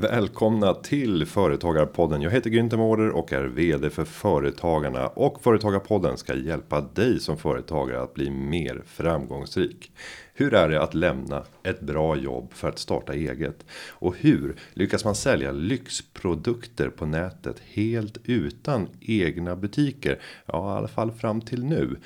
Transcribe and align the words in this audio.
Välkomna 0.00 0.74
till 0.74 1.26
Företagarpodden. 1.26 2.22
Jag 2.22 2.30
heter 2.30 2.50
Günther 2.50 2.76
Mårder 2.76 3.10
och 3.10 3.32
är 3.32 3.42
VD 3.42 3.90
för 3.90 4.04
Företagarna. 4.04 5.08
Och 5.08 5.42
Företagarpodden 5.42 6.16
ska 6.16 6.34
hjälpa 6.34 6.80
dig 6.80 7.20
som 7.20 7.36
företagare 7.36 8.02
att 8.02 8.14
bli 8.14 8.30
mer 8.30 8.82
framgångsrik. 8.86 9.92
Hur 10.34 10.54
är 10.54 10.68
det 10.68 10.82
att 10.82 10.94
lämna 10.94 11.44
ett 11.62 11.80
bra 11.80 12.16
jobb 12.16 12.52
för 12.52 12.68
att 12.68 12.78
starta 12.78 13.14
eget? 13.14 13.66
Och 13.88 14.16
hur 14.16 14.56
lyckas 14.72 15.04
man 15.04 15.14
sälja 15.14 15.52
lyxprodukter 15.52 16.88
på 16.88 17.06
nätet 17.06 17.56
helt 17.58 18.18
utan 18.24 18.88
egna 19.00 19.56
butiker? 19.56 20.18
Ja, 20.46 20.74
i 20.74 20.78
alla 20.78 20.88
fall 20.88 21.12
fram 21.12 21.40
till 21.40 21.64
nu. 21.64 21.96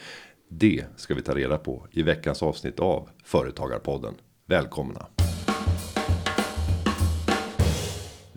Det 0.48 0.84
ska 0.96 1.14
vi 1.14 1.22
ta 1.22 1.34
reda 1.34 1.58
på 1.58 1.86
i 1.90 2.02
veckans 2.02 2.42
avsnitt 2.42 2.80
av 2.80 3.08
Företagarpodden. 3.24 4.14
Välkomna! 4.46 5.06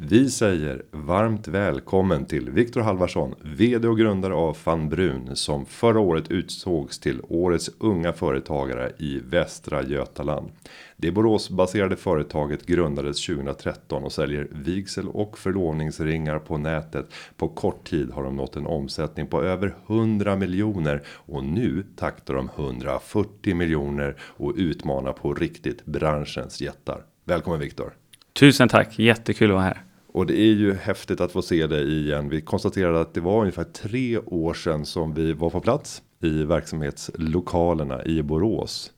Vi 0.10 0.30
säger 0.30 0.84
varmt 0.92 1.48
välkommen 1.48 2.26
till 2.26 2.50
Viktor 2.50 2.82
Halvarsson, 2.82 3.36
vd 3.42 3.88
och 3.88 3.98
grundare 3.98 4.34
av 4.34 4.58
Van 4.64 4.90
Brun 4.90 5.36
som 5.36 5.66
förra 5.66 6.00
året 6.00 6.32
utsågs 6.32 7.00
till 7.00 7.22
årets 7.30 7.70
unga 7.80 8.14
företagare 8.14 8.92
i 8.98 9.20
Västra 9.20 9.84
Götaland. 9.84 10.52
Det 10.98 11.12
Boråsbaserade 11.12 11.96
företaget 11.96 12.66
grundades 12.66 13.26
2013 13.26 14.04
och 14.04 14.12
säljer 14.12 14.48
vigsel 14.52 15.08
och 15.08 15.38
förlovningsringar 15.38 16.40
på 16.40 16.58
nätet. 16.58 17.14
På 17.38 17.48
kort 17.48 17.90
tid 17.90 18.12
har 18.12 18.24
de 18.24 18.36
nått 18.36 18.56
en 18.56 18.68
omsättning 18.68 19.28
på 19.28 19.44
över 19.44 19.76
100 19.88 20.36
miljoner 20.36 21.04
och 21.08 21.44
nu 21.44 21.86
taktar 21.96 22.34
de 22.34 22.50
140 22.56 23.56
miljoner 23.56 24.16
och 24.22 24.54
utmanar 24.56 25.14
på 25.14 25.34
riktigt 25.34 25.86
branschens 25.86 26.62
jättar. 26.62 27.04
Välkommen 27.26 27.60
Viktor! 27.60 27.94
Tusen 28.34 28.70
tack, 28.70 29.00
jättekul 29.00 29.52
att 29.52 29.56
vara 29.56 29.64
här. 29.64 29.87
Och 30.18 30.26
det 30.26 30.40
är 30.40 30.54
ju 30.54 30.74
häftigt 30.74 31.22
att 31.22 31.32
få 31.32 31.42
se 31.42 31.68
dig 31.68 32.00
igen. 32.00 32.30
Vi 32.30 32.42
konstaterade 32.42 33.02
att 33.02 33.14
det 33.14 33.22
var 33.22 33.40
ungefär 33.40 33.64
tre 33.64 34.18
år 34.18 34.54
sedan 34.54 34.86
som 34.86 35.14
vi 35.14 35.34
var 35.34 35.50
på 35.50 35.62
plats 35.62 36.02
i 36.22 36.44
verksamhetslokalerna 36.44 38.06
i 38.06 38.22
Borås. 38.24 38.92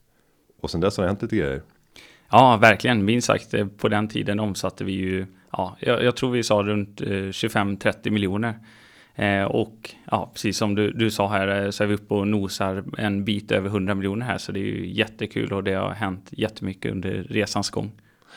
Och 0.60 0.70
sen 0.70 0.80
dess 0.80 0.96
har 0.96 1.04
det 1.04 1.08
hänt 1.08 1.22
lite 1.22 1.36
grejer. 1.36 1.62
Ja, 2.30 2.56
verkligen. 2.56 3.04
Minst 3.04 3.26
sagt, 3.26 3.54
eh, 3.54 3.66
på 3.66 3.88
den 3.88 4.08
tiden 4.08 4.40
omsatte 4.40 4.84
vi 4.84 4.92
ju, 4.92 5.26
ja, 5.52 5.76
jag, 5.80 6.04
jag 6.04 6.16
tror 6.16 6.30
vi 6.30 6.42
sa 6.42 6.54
runt 6.54 7.00
eh, 7.00 7.06
25-30 7.06 8.10
miljoner. 8.10 8.54
Eh, 9.14 9.44
och 9.44 9.94
ja, 10.10 10.30
precis 10.34 10.56
som 10.56 10.74
du, 10.74 10.92
du 10.92 11.10
sa 11.10 11.28
här 11.28 11.64
eh, 11.64 11.70
så 11.70 11.82
är 11.82 11.88
vi 11.88 11.94
uppe 11.94 12.14
och 12.14 12.28
nosar 12.28 12.84
en 12.98 13.24
bit 13.24 13.52
över 13.52 13.68
100 13.68 13.94
miljoner 13.94 14.26
här. 14.26 14.38
Så 14.38 14.52
det 14.52 14.60
är 14.60 14.64
ju 14.64 14.92
jättekul 14.92 15.52
och 15.52 15.64
det 15.64 15.74
har 15.74 15.90
hänt 15.90 16.28
jättemycket 16.30 16.92
under 16.92 17.26
resans 17.30 17.70
gång. 17.70 17.92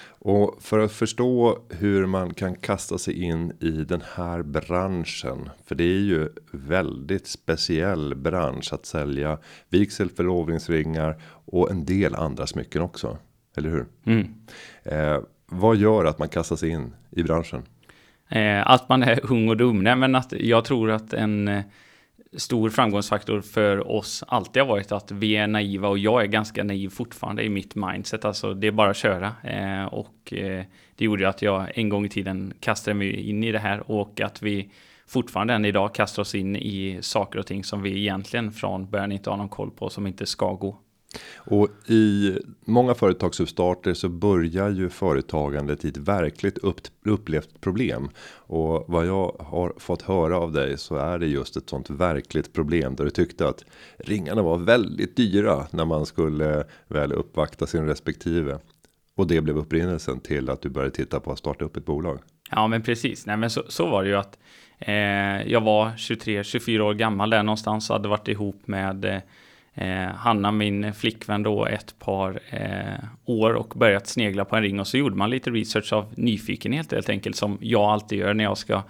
Och 0.05 0.57
för 0.61 0.79
att 0.79 0.91
förstå 0.91 1.59
hur 1.69 2.05
man 2.05 2.33
kan 2.33 2.55
kasta 2.55 2.97
sig 2.97 3.23
in 3.23 3.53
i 3.59 3.71
den 3.71 4.03
här 4.15 4.43
branschen. 4.43 5.49
För 5.65 5.75
det 5.75 5.83
är 5.83 5.99
ju 5.99 6.29
väldigt 6.51 7.27
speciell 7.27 8.15
bransch 8.15 8.73
att 8.73 8.85
sälja 8.85 9.37
vigsel, 9.69 10.09
förlovningsringar 10.09 11.21
och 11.45 11.71
en 11.71 11.85
del 11.85 12.15
andra 12.15 12.47
smycken 12.47 12.81
också. 12.81 13.17
Eller 13.57 13.69
hur? 13.69 13.85
Mm. 14.05 14.27
Eh, 14.83 15.21
vad 15.45 15.77
gör 15.77 16.05
att 16.05 16.19
man 16.19 16.29
kastar 16.29 16.55
sig 16.55 16.69
in 16.69 16.95
i 17.09 17.23
branschen? 17.23 17.61
Eh, 18.29 18.71
att 18.71 18.89
man 18.89 19.03
är 19.03 19.31
ung 19.31 19.49
och 19.49 19.57
dum. 19.57 19.83
Nej, 19.83 19.95
men 19.95 20.15
att 20.15 20.31
jag 20.31 20.65
tror 20.65 20.91
att 20.91 21.13
en 21.13 21.47
eh, 21.47 21.63
stor 22.35 22.69
framgångsfaktor 22.69 23.41
för 23.41 23.91
oss 23.91 24.23
alltid 24.27 24.61
har 24.61 24.69
varit 24.69 24.91
att 24.91 25.11
vi 25.11 25.35
är 25.35 25.47
naiva 25.47 25.87
och 25.87 25.97
jag 25.97 26.21
är 26.21 26.27
ganska 26.27 26.63
naiv 26.63 26.89
fortfarande 26.89 27.43
i 27.43 27.49
mitt 27.49 27.75
mindset. 27.75 28.25
Alltså 28.25 28.53
det 28.53 28.67
är 28.67 28.71
bara 28.71 28.89
att 28.89 28.97
köra. 28.97 29.35
Eh, 29.43 29.85
och 29.85 30.33
eh, 30.33 30.63
det 30.95 31.05
gjorde 31.05 31.29
att 31.29 31.41
jag 31.41 31.71
en 31.75 31.89
gång 31.89 32.05
i 32.05 32.09
tiden 32.09 32.53
kastade 32.59 32.95
mig 32.95 33.29
in 33.29 33.43
i 33.43 33.51
det 33.51 33.59
här 33.59 33.91
och 33.91 34.21
att 34.21 34.41
vi 34.41 34.71
fortfarande 35.07 35.53
än 35.53 35.65
idag 35.65 35.95
kastar 35.95 36.21
oss 36.21 36.35
in 36.35 36.55
i 36.55 36.97
saker 37.01 37.39
och 37.39 37.47
ting 37.47 37.63
som 37.63 37.81
vi 37.81 37.99
egentligen 37.99 38.51
från 38.51 38.89
början 38.89 39.11
inte 39.11 39.29
har 39.29 39.37
någon 39.37 39.49
koll 39.49 39.71
på 39.71 39.89
som 39.89 40.07
inte 40.07 40.25
ska 40.25 40.53
gå. 40.53 40.77
Och 41.35 41.67
i 41.87 42.37
många 42.65 42.93
företagsuppstarter 42.93 43.93
så 43.93 44.09
börjar 44.09 44.69
ju 44.69 44.89
företagandet 44.89 45.85
i 45.85 45.87
ett 45.87 45.97
verkligt 45.97 46.57
upp, 46.57 46.81
upplevt 47.05 47.61
problem. 47.61 48.09
Och 48.35 48.85
vad 48.87 49.05
jag 49.05 49.35
har 49.39 49.73
fått 49.77 50.01
höra 50.01 50.37
av 50.37 50.51
dig 50.51 50.77
så 50.77 50.95
är 50.95 51.19
det 51.19 51.27
just 51.27 51.57
ett 51.57 51.69
sånt 51.69 51.89
verkligt 51.89 52.53
problem 52.53 52.95
där 52.95 53.03
du 53.03 53.09
tyckte 53.09 53.47
att 53.47 53.65
ringarna 53.97 54.41
var 54.41 54.57
väldigt 54.57 55.15
dyra 55.15 55.67
när 55.71 55.85
man 55.85 56.05
skulle 56.05 56.63
väl 56.87 57.13
uppvakta 57.13 57.67
sin 57.67 57.85
respektive. 57.85 58.59
Och 59.15 59.27
det 59.27 59.41
blev 59.41 59.57
upprinnelsen 59.57 60.19
till 60.19 60.49
att 60.49 60.61
du 60.61 60.69
började 60.69 60.95
titta 60.95 61.19
på 61.19 61.31
att 61.31 61.39
starta 61.39 61.65
upp 61.65 61.77
ett 61.77 61.85
bolag. 61.85 62.19
Ja, 62.51 62.67
men 62.67 62.81
precis. 62.81 63.25
Nej, 63.25 63.37
men 63.37 63.49
så, 63.49 63.63
så 63.67 63.89
var 63.89 64.03
det 64.03 64.09
ju 64.09 64.15
att 64.15 64.39
eh, 64.79 65.51
jag 65.51 65.61
var 65.61 65.89
23-24 65.89 66.79
år 66.79 66.93
gammal 66.93 67.29
där 67.29 67.43
någonstans 67.43 67.89
och 67.89 67.95
hade 67.95 68.09
varit 68.09 68.27
ihop 68.27 68.67
med 68.67 69.05
eh, 69.05 69.17
eh, 69.73 70.05
Hanna, 70.05 70.51
min 70.51 70.93
flickvän 70.93 71.43
då, 71.43 71.65
ett 71.65 71.99
par 71.99 72.39
eh, 72.49 73.05
år 73.25 73.53
och 73.53 73.73
börjat 73.75 74.07
snegla 74.07 74.45
på 74.45 74.55
en 74.55 74.63
ring 74.63 74.79
och 74.79 74.87
så 74.87 74.97
gjorde 74.97 75.15
man 75.15 75.29
lite 75.29 75.51
research 75.51 75.93
av 75.93 76.13
nyfikenhet 76.15 76.91
helt 76.91 77.09
enkelt 77.09 77.35
som 77.35 77.57
jag 77.61 77.81
alltid 77.81 78.19
gör 78.19 78.33
när 78.33 78.43
jag 78.43 78.57
ska 78.57 78.83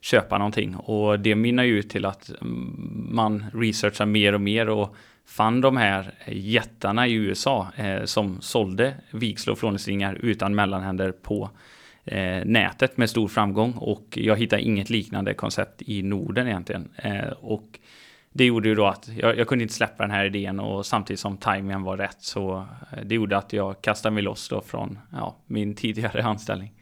köpa 0.00 0.38
någonting 0.38 0.76
och 0.76 1.20
det 1.20 1.34
minnar 1.34 1.64
ju 1.64 1.78
ut 1.78 1.90
till 1.90 2.04
att 2.04 2.30
mm, 2.40 3.08
man 3.10 3.44
researchar 3.52 4.06
mer 4.06 4.32
och 4.32 4.40
mer 4.40 4.68
och 4.68 4.96
fann 5.26 5.60
de 5.60 5.76
här 5.76 6.14
jättarna 6.26 7.06
i 7.06 7.12
USA 7.12 7.66
eh, 7.76 8.04
som 8.04 8.40
sålde 8.40 8.94
vigsel 9.10 9.52
och 9.52 9.58
förlovningsringar 9.58 10.14
utan 10.14 10.54
mellanhänder 10.54 11.12
på 11.12 11.50
eh, 12.04 12.44
nätet 12.44 12.96
med 12.96 13.10
stor 13.10 13.28
framgång 13.28 13.72
och 13.72 14.18
jag 14.20 14.36
hittade 14.36 14.62
inget 14.62 14.90
liknande 14.90 15.34
koncept 15.34 15.82
i 15.82 16.02
Norden 16.02 16.48
egentligen. 16.48 16.90
Eh, 16.96 17.28
och 17.40 17.78
det 18.32 18.44
gjorde 18.44 18.68
ju 18.68 18.74
då 18.74 18.86
att 18.86 19.08
jag, 19.08 19.38
jag, 19.38 19.48
kunde 19.48 19.62
inte 19.62 19.74
släppa 19.74 20.02
den 20.02 20.10
här 20.10 20.24
idén 20.24 20.60
och 20.60 20.86
samtidigt 20.86 21.20
som 21.20 21.36
timingen 21.36 21.82
var 21.82 21.96
rätt 21.96 22.16
så 22.20 22.66
eh, 22.92 23.04
det 23.04 23.14
gjorde 23.14 23.36
att 23.36 23.52
jag 23.52 23.80
kastade 23.80 24.14
mig 24.14 24.22
loss 24.22 24.48
då 24.48 24.60
från 24.60 24.98
ja, 25.12 25.36
min 25.46 25.74
tidigare 25.74 26.22
anställning. 26.22 26.72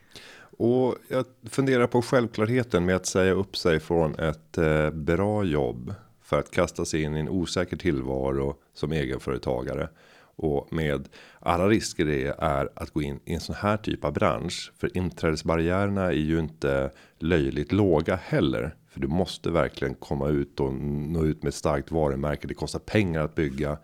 Och 0.59 0.95
jag 1.09 1.25
funderar 1.51 1.87
på 1.87 2.03
självklarheten 2.03 2.85
med 2.85 2.97
att 2.97 3.07
säga 3.07 3.33
upp 3.33 3.57
sig 3.57 3.81
från 3.81 4.15
ett 4.15 4.59
eh, 4.59 4.91
bra 4.91 5.45
jobb 5.45 5.95
för 6.23 6.39
att 6.39 6.51
kasta 6.51 6.85
sig 6.85 7.03
in 7.03 7.17
i 7.17 7.21
en 7.21 7.29
osäker 7.29 7.77
tillvaro 7.77 8.57
som 8.75 8.93
egenföretagare 8.93 9.89
och 10.37 10.73
med 10.73 11.09
alla 11.41 11.69
risker 11.69 12.05
det 12.05 12.35
är 12.39 12.69
att 12.75 12.91
gå 12.91 13.03
in 13.03 13.21
i 13.25 13.35
en 13.35 13.41
sån 13.41 13.55
här 13.55 13.77
typ 13.77 14.05
av 14.05 14.13
bransch 14.13 14.73
för 14.79 14.97
inträdesbarriärerna 14.97 16.05
är 16.05 16.13
ju 16.13 16.39
inte 16.39 16.91
löjligt 17.19 17.73
låga 17.73 18.17
heller 18.17 18.75
för 18.97 19.01
du 19.01 19.09
måste 19.09 19.51
verkligen 19.51 19.95
komma 19.95 20.29
ut 20.29 20.61
och 20.61 20.75
nå 20.75 21.25
ut 21.25 21.43
med 21.43 21.49
ett 21.49 21.55
starkt 21.55 21.91
varumärke. 21.91 22.47
Det 22.47 22.55
kostar 22.55 22.79
pengar 22.79 23.21
att 23.21 23.35
bygga. 23.35 23.79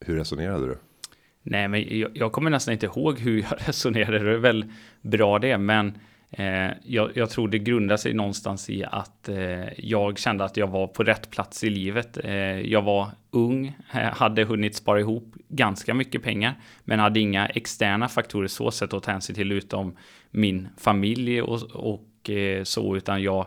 Hur 0.00 0.16
resonerade 0.16 0.66
du? 0.66 0.78
Nej, 1.42 1.68
men 1.68 1.98
jag, 1.98 2.10
jag 2.14 2.32
kommer 2.32 2.50
nästan 2.50 2.72
inte 2.72 2.86
ihåg 2.86 3.18
hur 3.18 3.40
jag 3.42 3.58
resonerade. 3.68 4.18
Det 4.18 4.30
är 4.30 4.38
väl 4.38 4.64
bra 5.02 5.38
det, 5.38 5.58
men 5.58 5.98
eh, 6.30 6.70
jag, 6.84 7.10
jag, 7.14 7.30
tror 7.30 7.48
det 7.48 7.58
grundar 7.58 7.96
sig 7.96 8.14
någonstans 8.14 8.70
i 8.70 8.84
att 8.84 9.28
eh, 9.28 9.80
jag 9.84 10.18
kände 10.18 10.44
att 10.44 10.56
jag 10.56 10.66
var 10.66 10.86
på 10.86 11.02
rätt 11.02 11.30
plats 11.30 11.64
i 11.64 11.70
livet. 11.70 12.18
Eh, 12.24 12.60
jag 12.60 12.82
var 12.82 13.08
ung, 13.30 13.66
eh, 13.94 14.00
hade 14.00 14.44
hunnit 14.44 14.76
spara 14.76 15.00
ihop 15.00 15.34
ganska 15.48 15.94
mycket 15.94 16.22
pengar, 16.22 16.54
men 16.84 16.98
hade 16.98 17.20
inga 17.20 17.46
externa 17.46 18.08
faktorer 18.08 18.48
så 18.48 18.70
sett 18.70 18.94
att 18.94 19.02
ta 19.02 19.10
hänsyn 19.10 19.36
till 19.36 19.52
utom 19.52 19.96
min 20.30 20.68
familj 20.78 21.42
och, 21.42 21.62
och 21.62 22.30
eh, 22.30 22.62
så, 22.62 22.96
utan 22.96 23.22
jag 23.22 23.46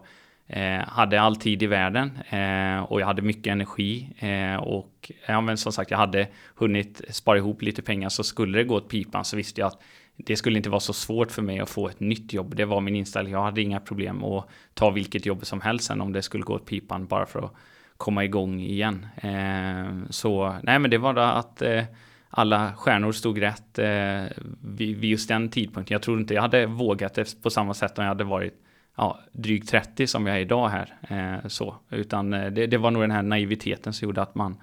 Eh, 0.51 0.87
hade 0.87 1.21
all 1.21 1.35
tid 1.35 1.63
i 1.63 1.67
världen 1.67 2.11
eh, 2.29 2.83
och 2.83 3.01
jag 3.01 3.05
hade 3.05 3.21
mycket 3.21 3.51
energi 3.51 4.09
eh, 4.19 4.55
och 4.55 5.11
ja, 5.27 5.41
men 5.41 5.57
som 5.57 5.71
sagt, 5.71 5.91
jag 5.91 5.97
hade 5.97 6.27
hunnit 6.55 7.01
spara 7.09 7.37
ihop 7.37 7.61
lite 7.61 7.81
pengar 7.81 8.09
så 8.09 8.23
skulle 8.23 8.57
det 8.57 8.63
gå 8.63 8.75
åt 8.75 8.89
pipan 8.89 9.25
så 9.25 9.37
visste 9.37 9.61
jag 9.61 9.67
att 9.67 9.81
det 10.15 10.35
skulle 10.35 10.57
inte 10.57 10.69
vara 10.69 10.79
så 10.79 10.93
svårt 10.93 11.31
för 11.31 11.41
mig 11.41 11.59
att 11.59 11.69
få 11.69 11.89
ett 11.89 11.99
nytt 11.99 12.33
jobb. 12.33 12.55
Det 12.55 12.65
var 12.65 12.81
min 12.81 12.95
inställning. 12.95 13.33
Jag 13.33 13.43
hade 13.43 13.61
inga 13.61 13.79
problem 13.79 14.23
att 14.23 14.49
ta 14.73 14.89
vilket 14.89 15.25
jobb 15.25 15.45
som 15.45 15.61
helst 15.61 15.85
sen 15.85 16.01
om 16.01 16.13
det 16.13 16.21
skulle 16.21 16.43
gå 16.43 16.53
åt 16.53 16.65
pipan 16.65 17.07
bara 17.07 17.25
för 17.25 17.45
att 17.45 17.53
komma 17.97 18.23
igång 18.23 18.59
igen. 18.59 19.07
Eh, 19.15 20.09
så 20.09 20.55
nej, 20.63 20.79
men 20.79 20.91
det 20.91 20.97
var 20.97 21.13
då 21.13 21.21
att 21.21 21.61
eh, 21.61 21.83
alla 22.29 22.73
stjärnor 22.73 23.11
stod 23.11 23.41
rätt 23.41 23.79
eh, 23.79 24.23
vid, 24.61 24.97
vid 24.97 25.09
just 25.09 25.27
den 25.27 25.49
tidpunkten. 25.49 25.95
Jag 25.95 26.01
tror 26.01 26.19
inte 26.19 26.33
jag 26.33 26.41
hade 26.41 26.65
vågat 26.65 27.13
det 27.13 27.41
på 27.41 27.49
samma 27.49 27.73
sätt 27.73 27.97
om 27.97 28.03
jag 28.03 28.09
hade 28.09 28.23
varit 28.23 28.53
ja, 28.99 29.19
drygt 29.31 29.69
30 29.69 30.07
som 30.07 30.27
jag 30.27 30.35
är 30.35 30.41
idag 30.41 30.69
här. 30.69 30.97
Eh, 31.09 31.47
så. 31.47 31.75
Utan 31.89 32.33
eh, 32.33 32.51
det, 32.51 32.67
det, 32.67 32.77
var 32.77 32.91
nog 32.91 33.03
den 33.03 33.11
här 33.11 33.23
naiviteten 33.23 33.93
som 33.93 34.05
gjorde 34.05 34.21
att 34.21 34.35
man 34.35 34.57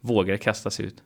vågade 0.00 0.38
kasta 0.38 0.70
sig 0.70 0.86
ut. 0.86 1.02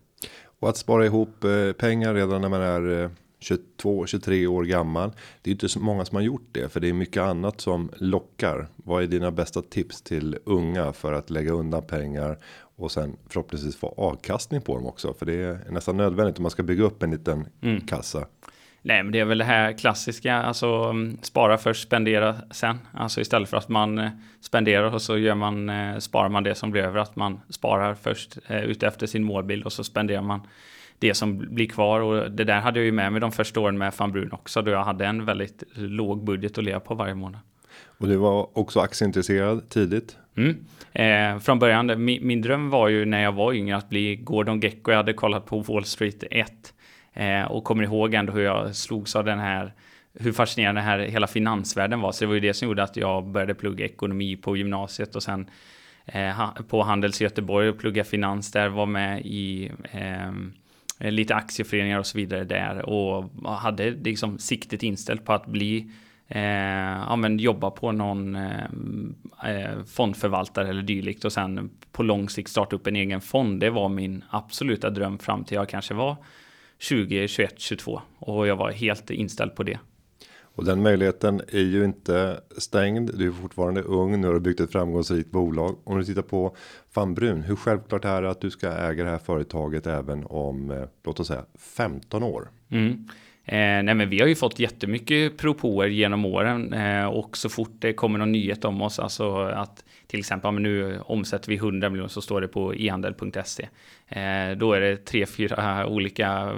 Och 0.60 0.68
att 0.68 0.76
spara 0.76 1.06
ihop 1.06 1.44
eh, 1.44 1.72
pengar 1.72 2.14
redan 2.14 2.40
när 2.40 2.48
man 2.48 2.60
är 2.62 3.10
22, 3.38 4.06
23 4.06 4.46
år 4.46 4.64
gammal. 4.64 5.12
Det 5.42 5.50
är 5.50 5.52
inte 5.52 5.68
så 5.68 5.80
många 5.80 6.04
som 6.04 6.16
har 6.16 6.22
gjort 6.22 6.48
det. 6.52 6.72
För 6.72 6.80
det 6.80 6.88
är 6.88 6.92
mycket 6.92 7.22
annat 7.22 7.60
som 7.60 7.90
lockar. 7.96 8.68
Vad 8.76 9.02
är 9.02 9.06
dina 9.06 9.30
bästa 9.30 9.62
tips 9.62 10.02
till 10.02 10.38
unga 10.44 10.92
för 10.92 11.12
att 11.12 11.30
lägga 11.30 11.52
undan 11.52 11.82
pengar. 11.82 12.38
Och 12.76 12.92
sen 12.92 13.16
förhoppningsvis 13.28 13.76
få 13.76 13.94
avkastning 13.96 14.60
på 14.60 14.76
dem 14.76 14.86
också. 14.86 15.14
För 15.14 15.26
det 15.26 15.34
är 15.34 15.70
nästan 15.70 15.96
nödvändigt 15.96 16.38
om 16.38 16.42
man 16.42 16.50
ska 16.50 16.62
bygga 16.62 16.84
upp 16.84 17.02
en 17.02 17.10
liten 17.10 17.46
mm. 17.62 17.80
kassa. 17.80 18.26
Nej, 18.86 19.02
men 19.02 19.12
det 19.12 19.20
är 19.20 19.24
väl 19.24 19.38
det 19.38 19.44
här 19.44 19.72
klassiska, 19.72 20.34
alltså 20.34 20.66
mm, 20.66 21.18
spara 21.22 21.58
först, 21.58 21.82
spendera 21.82 22.36
sen. 22.50 22.78
Alltså 22.92 23.20
istället 23.20 23.48
för 23.48 23.56
att 23.56 23.68
man 23.68 23.98
eh, 23.98 24.10
spenderar 24.40 24.94
och 24.94 25.02
så 25.02 25.18
gör 25.18 25.34
man, 25.34 25.68
eh, 25.68 25.98
sparar 25.98 26.28
man 26.28 26.42
det 26.42 26.54
som 26.54 26.70
blir 26.70 26.82
över, 26.82 27.00
att 27.00 27.16
man 27.16 27.40
sparar 27.48 27.94
först 27.94 28.38
eh, 28.46 28.64
utefter 28.64 29.06
sin 29.06 29.24
målbild 29.24 29.64
och 29.64 29.72
så 29.72 29.84
spenderar 29.84 30.22
man 30.22 30.40
det 30.98 31.14
som 31.14 31.38
blir 31.38 31.66
kvar. 31.66 32.00
Och 32.00 32.30
det 32.30 32.44
där 32.44 32.60
hade 32.60 32.78
jag 32.78 32.86
ju 32.86 32.92
med 32.92 33.12
mig 33.12 33.20
de 33.20 33.32
första 33.32 33.60
åren 33.60 33.78
med 33.78 33.94
Fan 33.94 34.12
Brun 34.12 34.32
också, 34.32 34.62
då 34.62 34.70
jag 34.70 34.84
hade 34.84 35.06
en 35.06 35.24
väldigt 35.24 35.62
låg 35.74 36.24
budget 36.24 36.58
att 36.58 36.64
leva 36.64 36.80
på 36.80 36.94
varje 36.94 37.14
månad. 37.14 37.40
Och 37.98 38.08
du 38.08 38.16
var 38.16 38.58
också 38.58 38.80
aktieintresserad 38.80 39.68
tidigt? 39.68 40.16
Mm. 40.36 40.64
Eh, 40.92 41.40
från 41.40 41.58
början, 41.58 42.04
min, 42.04 42.26
min, 42.26 42.42
dröm 42.42 42.70
var 42.70 42.88
ju 42.88 43.04
när 43.04 43.22
jag 43.22 43.32
var 43.32 43.52
yngre 43.52 43.76
att 43.76 43.88
bli 43.88 44.16
Gordon 44.16 44.60
Gecko. 44.60 44.90
Jag 44.90 44.96
hade 44.96 45.12
kollat 45.12 45.46
på 45.46 45.60
Wall 45.60 45.84
Street 45.84 46.24
1 46.30 46.73
eh, 47.14 47.44
och 47.44 47.64
kommer 47.64 47.82
ihåg 47.84 48.14
ändå 48.14 48.32
hur 48.32 48.42
jag 48.42 48.76
slogs 48.76 49.16
av 49.16 49.24
den 49.24 49.38
här 49.38 49.72
hur 50.14 50.32
fascinerande 50.32 50.80
den 50.80 50.88
här 50.88 50.98
hela 50.98 51.26
finansvärlden 51.26 52.00
var. 52.00 52.12
Så 52.12 52.24
det 52.24 52.26
var 52.26 52.34
ju 52.34 52.40
det 52.40 52.54
som 52.54 52.68
gjorde 52.68 52.82
att 52.82 52.96
jag 52.96 53.26
började 53.26 53.54
plugga 53.54 53.84
ekonomi 53.84 54.36
på 54.36 54.56
gymnasiet 54.56 55.16
och 55.16 55.22
sen 55.22 55.50
eh, 56.06 56.50
på 56.68 56.82
Handels 56.82 57.20
i 57.20 57.24
Göteborg 57.24 57.68
och 57.68 57.78
plugga 57.78 58.04
finans 58.04 58.52
där, 58.52 58.68
var 58.68 58.86
med 58.86 59.20
i 59.24 59.70
eh, 59.92 61.10
lite 61.10 61.34
aktieföreningar 61.34 61.98
och 61.98 62.06
så 62.06 62.18
vidare 62.18 62.44
där 62.44 62.88
och 62.88 63.30
hade 63.56 63.90
liksom 63.90 64.38
siktet 64.38 64.82
inställt 64.82 65.24
på 65.24 65.32
att 65.32 65.46
bli 65.46 65.90
eh, 66.28 66.42
ja, 67.08 67.16
men 67.16 67.38
jobba 67.38 67.70
på 67.70 67.92
någon 67.92 68.36
eh, 68.36 68.64
eh 69.44 69.84
fondförvaltare 69.86 70.68
eller 70.68 70.82
dylikt 70.82 71.24
och 71.24 71.32
sen 71.32 71.70
på 71.92 72.02
lång 72.02 72.28
sikt 72.28 72.50
starta 72.50 72.76
upp 72.76 72.86
en 72.86 72.96
egen 72.96 73.20
fond. 73.20 73.60
Det 73.60 73.70
var 73.70 73.88
min 73.88 74.24
absoluta 74.30 74.90
dröm 74.90 75.18
fram 75.18 75.44
till 75.44 75.54
jag 75.54 75.68
kanske 75.68 75.94
var 75.94 76.16
20, 76.84 77.28
21, 77.28 77.54
22 77.56 78.02
och 78.18 78.46
jag 78.46 78.56
var 78.56 78.70
helt 78.70 79.10
inställd 79.10 79.54
på 79.54 79.62
det. 79.62 79.78
Och 80.54 80.64
den 80.64 80.82
möjligheten 80.82 81.40
är 81.48 81.62
ju 81.62 81.84
inte 81.84 82.40
stängd. 82.58 83.10
Du 83.18 83.28
är 83.28 83.32
fortfarande 83.32 83.82
ung. 83.82 84.20
Nu 84.20 84.26
har 84.26 84.34
du 84.34 84.40
byggt 84.40 84.60
ett 84.60 84.72
framgångsrikt 84.72 85.30
bolag. 85.30 85.76
Om 85.84 85.98
du 85.98 86.04
tittar 86.04 86.22
på 86.22 86.56
Fanbrun, 86.92 87.42
hur 87.42 87.56
självklart 87.56 88.04
är 88.04 88.22
det 88.22 88.30
att 88.30 88.40
du 88.40 88.50
ska 88.50 88.68
äga 88.72 89.04
det 89.04 89.10
här 89.10 89.18
företaget 89.18 89.86
även 89.86 90.24
om 90.24 90.70
eh, 90.70 90.84
låt 91.04 91.20
oss 91.20 91.28
säga 91.28 91.44
15 91.58 92.22
år? 92.22 92.50
Mm. 92.70 93.08
Eh, 93.46 93.82
nej 93.82 93.94
men 93.94 94.08
vi 94.08 94.20
har 94.20 94.26
ju 94.26 94.34
fått 94.34 94.58
jättemycket 94.58 95.38
propåer 95.38 95.88
genom 95.88 96.24
åren 96.24 96.72
eh, 96.72 97.06
och 97.06 97.36
så 97.36 97.48
fort 97.48 97.72
det 97.78 97.92
kommer 97.92 98.18
någon 98.18 98.32
nyhet 98.32 98.64
om 98.64 98.82
oss, 98.82 98.98
alltså 98.98 99.36
att 99.36 99.84
till 100.06 100.18
exempel 100.18 100.48
om 100.48 100.62
nu 100.62 101.00
omsätter 101.00 101.48
vi 101.48 101.56
100 101.56 101.90
miljoner 101.90 102.08
så 102.08 102.20
står 102.20 102.40
det 102.40 102.48
på 102.48 102.72
ehandel.se. 102.72 103.68
Eh, 104.08 104.56
då 104.56 104.72
är 104.72 104.80
det 104.80 104.96
tre, 104.96 105.26
fyra 105.26 105.86
olika 105.86 106.52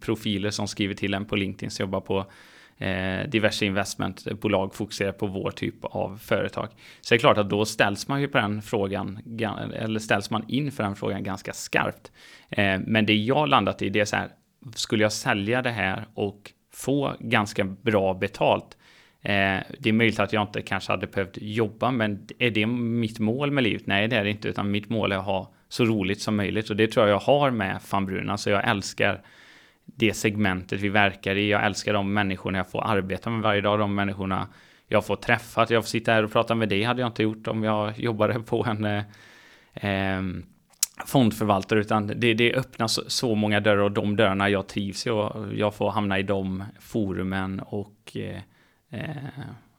profiler 0.00 0.50
som 0.50 0.68
skriver 0.68 0.94
till 0.94 1.14
en 1.14 1.24
på 1.24 1.36
LinkedIn 1.36 1.70
som 1.70 1.82
jobbar 1.82 2.00
på 2.00 2.26
Eh, 2.80 3.28
diverse 3.28 3.66
investmentbolag 3.66 4.74
fokuserar 4.74 5.12
på 5.12 5.26
vår 5.26 5.50
typ 5.50 5.84
av 5.84 6.16
företag. 6.16 6.68
Så 7.00 7.14
det 7.14 7.16
är 7.16 7.20
klart 7.20 7.38
att 7.38 7.50
då 7.50 7.64
ställs 7.64 8.08
man 8.08 8.20
ju 8.20 8.28
på 8.28 8.38
den 8.38 8.62
frågan, 8.62 9.18
eller 9.74 10.00
ställs 10.00 10.30
man 10.30 10.44
inför 10.48 10.82
den 10.82 10.96
frågan 10.96 11.22
ganska 11.22 11.52
skarpt. 11.52 12.12
Eh, 12.48 12.80
men 12.86 13.06
det 13.06 13.14
jag 13.14 13.48
landat 13.48 13.82
i 13.82 13.88
det 13.88 14.00
är 14.00 14.04
så 14.04 14.16
här, 14.16 14.28
skulle 14.74 15.02
jag 15.02 15.12
sälja 15.12 15.62
det 15.62 15.70
här 15.70 16.04
och 16.14 16.52
få 16.72 17.16
ganska 17.20 17.64
bra 17.64 18.14
betalt, 18.14 18.76
eh, 19.22 19.58
det 19.78 19.88
är 19.88 19.92
möjligt 19.92 20.20
att 20.20 20.32
jag 20.32 20.42
inte 20.42 20.62
kanske 20.62 20.92
hade 20.92 21.06
behövt 21.06 21.38
jobba, 21.40 21.90
men 21.90 22.26
är 22.38 22.50
det 22.50 22.66
mitt 22.66 23.18
mål 23.18 23.50
med 23.50 23.64
livet? 23.64 23.86
Nej, 23.86 24.08
det 24.08 24.16
är 24.16 24.24
det 24.24 24.30
inte, 24.30 24.48
utan 24.48 24.70
mitt 24.70 24.88
mål 24.88 25.12
är 25.12 25.16
att 25.16 25.24
ha 25.24 25.52
så 25.68 25.84
roligt 25.84 26.20
som 26.20 26.36
möjligt 26.36 26.70
och 26.70 26.76
det 26.76 26.86
tror 26.86 27.06
jag 27.06 27.14
jag 27.14 27.20
har 27.20 27.50
med 27.50 27.82
Fanbrun. 27.82 28.30
Alltså 28.30 28.50
jag 28.50 28.68
älskar 28.68 29.20
det 29.96 30.14
segmentet 30.14 30.80
vi 30.80 30.88
verkar 30.88 31.36
i. 31.36 31.50
Jag 31.50 31.66
älskar 31.66 31.92
de 31.92 32.12
människorna 32.12 32.58
jag 32.58 32.70
får 32.70 32.84
arbeta 32.86 33.30
med 33.30 33.42
varje 33.42 33.60
dag, 33.60 33.78
de 33.78 33.94
människorna 33.94 34.48
jag 34.88 35.06
får 35.06 35.16
träffa. 35.16 35.62
Att 35.62 35.70
jag 35.70 35.82
får 35.82 35.88
sitta 35.88 36.12
här 36.12 36.22
och 36.22 36.32
prata 36.32 36.54
med 36.54 36.68
dig 36.68 36.82
hade 36.82 37.00
jag 37.00 37.08
inte 37.08 37.22
gjort 37.22 37.46
om 37.46 37.64
jag 37.64 37.98
jobbade 37.98 38.40
på 38.40 38.64
en 38.64 38.84
eh, 38.84 39.02
ehm, 39.74 40.44
fondförvaltare 41.06 41.80
utan 41.80 42.06
det, 42.06 42.34
det 42.34 42.54
öppnar 42.54 42.86
så, 42.86 43.02
så, 43.06 43.34
många 43.34 43.60
dörrar 43.60 43.82
och 43.82 43.92
de 43.92 44.16
dörrarna 44.16 44.48
jag 44.48 44.68
trivs 44.68 45.06
i 45.06 45.10
och 45.10 45.54
jag 45.54 45.74
får 45.74 45.90
hamna 45.90 46.18
i 46.18 46.22
de 46.22 46.64
forumen 46.80 47.60
och 47.60 48.16
eh, 48.16 48.40
eh, 48.90 49.16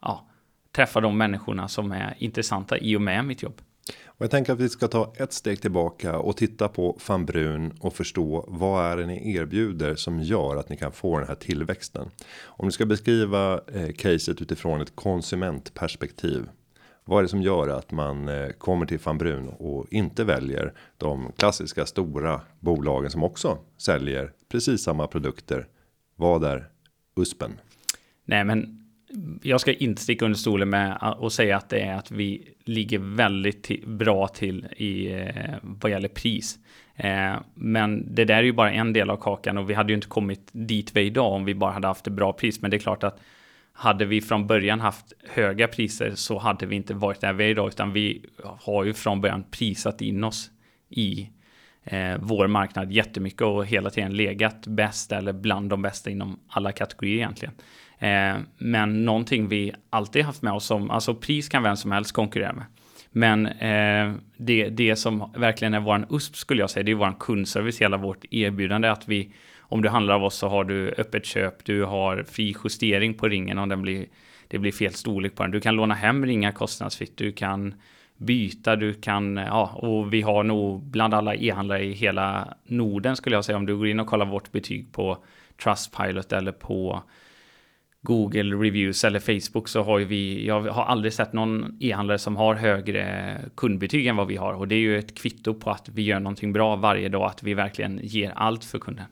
ja, 0.02 0.28
träffa 0.72 1.02
de 1.02 1.18
människorna 1.18 1.68
som 1.68 1.92
är 1.92 2.16
intressanta 2.18 2.78
i 2.78 2.96
och 2.96 3.02
med 3.02 3.26
mitt 3.26 3.44
jobb. 3.44 3.62
Och 4.06 4.24
jag 4.24 4.32
tänker 4.32 4.54
att 4.54 4.60
vi 4.60 4.70
ska 4.70 4.88
ta 4.88 5.14
ett 5.18 5.34
steg 5.34 5.62
tillbaka 5.62 6.18
och 6.18 6.38
titta 6.38 6.68
på 6.68 7.00
van 7.08 7.26
Brun 7.26 7.74
och 7.80 7.94
förstå 7.94 8.46
vad 8.48 8.86
är 8.86 8.98
det 8.98 9.06
ni 9.06 9.36
erbjuder 9.36 9.96
som 9.96 10.20
gör 10.20 10.56
att 10.56 10.70
ni 10.70 10.78
kan 10.78 10.92
få 10.92 11.20
den 11.20 11.28
här 11.28 11.36
tillväxten. 11.36 12.10
Om 12.44 12.66
du 12.66 12.72
ska 12.72 12.86
beskriva 12.86 13.62
eh, 13.74 13.92
caset 13.98 14.42
utifrån 14.42 14.82
ett 14.82 14.96
konsumentperspektiv. 14.96 16.50
Vad 17.06 17.18
är 17.18 17.24
det 17.24 17.30
som 17.30 17.42
gör 17.42 17.68
att 17.68 17.92
man 17.92 18.28
eh, 18.28 18.50
kommer 18.50 18.86
till 18.86 19.00
van 19.04 19.18
Brun 19.18 19.48
och 19.48 19.88
inte 19.90 20.24
väljer 20.24 20.74
de 20.98 21.32
klassiska 21.38 21.86
stora 21.86 22.42
bolagen 22.60 23.12
som 23.12 23.24
också 23.24 23.58
säljer 23.78 24.32
precis 24.50 24.84
samma 24.84 25.08
produkter? 25.08 25.68
Vad 26.16 26.44
är 26.44 26.70
USPen? 27.16 27.52
Nej, 28.26 28.44
men 28.44 28.81
jag 29.42 29.62
ska 29.62 29.74
inte 29.74 30.02
sticka 30.02 30.26
under 30.26 30.38
stolen 30.38 30.70
med 30.70 31.16
och 31.18 31.34
säga 31.34 31.58
att 31.58 31.70
det 31.70 31.80
är 31.80 31.96
att 31.96 32.12
vi 32.12 32.48
ligger 32.66 33.00
väldigt 33.00 33.86
bra 33.86 34.28
till 34.28 34.66
i 34.78 35.12
eh, 35.14 35.56
vad 35.62 35.92
gäller 35.92 36.10
pris. 36.10 36.60
Eh, 36.96 37.34
men 37.54 38.16
det 38.16 38.26
där 38.26 38.36
är 38.36 38.44
ju 38.44 38.52
bara 38.52 38.72
en 38.72 38.94
del 38.94 39.10
av 39.10 39.18
kakan 39.18 39.58
och 39.58 39.70
vi 39.70 39.74
hade 39.74 39.92
ju 39.92 39.96
inte 39.96 40.08
kommit 40.08 40.50
dit 40.52 40.96
vi 40.96 41.02
är 41.02 41.06
idag 41.06 41.34
om 41.34 41.46
vi 41.46 41.56
bara 41.56 41.72
hade 41.72 41.88
haft 41.88 42.08
ett 42.08 42.14
bra 42.14 42.34
pris. 42.34 42.62
Men 42.62 42.72
det 42.72 42.78
är 42.78 42.80
klart 42.80 43.04
att 43.04 43.20
hade 43.74 44.06
vi 44.06 44.22
från 44.22 44.48
början 44.48 44.80
haft 44.80 45.14
höga 45.30 45.68
priser 45.68 46.12
så 46.16 46.38
hade 46.38 46.66
vi 46.66 46.76
inte 46.76 46.94
varit 46.94 47.22
där 47.22 47.34
vi 47.34 47.46
är 47.46 47.50
idag, 47.50 47.68
utan 47.68 47.94
vi 47.94 48.26
har 48.60 48.84
ju 48.84 48.94
från 48.94 49.22
början 49.22 49.44
prisat 49.52 50.02
in 50.02 50.24
oss 50.24 50.52
i 50.90 51.30
eh, 51.84 52.18
vår 52.20 52.48
marknad 52.48 52.92
jättemycket 52.92 53.42
och 53.42 53.66
hela 53.66 53.90
tiden 53.90 54.14
legat 54.14 54.68
bäst 54.68 55.12
eller 55.12 55.34
bland 55.34 55.70
de 55.70 55.82
bästa 55.82 56.10
inom 56.10 56.40
alla 56.48 56.72
kategorier 56.72 57.16
egentligen. 57.18 57.54
Eh, 58.02 58.38
men 58.58 59.06
någonting 59.06 59.48
vi 59.48 59.74
alltid 59.90 60.26
haft 60.26 60.42
med 60.42 60.54
oss 60.54 60.66
som, 60.66 60.92
alltså 60.92 61.16
pris 61.16 61.50
kan 61.50 61.64
vem 61.64 61.76
som 61.76 61.92
helst 61.92 62.12
konkurrera 62.12 62.54
med. 62.54 62.66
Men 63.12 63.46
eh, 63.46 64.14
det, 64.38 64.70
det 64.70 64.96
som 64.96 65.32
verkligen 65.36 65.74
är 65.74 65.80
våran 65.80 66.06
USP 66.10 66.36
skulle 66.36 66.62
jag 66.62 66.70
säga, 66.70 66.84
det 66.84 66.92
är 66.92 66.96
våran 66.96 67.16
kundservice, 67.16 67.82
hela 67.82 67.98
vårt 67.98 68.26
erbjudande 68.32 68.88
att 68.88 69.08
vi 69.08 69.34
om 69.60 69.82
du 69.82 69.90
handlar 69.90 70.16
av 70.16 70.24
oss 70.24 70.36
så 70.36 70.48
har 70.48 70.64
du 70.64 70.90
öppet 70.98 71.26
köp, 71.26 71.66
du 71.66 71.84
har 71.84 72.24
fri 72.24 72.56
justering 72.64 73.14
på 73.14 73.28
ringen 73.28 73.58
om 73.58 73.70
den 73.70 73.82
blir, 73.82 74.06
det 74.48 74.60
blir 74.60 74.72
fel 74.72 74.94
storlek 74.94 75.36
på 75.36 75.44
den. 75.44 75.52
Du 75.52 75.60
kan 75.62 75.76
låna 75.76 75.94
hem 75.94 76.26
ringar 76.26 76.52
kostnadsfritt, 76.52 77.18
du 77.18 77.32
kan 77.32 77.74
byta, 78.18 78.76
du 78.76 78.94
kan, 78.94 79.38
ja, 79.38 79.72
och 79.76 80.14
vi 80.14 80.22
har 80.22 80.44
nog 80.44 80.84
bland 80.84 81.14
alla 81.14 81.36
e-handlare 81.36 81.84
i 81.84 81.92
hela 81.92 82.54
Norden 82.66 83.16
skulle 83.16 83.36
jag 83.36 83.46
säga, 83.46 83.58
om 83.58 83.66
du 83.66 83.78
går 83.78 83.88
in 83.88 84.00
och 84.00 84.08
kollar 84.08 84.26
vårt 84.26 84.52
betyg 84.52 84.92
på 84.92 85.24
Trustpilot 85.64 86.34
eller 86.34 86.52
på 86.52 87.04
Google 88.04 88.56
Reviews 88.56 89.04
eller 89.04 89.20
Facebook 89.20 89.68
så 89.68 89.84
har 89.84 90.00
ju 90.00 90.06
vi, 90.06 90.46
jag 90.46 90.62
har 90.62 90.84
aldrig 90.84 91.14
sett 91.14 91.34
någon 91.34 91.78
e-handlare 91.80 92.18
som 92.18 92.36
har 92.36 92.56
högre 92.56 93.38
kundbetyg 93.56 94.08
än 94.08 94.16
vad 94.16 94.28
vi 94.28 94.36
har 94.36 94.54
och 94.54 94.68
det 94.68 94.76
är 94.76 94.80
ju 94.80 94.98
ett 94.98 95.18
kvitto 95.18 95.54
på 95.54 95.70
att 95.70 95.90
vi 95.90 96.02
gör 96.02 96.20
någonting 96.20 96.54
bra 96.54 96.76
varje 96.76 97.10
dag, 97.10 97.26
att 97.26 97.44
vi 97.44 97.54
verkligen 97.54 98.00
ger 98.04 98.32
allt 98.36 98.66
för 98.66 98.80
kunden. 98.80 99.06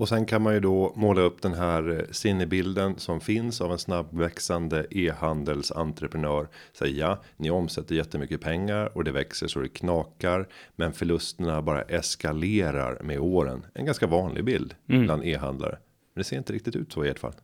Och 0.00 0.08
sen 0.08 0.26
kan 0.26 0.42
man 0.42 0.54
ju 0.54 0.60
då 0.60 0.92
måla 0.96 1.20
upp 1.20 1.42
den 1.42 1.54
här 1.54 1.90
eh, 1.90 2.04
sinnebilden 2.10 2.98
som 2.98 3.20
finns 3.20 3.60
av 3.60 3.72
en 3.72 3.78
snabbväxande 3.78 4.86
e-handelsentreprenör. 4.90 6.48
Säga 6.72 7.18
ni 7.36 7.50
omsätter 7.50 7.94
jättemycket 7.94 8.40
pengar 8.40 8.96
och 8.96 9.04
det 9.04 9.12
växer 9.12 9.46
så 9.46 9.60
det 9.60 9.68
knakar. 9.68 10.48
Men 10.76 10.92
förlusterna 10.92 11.62
bara 11.62 11.82
eskalerar 11.82 13.02
med 13.02 13.18
åren. 13.18 13.66
En 13.74 13.84
ganska 13.84 14.06
vanlig 14.06 14.44
bild 14.44 14.74
mm. 14.88 15.02
bland 15.02 15.24
e-handlare. 15.24 15.78
Men 16.14 16.20
det 16.20 16.24
ser 16.24 16.36
inte 16.36 16.52
riktigt 16.52 16.76
ut 16.76 16.92
så 16.92 17.04
i 17.04 17.08
ert 17.08 17.18
fall. 17.18 17.34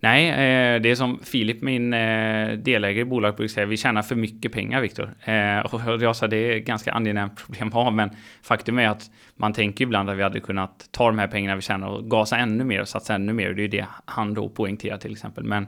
Nej, 0.00 0.28
eh, 0.28 0.80
det 0.80 0.90
är 0.90 0.94
som 0.94 1.18
Filip, 1.18 1.62
min 1.62 1.92
eh, 1.92 2.52
delägare 2.52 3.00
i 3.00 3.04
bolaget, 3.04 3.36
brukar 3.36 3.52
säga. 3.52 3.66
Vi 3.66 3.76
tjänar 3.76 4.02
för 4.02 4.14
mycket 4.14 4.52
pengar, 4.52 4.80
Viktor. 4.80 5.14
Eh, 5.24 5.58
och 5.58 6.02
jag 6.02 6.16
sa 6.16 6.26
det 6.26 6.36
är 6.36 6.56
ett 6.56 6.66
ganska 6.66 6.92
angenämt 6.92 7.36
problem 7.46 7.68
att 7.68 7.74
ha, 7.74 7.90
men 7.90 8.10
faktum 8.42 8.78
är 8.78 8.88
att 8.88 9.10
man 9.36 9.52
tänker 9.52 9.84
ibland 9.84 10.10
att 10.10 10.16
vi 10.16 10.22
hade 10.22 10.40
kunnat 10.40 10.88
ta 10.90 11.06
de 11.06 11.18
här 11.18 11.28
pengarna 11.28 11.56
vi 11.56 11.62
tjänar 11.62 11.88
och 11.88 12.10
gasa 12.10 12.36
ännu 12.36 12.64
mer 12.64 12.80
och 12.80 12.88
satsa 12.88 13.14
ännu 13.14 13.32
mer. 13.32 13.48
Och 13.48 13.56
det 13.56 13.64
är 13.64 13.68
det 13.68 13.86
han 14.04 14.34
då 14.34 14.48
poängterar 14.48 14.98
till 14.98 15.12
exempel. 15.12 15.44
Men, 15.44 15.66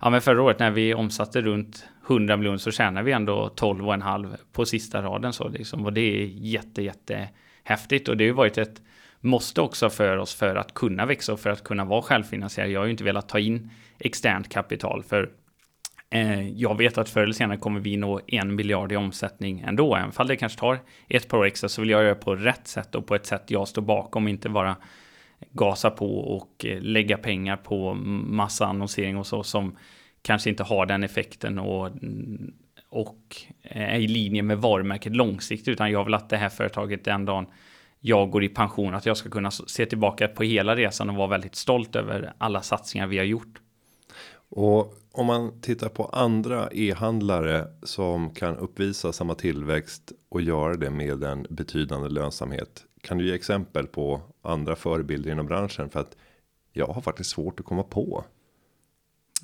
ja, 0.00 0.10
men 0.10 0.20
förra 0.20 0.42
året 0.42 0.58
när 0.58 0.70
vi 0.70 0.94
omsatte 0.94 1.40
runt 1.40 1.86
100 2.08 2.36
miljoner 2.36 2.58
så 2.58 2.70
tjänar 2.70 3.02
vi 3.02 3.12
ändå 3.12 3.52
12,5 3.56 4.36
på 4.52 4.64
sista 4.64 5.02
raden. 5.02 5.32
Så 5.32 5.48
liksom, 5.48 5.84
och 5.84 5.92
det 5.92 6.00
är 6.00 6.26
jätte, 6.26 6.82
jätte 6.82 7.28
häftigt. 7.64 8.08
Och 8.08 8.16
det 8.16 8.24
har 8.24 8.26
ju 8.26 8.32
varit 8.32 8.58
ett 8.58 8.80
måste 9.26 9.60
också 9.60 9.90
för 9.90 10.16
oss 10.16 10.34
för 10.34 10.56
att 10.56 10.74
kunna 10.74 11.06
växa 11.06 11.32
och 11.32 11.40
för 11.40 11.50
att 11.50 11.64
kunna 11.64 11.84
vara 11.84 12.02
självfinansierad. 12.02 12.70
Jag 12.70 12.80
har 12.80 12.84
ju 12.84 12.90
inte 12.90 13.04
velat 13.04 13.28
ta 13.28 13.38
in 13.38 13.70
externt 13.98 14.48
kapital 14.48 15.02
för 15.02 15.30
eh, 16.10 16.48
jag 16.48 16.78
vet 16.78 16.98
att 16.98 17.08
förr 17.08 17.22
eller 17.22 17.32
senare 17.32 17.58
kommer 17.58 17.80
vi 17.80 17.96
nå 17.96 18.20
en 18.26 18.54
miljard 18.54 18.92
i 18.92 18.96
omsättning 18.96 19.64
ändå. 19.66 19.96
Även 19.96 20.12
fall 20.12 20.26
det 20.26 20.36
kanske 20.36 20.58
tar 20.58 20.78
ett 21.08 21.28
par 21.28 21.38
år 21.38 21.46
extra 21.46 21.68
så 21.68 21.80
vill 21.80 21.90
jag 21.90 22.02
göra 22.02 22.14
det 22.14 22.20
på 22.20 22.34
rätt 22.34 22.68
sätt 22.68 22.94
och 22.94 23.06
på 23.06 23.14
ett 23.14 23.26
sätt 23.26 23.44
jag 23.46 23.68
står 23.68 23.82
bakom, 23.82 24.28
inte 24.28 24.48
bara 24.48 24.76
gasa 25.50 25.90
på 25.90 26.18
och 26.18 26.64
eh, 26.64 26.80
lägga 26.80 27.18
pengar 27.18 27.56
på 27.56 27.94
massa 27.94 28.66
annonsering 28.66 29.16
och 29.16 29.26
så 29.26 29.42
som 29.42 29.76
kanske 30.22 30.50
inte 30.50 30.62
har 30.62 30.86
den 30.86 31.04
effekten 31.04 31.58
och, 31.58 31.90
och 32.88 33.36
eh, 33.62 33.94
är 33.94 33.98
i 33.98 34.08
linje 34.08 34.42
med 34.42 34.58
varumärket 34.58 35.16
långsiktigt 35.16 35.68
utan 35.68 35.90
jag 35.90 36.04
vill 36.04 36.14
att 36.14 36.28
det 36.28 36.36
här 36.36 36.48
företaget 36.48 37.04
den 37.04 37.24
dagen 37.24 37.46
jag 38.06 38.30
går 38.30 38.44
i 38.44 38.48
pension 38.48 38.94
att 38.94 39.06
jag 39.06 39.16
ska 39.16 39.30
kunna 39.30 39.50
se 39.50 39.86
tillbaka 39.86 40.28
på 40.28 40.42
hela 40.42 40.76
resan 40.76 41.10
och 41.10 41.16
vara 41.16 41.28
väldigt 41.28 41.54
stolt 41.54 41.96
över 41.96 42.32
alla 42.38 42.62
satsningar 42.62 43.06
vi 43.06 43.18
har 43.18 43.24
gjort. 43.24 43.60
Och 44.48 44.94
om 45.12 45.26
man 45.26 45.60
tittar 45.60 45.88
på 45.88 46.04
andra 46.04 46.68
e-handlare 46.72 47.64
som 47.82 48.34
kan 48.34 48.56
uppvisa 48.56 49.12
samma 49.12 49.34
tillväxt 49.34 50.12
och 50.28 50.40
göra 50.40 50.76
det 50.76 50.90
med 50.90 51.24
en 51.24 51.46
betydande 51.50 52.08
lönsamhet. 52.08 52.84
Kan 53.00 53.18
du 53.18 53.26
ge 53.26 53.34
exempel 53.34 53.86
på 53.86 54.20
andra 54.42 54.76
förebilder 54.76 55.30
inom 55.30 55.46
branschen 55.46 55.90
för 55.90 56.00
att 56.00 56.16
jag 56.72 56.86
har 56.86 57.02
faktiskt 57.02 57.30
svårt 57.30 57.60
att 57.60 57.66
komma 57.66 57.82
på. 57.82 58.24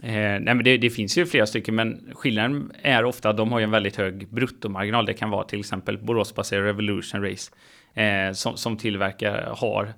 Eh, 0.02 0.12
nej, 0.12 0.40
men 0.40 0.64
det, 0.64 0.76
det, 0.76 0.90
finns 0.90 1.18
ju 1.18 1.26
flera 1.26 1.46
stycken, 1.46 1.74
men 1.74 2.10
skillnaden 2.14 2.72
är 2.82 3.04
ofta 3.04 3.30
att 3.30 3.36
de 3.36 3.52
har 3.52 3.58
ju 3.58 3.64
en 3.64 3.70
väldigt 3.70 3.96
hög 3.96 4.28
bruttomarginal. 4.28 5.06
Det 5.06 5.14
kan 5.14 5.30
vara 5.30 5.44
till 5.44 5.60
exempel 5.60 5.98
Boråsbaserad 5.98 6.64
Revolution 6.64 7.22
Race 7.22 7.52
eh, 7.94 8.32
som, 8.32 8.56
som 8.56 8.76
tillverkare 8.76 9.48
har 9.56 9.92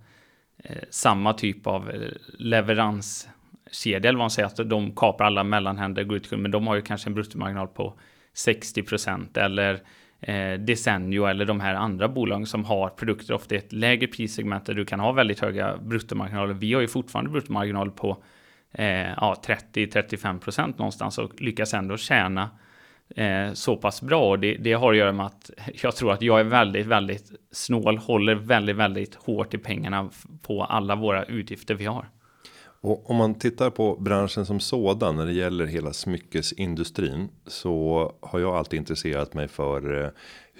eh, 0.65 0.77
samma 0.91 1.33
typ 1.33 1.67
av 1.67 1.91
eh, 1.91 2.01
leveranskedja. 2.39 4.09
eller 4.09 4.19
vad 4.19 4.25
man 4.25 4.31
säger, 4.31 4.47
att 4.47 4.71
de 4.71 4.95
kapar 4.97 5.25
alla 5.25 5.45
mellanhänder, 5.45 6.05
går 6.05 6.17
ut 6.17 6.31
men 6.31 6.51
de 6.51 6.67
har 6.67 6.75
ju 6.75 6.83
kanske 6.83 7.09
en 7.09 7.15
bruttomarginal 7.15 7.69
på 7.69 7.99
60 8.33 8.83
procent 8.83 9.37
eller 9.37 9.83
eh, 10.21 10.61
Desenio 10.61 11.27
eller 11.27 11.45
de 11.45 11.61
här 11.61 11.75
andra 11.75 12.09
bolagen 12.09 12.47
som 12.47 12.65
har 12.65 12.89
produkter 12.89 13.35
ofta 13.35 13.55
i 13.55 13.59
ett 13.59 13.73
lägre 13.73 14.07
prissegment 14.07 14.67
där 14.67 14.75
du 14.75 14.85
kan 14.85 15.01
ha 15.01 15.13
väldigt 15.13 15.41
höga 15.41 15.77
bruttomarginaler. 15.77 16.55
Vi 16.55 16.75
har 16.75 16.81
ju 16.81 16.89
fortfarande 16.89 17.31
bruttomarginal 17.31 17.91
på 17.91 18.23
eh, 18.73 19.11
ja, 19.11 19.43
30-35 19.47 20.39
procent 20.39 20.79
någonstans 20.79 21.19
och 21.19 21.41
lyckas 21.41 21.75
ändå 21.75 21.97
tjäna 21.97 22.51
eh, 23.15 23.53
så 23.53 23.77
pass 23.77 24.03
bra. 24.03 24.31
Och 24.31 24.39
det, 24.39 24.55
det, 24.55 24.73
har 24.73 24.93
att 24.93 24.99
göra 24.99 25.13
med 25.13 25.27
att 25.27 25.51
jag 25.83 25.97
tror 25.97 26.13
att 26.13 26.23
jag 26.23 26.41
är 26.41 26.45
väldigt, 26.45 26.87
väldigt 26.87 27.33
snål, 27.53 27.99
håller 27.99 28.35
väldigt, 28.35 28.77
väldigt 28.77 29.15
hårt 29.15 29.55
i 29.55 29.59
pengarna 29.59 30.11
på 30.43 30.65
alla 30.65 30.97
våra 30.97 31.25
utgifter 31.25 31.75
vi 31.75 31.85
har. 31.85 32.09
Och 32.81 33.11
om 33.11 33.17
man 33.17 33.35
tittar 33.35 33.71
på 33.71 33.97
branschen 33.97 34.47
som 34.47 34.61
sådan 34.61 35.17
när 35.17 35.27
det 35.27 35.33
gäller 35.33 35.67
hela 35.67 35.93
smyckesindustrin 35.93 37.29
så 37.47 38.13
har 38.21 38.39
jag 38.39 38.57
alltid 38.57 38.79
intresserat 38.79 39.35
mig 39.35 39.49
för 39.49 40.05
eh, 40.05 40.11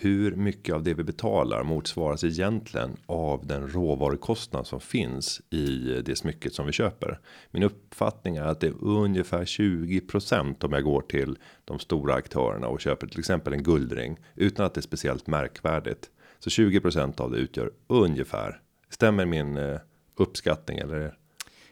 hur 0.05 0.37
mycket 0.37 0.75
av 0.75 0.83
det 0.83 0.95
vi 0.95 1.05
betalar 1.05 1.63
motsvaras 1.63 2.25
egentligen 2.25 2.97
av 3.07 3.47
den 3.47 3.69
råvarukostnad 3.69 4.67
som 4.67 4.81
finns 4.81 5.43
i 5.51 6.03
det 6.05 6.17
smycket 6.17 6.55
som 6.55 6.67
vi 6.67 6.73
köper. 6.73 7.19
Min 7.51 7.63
uppfattning 7.63 8.37
är 8.37 8.43
att 8.43 8.61
det 8.61 8.67
är 8.67 8.85
ungefär 8.85 9.45
20% 9.45 10.65
om 10.65 10.73
jag 10.73 10.85
går 10.85 11.01
till 11.01 11.39
de 11.65 11.79
stora 11.79 12.15
aktörerna 12.15 12.67
och 12.67 12.81
köper 12.81 13.07
till 13.07 13.19
exempel 13.19 13.53
en 13.53 13.63
guldring 13.63 14.19
utan 14.35 14.67
att 14.67 14.75
det 14.75 14.81
är 14.81 14.83
speciellt 14.83 15.27
märkvärdigt. 15.27 16.11
Så 16.39 16.51
20% 16.51 17.21
av 17.21 17.31
det 17.31 17.39
utgör 17.39 17.71
ungefär. 17.87 18.61
Stämmer 18.91 19.27
min 19.27 19.57
eh, 19.57 19.79
uppskattning 20.17 20.79
eller? 20.79 21.15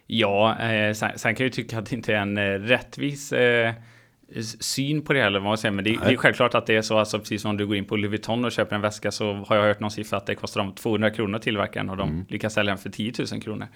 Ja, 0.07 0.59
eh, 0.61 0.93
sen, 0.93 1.19
sen, 1.19 1.35
kan 1.35 1.47
jag 1.47 1.53
tycka 1.53 1.79
att 1.79 1.87
det 1.87 1.97
inte 1.97 2.15
är 2.15 2.21
en 2.21 2.39
eh, 2.39 2.43
rättvis 2.43 3.33
eh, 3.33 3.73
syn 4.61 5.03
på 5.03 5.13
det 5.13 5.21
eller 5.21 5.39
vad 5.39 5.49
man 5.49 5.59
säger. 5.59 5.73
Men 5.73 5.85
det, 5.85 5.91
det, 6.05 6.13
är 6.13 6.17
självklart 6.17 6.55
att 6.55 6.67
det 6.67 6.77
är 6.77 6.83
så, 6.83 6.99
alltså 6.99 7.19
precis 7.19 7.43
som 7.43 7.51
om 7.51 7.57
du 7.57 7.67
går 7.67 7.77
in 7.77 7.85
på 7.85 7.97
Louis 7.97 8.11
Vuitton 8.11 8.45
och 8.45 8.53
köper 8.53 8.77
en 8.77 8.83
väska 8.83 9.11
så 9.11 9.33
har 9.33 9.57
jag 9.57 9.63
hört 9.63 9.81
någon 9.81 9.91
siffra 9.91 10.17
att 10.17 10.27
det 10.27 10.35
kostar 10.35 10.61
dem 10.61 10.75
200 10.75 11.11
kronor 11.11 11.37
att 11.37 11.43
tillverka 11.43 11.79
den 11.79 11.91
och 11.91 11.97
de 11.97 12.09
mm. 12.09 12.25
lyckas 12.29 12.55
sälja 12.55 12.71
den 12.71 12.79
för 12.79 12.91
10 12.91 13.13
000 13.33 13.43
kronor. 13.43 13.67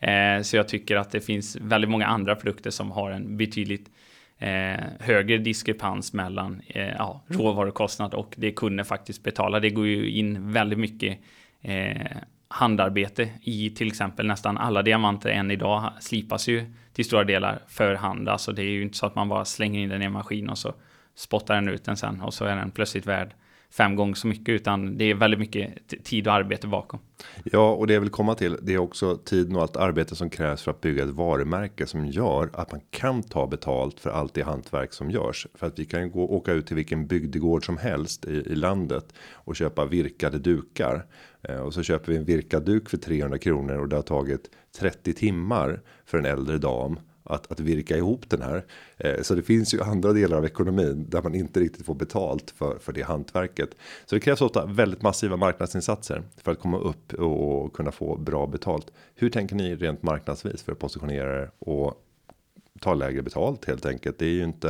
Eh, 0.00 0.42
så 0.42 0.56
jag 0.56 0.68
tycker 0.68 0.96
att 0.96 1.10
det 1.10 1.20
finns 1.20 1.56
väldigt 1.56 1.90
många 1.90 2.06
andra 2.06 2.36
produkter 2.36 2.70
som 2.70 2.90
har 2.90 3.10
en 3.10 3.36
betydligt 3.36 3.90
eh, 4.38 4.80
högre 5.00 5.38
diskrepans 5.38 6.12
mellan 6.12 6.62
eh, 6.66 6.88
ja, 6.88 7.22
råvarukostnad 7.26 8.14
och 8.14 8.34
det 8.36 8.52
kunden 8.52 8.86
faktiskt 8.86 9.22
betalar. 9.22 9.60
Det 9.60 9.70
går 9.70 9.86
ju 9.86 10.10
in 10.10 10.52
väldigt 10.52 10.78
mycket 10.78 11.18
eh, 11.62 12.06
handarbete 12.52 13.30
i 13.42 13.70
till 13.70 13.88
exempel 13.88 14.26
nästan 14.26 14.58
alla 14.58 14.82
diamanter 14.82 15.30
än 15.30 15.50
idag 15.50 15.92
slipas 16.00 16.48
ju 16.48 16.72
till 16.92 17.04
stora 17.04 17.24
delar 17.24 17.58
för 17.68 17.94
hand. 17.94 18.28
Alltså 18.28 18.52
det 18.52 18.62
är 18.62 18.70
ju 18.70 18.82
inte 18.82 18.96
så 18.96 19.06
att 19.06 19.14
man 19.14 19.28
bara 19.28 19.44
slänger 19.44 19.80
in 19.80 19.88
den 19.88 20.02
i 20.02 20.04
en 20.04 20.12
maskin 20.12 20.50
och 20.50 20.58
så 20.58 20.74
spottar 21.14 21.54
den 21.54 21.68
ut 21.68 21.84
den 21.84 21.96
sen 21.96 22.20
och 22.20 22.34
så 22.34 22.44
är 22.44 22.56
den 22.56 22.70
plötsligt 22.70 23.06
värd 23.06 23.34
fem 23.72 23.96
gånger 23.96 24.14
så 24.14 24.26
mycket 24.26 24.48
utan 24.48 24.98
det 24.98 25.04
är 25.04 25.14
väldigt 25.14 25.40
mycket 25.40 26.04
tid 26.04 26.26
och 26.26 26.32
arbete 26.32 26.66
bakom. 26.66 27.00
Ja, 27.44 27.72
och 27.72 27.86
det 27.86 27.94
jag 27.94 28.00
vill 28.00 28.10
komma 28.10 28.34
till. 28.34 28.56
Det 28.62 28.74
är 28.74 28.78
också 28.78 29.16
tiden 29.16 29.56
och 29.56 29.62
allt 29.62 29.76
arbete 29.76 30.16
som 30.16 30.30
krävs 30.30 30.62
för 30.62 30.70
att 30.70 30.80
bygga 30.80 31.02
ett 31.02 31.10
varumärke 31.10 31.86
som 31.86 32.06
gör 32.06 32.50
att 32.52 32.72
man 32.72 32.80
kan 32.90 33.22
ta 33.22 33.46
betalt 33.46 34.00
för 34.00 34.10
allt 34.10 34.34
det 34.34 34.42
hantverk 34.42 34.92
som 34.92 35.10
görs 35.10 35.46
för 35.54 35.66
att 35.66 35.78
vi 35.78 35.84
kan 35.84 36.10
gå 36.10 36.24
åka 36.24 36.52
ut 36.52 36.66
till 36.66 36.76
vilken 36.76 37.06
bygdegård 37.06 37.66
som 37.66 37.76
helst 37.76 38.24
i, 38.24 38.30
i 38.30 38.54
landet 38.54 39.14
och 39.32 39.56
köpa 39.56 39.84
virkade 39.84 40.38
dukar 40.38 41.06
eh, 41.42 41.56
och 41.56 41.74
så 41.74 41.82
köper 41.82 42.12
vi 42.12 42.18
en 42.18 42.24
virkad 42.24 42.64
duk 42.64 42.90
för 42.90 42.96
300 42.96 43.38
kronor 43.38 43.78
och 43.78 43.88
det 43.88 43.96
har 43.96 44.02
tagit 44.02 44.50
30 44.78 45.12
timmar 45.12 45.80
för 46.04 46.18
en 46.18 46.24
äldre 46.24 46.58
dam 46.58 46.98
att, 47.34 47.52
att 47.52 47.60
virka 47.60 47.96
ihop 47.96 48.30
den 48.30 48.42
här. 48.42 48.64
Eh, 48.98 49.22
så 49.22 49.34
det 49.34 49.42
finns 49.42 49.74
ju 49.74 49.82
andra 49.82 50.12
delar 50.12 50.36
av 50.36 50.44
ekonomin 50.44 51.06
där 51.08 51.22
man 51.22 51.34
inte 51.34 51.60
riktigt 51.60 51.86
får 51.86 51.94
betalt 51.94 52.54
för, 52.56 52.78
för 52.78 52.92
det 52.92 53.02
hantverket. 53.02 53.70
Så 54.06 54.14
det 54.14 54.20
krävs 54.20 54.40
ofta 54.40 54.66
väldigt 54.66 55.02
massiva 55.02 55.36
marknadsinsatser 55.36 56.22
för 56.36 56.52
att 56.52 56.58
komma 56.58 56.78
upp 56.78 57.12
och 57.12 57.72
kunna 57.72 57.92
få 57.92 58.16
bra 58.16 58.46
betalt. 58.46 58.92
Hur 59.14 59.30
tänker 59.30 59.56
ni 59.56 59.76
rent 59.76 60.02
marknadsvis 60.02 60.62
för 60.62 60.72
att 60.72 60.78
positionera 60.78 61.42
er 61.42 61.50
och 61.58 61.94
ta 62.80 62.94
lägre 62.94 63.22
betalt 63.22 63.64
helt 63.64 63.86
enkelt? 63.86 64.18
Det 64.18 64.26
är 64.26 64.30
ju 64.30 64.44
inte, 64.44 64.68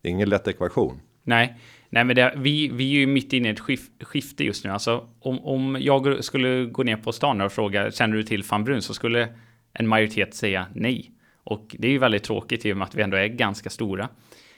det 0.00 0.08
är 0.08 0.10
ingen 0.10 0.28
lätt 0.28 0.48
ekvation. 0.48 1.00
Nej, 1.24 1.56
nej, 1.90 2.04
men 2.04 2.16
det, 2.16 2.34
vi, 2.36 2.68
vi 2.68 2.84
är 2.84 3.00
ju 3.00 3.06
mitt 3.06 3.32
inne 3.32 3.48
i 3.48 3.52
ett 3.52 3.60
skif, 3.60 3.90
skifte 4.00 4.44
just 4.44 4.64
nu. 4.64 4.70
Alltså 4.70 5.08
om, 5.20 5.38
om 5.38 5.78
jag 5.80 6.24
skulle 6.24 6.64
gå 6.64 6.82
ner 6.82 6.96
på 6.96 7.12
stan 7.12 7.40
och 7.40 7.52
fråga 7.52 7.90
känner 7.90 8.16
du 8.16 8.22
till 8.22 8.44
van 8.50 8.64
Brun 8.64 8.82
så 8.82 8.94
skulle 8.94 9.28
en 9.72 9.88
majoritet 9.88 10.34
säga 10.34 10.66
nej. 10.74 11.12
Och 11.44 11.76
det 11.78 11.86
är 11.86 11.90
ju 11.90 11.98
väldigt 11.98 12.22
tråkigt 12.22 12.66
i 12.66 12.72
och 12.72 12.76
med 12.76 12.84
att 12.84 12.94
vi 12.94 13.02
ändå 13.02 13.16
är 13.16 13.26
ganska 13.26 13.70
stora. 13.70 14.08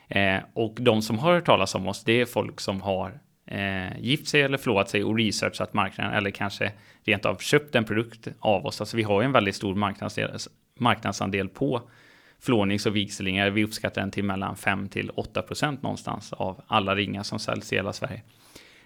Eh, 0.08 0.38
och 0.52 0.76
de 0.80 1.02
som 1.02 1.18
har 1.18 1.32
hört 1.32 1.46
talas 1.46 1.74
om 1.74 1.88
oss, 1.88 2.04
det 2.04 2.20
är 2.20 2.26
folk 2.26 2.60
som 2.60 2.80
har 2.80 3.20
eh, 3.46 4.00
gift 4.00 4.28
sig 4.28 4.42
eller 4.42 4.58
förlovat 4.58 4.90
sig 4.90 5.04
och 5.04 5.16
researchat 5.16 5.74
marknaden 5.74 6.14
eller 6.14 6.30
kanske 6.30 6.72
rent 7.04 7.24
av 7.24 7.36
köpt 7.36 7.74
en 7.74 7.84
produkt 7.84 8.28
av 8.38 8.66
oss. 8.66 8.80
Alltså 8.80 8.96
vi 8.96 9.02
har 9.02 9.20
ju 9.20 9.24
en 9.24 9.32
väldigt 9.32 9.56
stor 9.56 9.74
marknadsandel, 9.74 10.38
marknadsandel 10.78 11.48
på 11.48 11.82
flånings 12.40 12.86
och 12.86 12.96
vigselringar. 12.96 13.50
Vi 13.50 13.64
uppskattar 13.64 14.00
den 14.00 14.10
till 14.10 14.24
mellan 14.24 14.56
5 14.56 14.88
till 14.88 15.10
8 15.10 15.42
procent 15.42 15.82
någonstans 15.82 16.32
av 16.32 16.62
alla 16.66 16.94
ringar 16.94 17.22
som 17.22 17.38
säljs 17.38 17.72
i 17.72 17.76
hela 17.76 17.92
Sverige. 17.92 18.22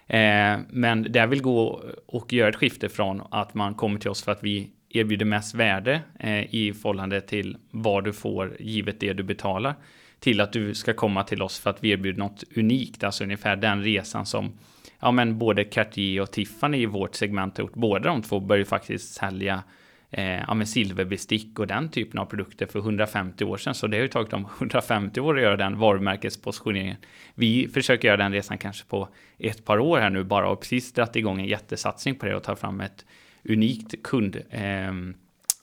Eh, 0.07 0.59
men 0.69 1.11
där 1.11 1.27
vill 1.27 1.41
gå 1.41 1.83
och 2.05 2.33
göra 2.33 2.49
ett 2.49 2.55
skifte 2.55 2.89
från 2.89 3.21
att 3.31 3.53
man 3.53 3.73
kommer 3.73 3.99
till 3.99 4.09
oss 4.09 4.23
för 4.23 4.31
att 4.31 4.43
vi 4.43 4.69
erbjuder 4.89 5.25
mest 5.25 5.55
värde 5.55 6.01
eh, 6.19 6.55
i 6.55 6.73
förhållande 6.73 7.21
till 7.21 7.57
vad 7.71 8.03
du 8.03 8.13
får 8.13 8.55
givet 8.59 8.99
det 8.99 9.13
du 9.13 9.23
betalar 9.23 9.75
till 10.19 10.41
att 10.41 10.53
du 10.53 10.73
ska 10.73 10.93
komma 10.93 11.23
till 11.23 11.41
oss 11.41 11.59
för 11.59 11.69
att 11.69 11.83
vi 11.83 11.89
erbjuder 11.89 12.19
något 12.19 12.43
unikt, 12.55 13.03
alltså 13.03 13.23
ungefär 13.23 13.55
den 13.55 13.83
resan 13.83 14.25
som 14.25 14.51
ja, 14.99 15.11
men 15.11 15.37
både 15.37 15.63
Cartier 15.63 16.21
och 16.21 16.31
Tiffany 16.31 16.77
i 16.77 16.85
vårt 16.85 17.15
segment 17.15 17.57
har 17.57 17.63
gjort. 17.63 17.73
Båda 17.73 18.09
de 18.09 18.21
två 18.21 18.39
börjar 18.39 18.65
faktiskt 18.65 19.13
sälja 19.13 19.63
eh, 20.11 20.23
ja, 20.23 20.53
men 20.53 20.67
silverbestick 20.67 21.59
och 21.59 21.67
den 21.67 21.89
typen 21.89 22.19
av 22.19 22.25
produkter 22.25 22.65
för 22.65 22.79
150 22.79 23.45
år 23.45 23.57
sedan. 23.57 23.75
Så 23.75 23.87
det 23.87 23.97
har 23.97 24.01
ju 24.01 24.07
tagit 24.07 24.29
dem 24.29 24.47
150 24.57 25.19
år 25.19 25.37
att 25.37 25.43
göra 25.43 25.57
den 25.57 25.79
varumärkespositioneringen. 25.79 26.97
Vi 27.35 27.67
försöker 27.67 28.07
göra 28.07 28.17
den 28.17 28.31
resan 28.31 28.57
kanske 28.57 28.85
på 28.85 29.09
ett 29.37 29.65
par 29.65 29.79
år 29.79 29.97
här 29.99 30.09
nu 30.09 30.23
bara 30.23 30.49
och 30.49 30.59
precis 30.61 30.93
dragit 30.93 31.15
igång 31.15 31.39
en 31.39 31.47
jättesatsning 31.47 32.15
på 32.15 32.25
det 32.25 32.35
och 32.35 32.43
ta 32.43 32.55
fram 32.55 32.81
ett 32.81 33.05
unikt 33.49 34.03
kund 34.03 34.35
eh, 34.49 34.91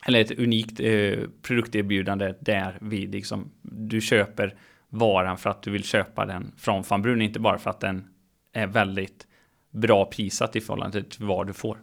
eller 0.06 0.20
ett 0.20 0.38
unikt 0.38 0.80
eh, 0.80 1.18
produkterbjudande 1.42 2.34
där 2.40 2.78
vi 2.80 3.06
liksom 3.06 3.50
du 3.62 4.00
köper 4.00 4.54
varan 4.88 5.38
för 5.38 5.50
att 5.50 5.62
du 5.62 5.70
vill 5.70 5.84
köpa 5.84 6.26
den 6.26 6.52
från 6.56 6.84
fanbrun 6.84 7.22
inte 7.22 7.40
bara 7.40 7.58
för 7.58 7.70
att 7.70 7.80
den 7.80 8.04
är 8.52 8.66
väldigt 8.66 9.26
bra 9.70 10.04
prissatt 10.04 10.56
i 10.56 10.60
förhållande 10.60 11.02
till 11.02 11.10
typ 11.10 11.20
vad 11.20 11.46
du 11.46 11.52
får. 11.52 11.78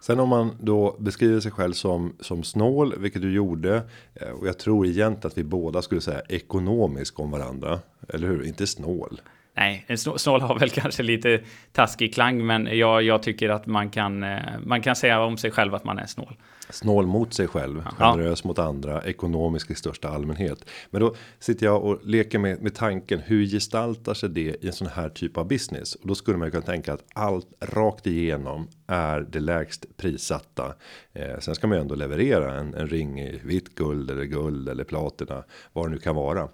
Sen 0.00 0.20
om 0.20 0.28
man 0.28 0.56
då 0.60 0.96
beskriver 1.00 1.40
sig 1.40 1.52
själv 1.52 1.72
som 1.72 2.16
som 2.20 2.42
snål, 2.42 2.94
vilket 2.98 3.22
du 3.22 3.32
gjorde 3.32 3.82
eh, 4.14 4.28
och 4.28 4.46
jag 4.46 4.58
tror 4.58 4.86
egentligen 4.86 5.26
att 5.32 5.38
vi 5.38 5.44
båda 5.44 5.82
skulle 5.82 6.00
säga 6.00 6.20
ekonomisk 6.28 7.20
om 7.20 7.30
varandra, 7.30 7.80
eller 8.08 8.28
hur? 8.28 8.46
Inte 8.46 8.66
snål. 8.66 9.20
Nej, 9.54 9.86
snål 10.16 10.40
har 10.40 10.58
väl 10.58 10.70
kanske 10.80 11.02
lite 11.02 11.40
taskig 11.72 12.14
klang, 12.14 12.46
men 12.46 12.78
jag, 12.78 13.02
jag 13.02 13.22
tycker 13.22 13.48
att 13.48 13.66
man 13.66 13.90
kan, 13.90 14.22
eh, 14.22 14.38
man 14.64 14.82
kan 14.82 14.96
säga 14.96 15.20
om 15.20 15.36
sig 15.36 15.50
själv 15.50 15.74
att 15.74 15.84
man 15.84 15.98
är 15.98 16.06
snål. 16.06 16.36
Snål 16.70 17.06
mot 17.06 17.34
sig 17.34 17.48
själv, 17.48 17.84
generös 17.98 18.40
ja. 18.44 18.48
mot 18.48 18.58
andra, 18.58 19.02
ekonomisk 19.04 19.70
i 19.70 19.74
största 19.74 20.08
allmänhet. 20.08 20.64
Men 20.90 21.00
då 21.00 21.14
sitter 21.38 21.66
jag 21.66 21.84
och 21.84 21.98
leker 22.04 22.38
med, 22.38 22.62
med 22.62 22.74
tanken, 22.74 23.20
hur 23.20 23.46
gestaltar 23.46 24.14
sig 24.14 24.28
det 24.28 24.64
i 24.64 24.66
en 24.66 24.72
sån 24.72 24.88
här 24.88 25.08
typ 25.08 25.36
av 25.36 25.48
business? 25.48 25.94
Och 25.94 26.08
då 26.08 26.14
skulle 26.14 26.38
man 26.38 26.50
kunna 26.50 26.62
tänka 26.62 26.92
att 26.92 27.04
allt 27.14 27.46
rakt 27.60 28.06
igenom 28.06 28.68
är 28.86 29.20
det 29.20 29.40
lägst 29.40 29.96
prissatta. 29.96 30.74
Eh, 31.12 31.38
sen 31.38 31.54
ska 31.54 31.66
man 31.66 31.76
ju 31.76 31.80
ändå 31.80 31.94
leverera 31.94 32.54
en, 32.54 32.74
en 32.74 32.88
ring 32.88 33.20
i 33.20 33.40
vitt 33.44 33.74
guld 33.74 34.10
eller 34.10 34.24
guld 34.24 34.68
eller 34.68 34.84
platina, 34.84 35.44
vad 35.72 35.86
det 35.86 35.90
nu 35.90 35.98
kan 35.98 36.16
vara. 36.16 36.48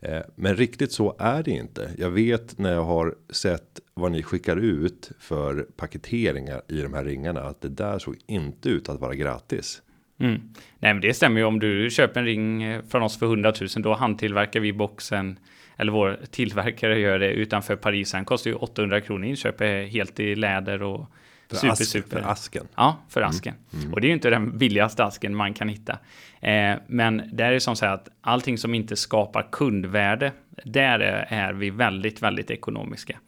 Eh, 0.00 0.20
men 0.34 0.56
riktigt 0.56 0.92
så 0.92 1.16
är 1.18 1.42
det 1.42 1.50
inte. 1.50 1.90
Jag 1.98 2.10
vet 2.10 2.58
när 2.58 2.72
jag 2.72 2.84
har 2.84 3.14
sett 3.30 3.80
vad 3.94 4.12
ni 4.12 4.22
skickar 4.22 4.56
ut 4.56 5.10
för 5.18 5.66
paketeringar 5.76 6.62
i 6.68 6.80
de 6.80 6.94
här 6.94 7.04
ringarna 7.04 7.40
att 7.40 7.60
det 7.60 7.68
där 7.68 7.98
såg 7.98 8.16
inte 8.26 8.68
ut 8.68 8.88
att 8.88 9.00
vara 9.00 9.14
gratis. 9.14 9.82
Mm. 10.20 10.40
Nej, 10.78 10.94
men 10.94 11.00
det 11.00 11.14
stämmer 11.14 11.40
ju. 11.40 11.46
Om 11.46 11.58
du 11.58 11.90
köper 11.90 12.20
en 12.20 12.26
ring 12.26 12.62
eh, 12.62 12.82
från 12.88 13.02
oss 13.02 13.18
för 13.18 13.26
100 13.26 13.52
000, 13.60 13.68
då 13.76 13.94
handtillverkar 13.94 14.60
vi 14.60 14.72
boxen. 14.72 15.38
Eller 15.76 15.92
vår 15.92 16.18
tillverkare 16.30 16.98
gör 16.98 17.18
det 17.18 17.30
utanför 17.30 17.76
Paris. 17.76 18.12
Den 18.12 18.24
kostar 18.24 18.50
ju 18.50 18.56
800 18.56 19.00
kronor 19.00 19.24
inköp 19.24 19.60
eh, 19.60 19.68
helt 19.68 20.20
i 20.20 20.34
läder 20.34 20.82
och 20.82 21.10
super, 21.56 21.72
ask, 21.72 21.84
super. 21.84 22.22
för 22.22 22.28
asken? 22.28 22.68
Ja, 22.74 22.96
för 23.08 23.20
mm. 23.20 23.30
asken. 23.30 23.54
Mm. 23.72 23.92
Och 23.94 24.00
det 24.00 24.06
är 24.06 24.08
ju 24.08 24.14
inte 24.14 24.30
den 24.30 24.58
billigaste 24.58 25.04
asken 25.04 25.36
man 25.36 25.54
kan 25.54 25.68
hitta. 25.68 25.98
Eh, 26.40 26.76
men 26.86 27.30
det 27.32 27.44
är 27.44 27.58
som 27.58 27.76
så 27.76 27.86
att 27.86 28.08
allting 28.20 28.58
som 28.58 28.74
inte 28.74 28.96
skapar 28.96 29.48
kundvärde, 29.52 30.32
där 30.64 31.00
är 31.28 31.52
vi 31.52 31.70
väldigt, 31.70 32.22
väldigt 32.22 32.50
ekonomiska. 32.50 33.18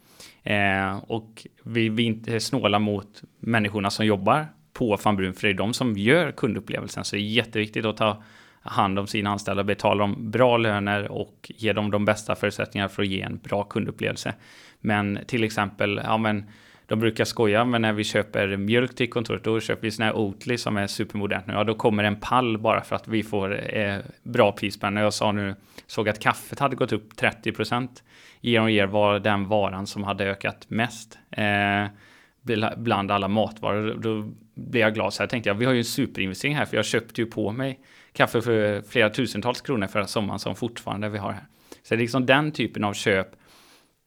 Eh, 0.43 0.97
och 0.97 1.47
vi, 1.63 1.89
vi 1.89 2.03
inte 2.03 2.39
snåla 2.39 2.79
mot 2.79 3.21
människorna 3.39 3.89
som 3.89 4.05
jobbar 4.05 4.45
på 4.73 4.97
Fanbrun, 4.97 5.33
för 5.33 5.47
det 5.47 5.53
är 5.53 5.57
de 5.57 5.73
som 5.73 5.97
gör 5.97 6.31
kundupplevelsen. 6.31 7.03
Så 7.03 7.15
det 7.15 7.21
är 7.21 7.23
jätteviktigt 7.23 7.85
att 7.85 7.97
ta 7.97 8.23
hand 8.61 8.99
om 8.99 9.07
sina 9.07 9.29
anställda, 9.29 9.63
betala 9.63 9.99
dem 9.99 10.31
bra 10.31 10.57
löner 10.57 11.11
och 11.11 11.51
ge 11.57 11.73
dem 11.73 11.91
de 11.91 12.05
bästa 12.05 12.35
förutsättningarna 12.35 12.89
för 12.89 13.01
att 13.01 13.07
ge 13.07 13.21
en 13.21 13.37
bra 13.37 13.63
kundupplevelse. 13.63 14.33
Men 14.79 15.19
till 15.27 15.43
exempel, 15.43 16.01
ja 16.03 16.17
men 16.17 16.45
de 16.91 16.99
brukar 16.99 17.25
skoja, 17.25 17.65
men 17.65 17.81
när 17.81 17.93
vi 17.93 18.03
köper 18.03 18.57
mjölk 18.57 18.95
till 18.95 19.09
kontoret, 19.09 19.43
då 19.43 19.59
köper 19.59 19.81
vi 19.81 19.91
sån 19.91 20.05
här 20.05 20.13
Oatly 20.13 20.57
som 20.57 20.77
är 20.77 20.87
supermodernt 20.87 21.47
nu. 21.47 21.53
Ja, 21.53 21.63
då 21.63 21.75
kommer 21.75 22.03
en 22.03 22.15
pall 22.15 22.57
bara 22.57 22.81
för 22.81 22.95
att 22.95 23.07
vi 23.07 23.23
får 23.23 23.77
eh, 23.77 23.97
bra 24.23 24.51
pris 24.51 24.79
på 24.79 24.85
den. 24.85 24.95
Jag 24.95 25.13
sa 25.13 25.31
nu, 25.31 25.55
såg 25.87 26.09
att 26.09 26.19
kaffet 26.19 26.59
hade 26.59 26.75
gått 26.75 26.91
upp 26.91 27.15
30 27.15 27.51
procent. 27.51 28.03
Year 28.41 28.63
on 28.63 28.69
year 28.69 28.87
var 28.87 29.19
den 29.19 29.47
varan 29.47 29.87
som 29.87 30.03
hade 30.03 30.25
ökat 30.25 30.69
mest. 30.69 31.17
Eh, 31.31 31.85
bland 32.77 33.11
alla 33.11 33.27
matvaror. 33.27 33.97
Då 34.01 34.31
blev 34.55 34.81
jag 34.81 34.93
glad. 34.93 35.13
Så 35.13 35.23
här 35.23 35.27
tänkte 35.27 35.49
jag, 35.49 35.55
vi 35.55 35.65
har 35.65 35.73
ju 35.73 35.79
en 35.79 35.85
superinvestering 35.85 36.55
här, 36.55 36.65
för 36.65 36.75
jag 36.75 36.85
köpte 36.85 37.21
ju 37.21 37.27
på 37.27 37.51
mig 37.51 37.79
kaffe 38.13 38.41
för 38.41 38.81
flera 38.81 39.09
tusentals 39.09 39.61
kronor 39.61 39.87
förra 39.87 40.07
sommaren 40.07 40.39
som 40.39 40.55
fortfarande 40.55 41.09
vi 41.09 41.17
har 41.17 41.31
här. 41.31 41.45
Så 41.83 41.95
det 41.95 41.97
är 41.97 42.01
liksom 42.01 42.25
den 42.25 42.51
typen 42.51 42.83
av 42.83 42.93
köp 42.93 43.27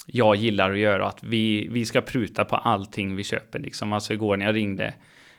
jag 0.07 0.37
gillar 0.37 0.71
att 0.71 0.79
göra. 0.79 1.07
Att 1.07 1.25
vi, 1.25 1.69
vi 1.71 1.85
ska 1.85 2.01
pruta 2.01 2.45
på 2.45 2.57
allting 2.57 3.17
vi 3.17 3.25
köper. 3.25 3.59
Liksom. 3.59 3.93
Alltså 3.93 4.13
igår 4.13 4.37
när 4.37 4.47
jag 4.47 4.55
ringde 4.55 4.95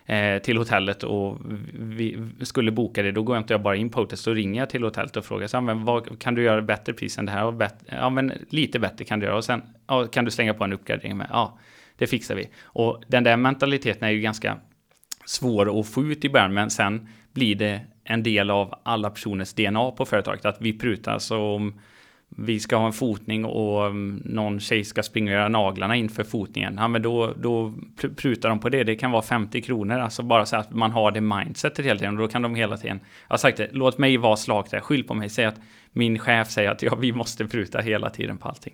eh, 0.06 0.42
till 0.42 0.58
hotellet 0.58 1.04
och 1.04 1.38
vi 1.74 2.30
skulle 2.42 2.72
boka 2.72 3.04
det, 3.04 3.12
då 3.12 3.24
går 3.24 3.36
jag 3.36 3.44
inte 3.44 3.58
bara 3.58 3.76
in 3.76 3.90
på 3.90 4.00
hotellet, 4.00 4.26
då 4.26 4.34
ringer 4.34 4.62
jag 4.62 4.70
till 4.70 4.84
hotellet 4.84 5.18
och 5.18 5.26
frågar, 5.26 5.48
så, 5.48 5.62
men 5.62 5.86
vad, 5.86 6.20
kan 6.20 6.36
du 6.36 6.44
göra 6.44 6.62
bättre 6.62 6.94
pris 6.94 7.18
än 7.18 7.26
det 7.26 7.32
här? 7.32 7.46
Och 7.46 7.54
bättre, 7.54 7.86
ja, 7.92 8.10
men 8.10 8.34
lite 8.50 8.80
bättre 8.80 9.06
kan 9.06 9.20
du 9.20 9.26
göra. 9.26 9.38
Och 9.38 9.46
sen 9.46 9.62
ja, 9.88 10.08
kan 10.08 10.26
du 10.26 10.32
slänga 10.32 10.54
på 10.54 10.64
en 10.64 10.74
uppgradering 10.74 11.18
med. 11.18 11.28
Ja, 11.30 11.60
det 11.98 12.08
fixar 12.08 12.36
vi. 12.36 12.50
Och 12.64 13.04
den 13.08 13.24
där 13.24 13.38
mentaliteten 13.38 14.04
är 14.04 14.12
ju 14.12 14.22
ganska 14.22 14.58
svår 15.26 15.80
att 15.80 15.88
få 15.88 16.04
ut 16.04 16.26
i 16.26 16.30
början, 16.30 16.54
men 16.54 16.70
sen 16.70 17.10
blir 17.34 17.56
det 17.56 17.82
en 18.04 18.24
del 18.24 18.50
av 18.50 18.80
alla 18.84 19.10
personers 19.10 19.54
DNA 19.54 19.92
på 19.92 20.06
företaget, 20.06 20.46
att 20.46 20.62
vi 20.62 20.80
prutar. 20.80 21.20
Så 21.20 21.40
om 21.40 21.80
vi 22.36 22.60
ska 22.60 22.76
ha 22.76 22.86
en 22.86 22.94
fotning 22.94 23.46
och 23.46 23.86
mm, 23.86 24.22
någon 24.26 24.60
tjej 24.60 24.84
ska 24.84 25.04
springa 25.04 25.32
och 25.32 25.38
göra 25.38 25.48
naglarna 25.48 25.96
inför 25.96 26.24
fotningen. 26.24 26.76
Ja, 26.78 26.88
men 26.88 27.02
då, 27.02 27.34
då 27.38 27.74
prutar 28.16 28.50
de 28.50 28.60
på 28.60 28.70
det. 28.70 28.84
Det 28.84 28.96
kan 28.96 29.12
vara 29.12 29.22
50 29.22 29.62
kronor. 29.62 30.00
Alltså 30.00 30.24
bara 30.24 30.46
så 30.46 30.56
att 30.56 30.72
man 30.72 30.92
har 30.92 31.12
det 31.12 31.22
mindsetet 31.22 31.86
hela 31.86 32.00
tiden. 32.00 32.14
Och 32.14 32.22
då 32.22 32.28
kan 32.28 32.42
de 32.42 32.56
hela 32.56 32.78
tiden. 32.78 33.00
Jag 33.28 33.34
har 33.34 33.38
sagt 33.38 33.58
det, 33.58 33.70
låt 33.72 33.98
mig 33.98 34.18
vara 34.18 34.36
slagträ. 34.36 34.82
Skyll 34.82 35.04
på 35.04 35.14
mig. 35.14 35.30
Säg 35.30 35.46
att 35.46 35.60
min 35.92 36.20
chef 36.20 36.50
säger 36.50 36.72
att 36.72 36.82
ja, 36.82 36.96
vi 36.96 37.12
måste 37.12 37.46
pruta 37.46 37.80
hela 37.80 38.10
tiden 38.10 38.38
på 38.38 38.48
allting. 38.48 38.74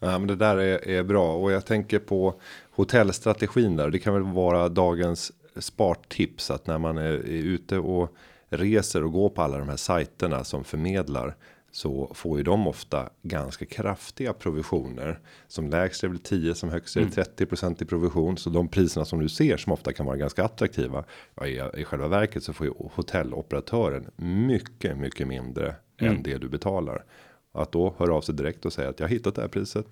Ja, 0.00 0.18
men 0.18 0.26
det 0.26 0.36
där 0.36 0.56
är, 0.56 0.88
är 0.88 1.02
bra. 1.02 1.34
Och 1.34 1.52
jag 1.52 1.66
tänker 1.66 1.98
på 1.98 2.40
hotellstrategin 2.70 3.76
där. 3.76 3.90
Det 3.90 3.98
kan 3.98 4.14
väl 4.14 4.22
vara 4.22 4.68
dagens 4.68 5.32
spartips. 5.56 6.50
Att 6.50 6.66
när 6.66 6.78
man 6.78 6.98
är, 6.98 7.12
är 7.12 7.42
ute 7.42 7.78
och 7.78 8.16
reser 8.48 9.04
och 9.04 9.12
går 9.12 9.28
på 9.28 9.42
alla 9.42 9.58
de 9.58 9.68
här 9.68 9.76
sajterna 9.76 10.44
som 10.44 10.64
förmedlar 10.64 11.34
så 11.74 12.12
får 12.14 12.38
ju 12.38 12.44
de 12.44 12.66
ofta 12.66 13.10
ganska 13.22 13.64
kraftiga 13.66 14.32
provisioner 14.32 15.20
som 15.46 15.70
lägst 15.70 16.04
är 16.04 16.08
väl 16.08 16.18
10 16.18 16.54
som 16.54 16.70
högst 16.70 16.96
är 16.96 17.00
det 17.00 17.10
30 17.10 17.46
mm. 17.62 17.76
i 17.80 17.84
provision. 17.84 18.36
Så 18.36 18.50
de 18.50 18.68
priserna 18.68 19.04
som 19.04 19.20
du 19.20 19.28
ser 19.28 19.56
som 19.56 19.72
ofta 19.72 19.92
kan 19.92 20.06
vara 20.06 20.16
ganska 20.16 20.44
attraktiva. 20.44 21.04
Ja, 21.34 21.46
i, 21.46 21.80
i 21.80 21.84
själva 21.84 22.08
verket 22.08 22.44
så 22.44 22.52
får 22.52 22.66
ju 22.66 22.72
hotelloperatören 22.94 24.10
mycket, 24.16 24.98
mycket 24.98 25.28
mindre 25.28 25.74
mm. 26.00 26.14
än 26.14 26.22
det 26.22 26.38
du 26.38 26.48
betalar. 26.48 27.04
Att 27.52 27.72
då 27.72 27.94
höra 27.98 28.14
av 28.14 28.20
sig 28.20 28.34
direkt 28.34 28.64
och 28.64 28.72
säga 28.72 28.88
att 28.88 29.00
jag 29.00 29.06
har 29.06 29.12
hittat 29.12 29.34
det 29.34 29.40
här 29.40 29.48
priset. 29.48 29.86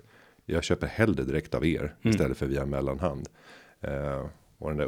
Jag 0.46 0.64
köper 0.64 0.86
hellre 0.86 1.24
direkt 1.24 1.54
av 1.54 1.66
er 1.66 1.94
mm. 2.02 2.14
istället 2.14 2.38
för 2.38 2.46
via 2.46 2.66
mellanhand. 2.66 3.28
Eh, 3.80 4.26
och 4.58 4.68
den 4.68 4.76
där 4.76 4.86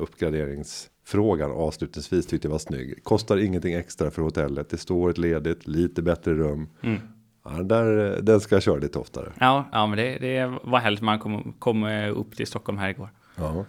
uppgraderingsfrågan 1.02 1.50
avslutningsvis 1.50 2.26
tyckte 2.26 2.48
jag 2.48 2.52
var 2.52 2.58
snygg. 2.58 3.04
Kostar 3.04 3.36
ingenting 3.36 3.74
extra 3.74 4.10
för 4.10 4.22
hotellet. 4.22 4.68
Det 4.68 4.78
står 4.78 5.10
ett 5.10 5.18
ledigt, 5.18 5.66
lite 5.66 6.02
bättre 6.02 6.34
rum. 6.34 6.68
Mm. 6.82 7.00
Ja, 7.44 7.62
där, 7.62 8.18
den 8.22 8.40
ska 8.40 8.54
jag 8.54 8.62
köra 8.62 8.78
lite 8.80 8.98
oftare. 8.98 9.32
Ja, 9.40 9.68
ja 9.72 9.86
men 9.86 9.98
det, 9.98 10.18
det 10.18 10.58
var 10.64 10.78
härligt. 10.78 11.02
Man 11.02 11.18
kom, 11.18 11.54
kom 11.58 11.84
upp 12.14 12.36
till 12.36 12.46
Stockholm 12.46 12.78
här 12.78 12.90
igår. 12.90 13.08
Ja. 13.36 13.64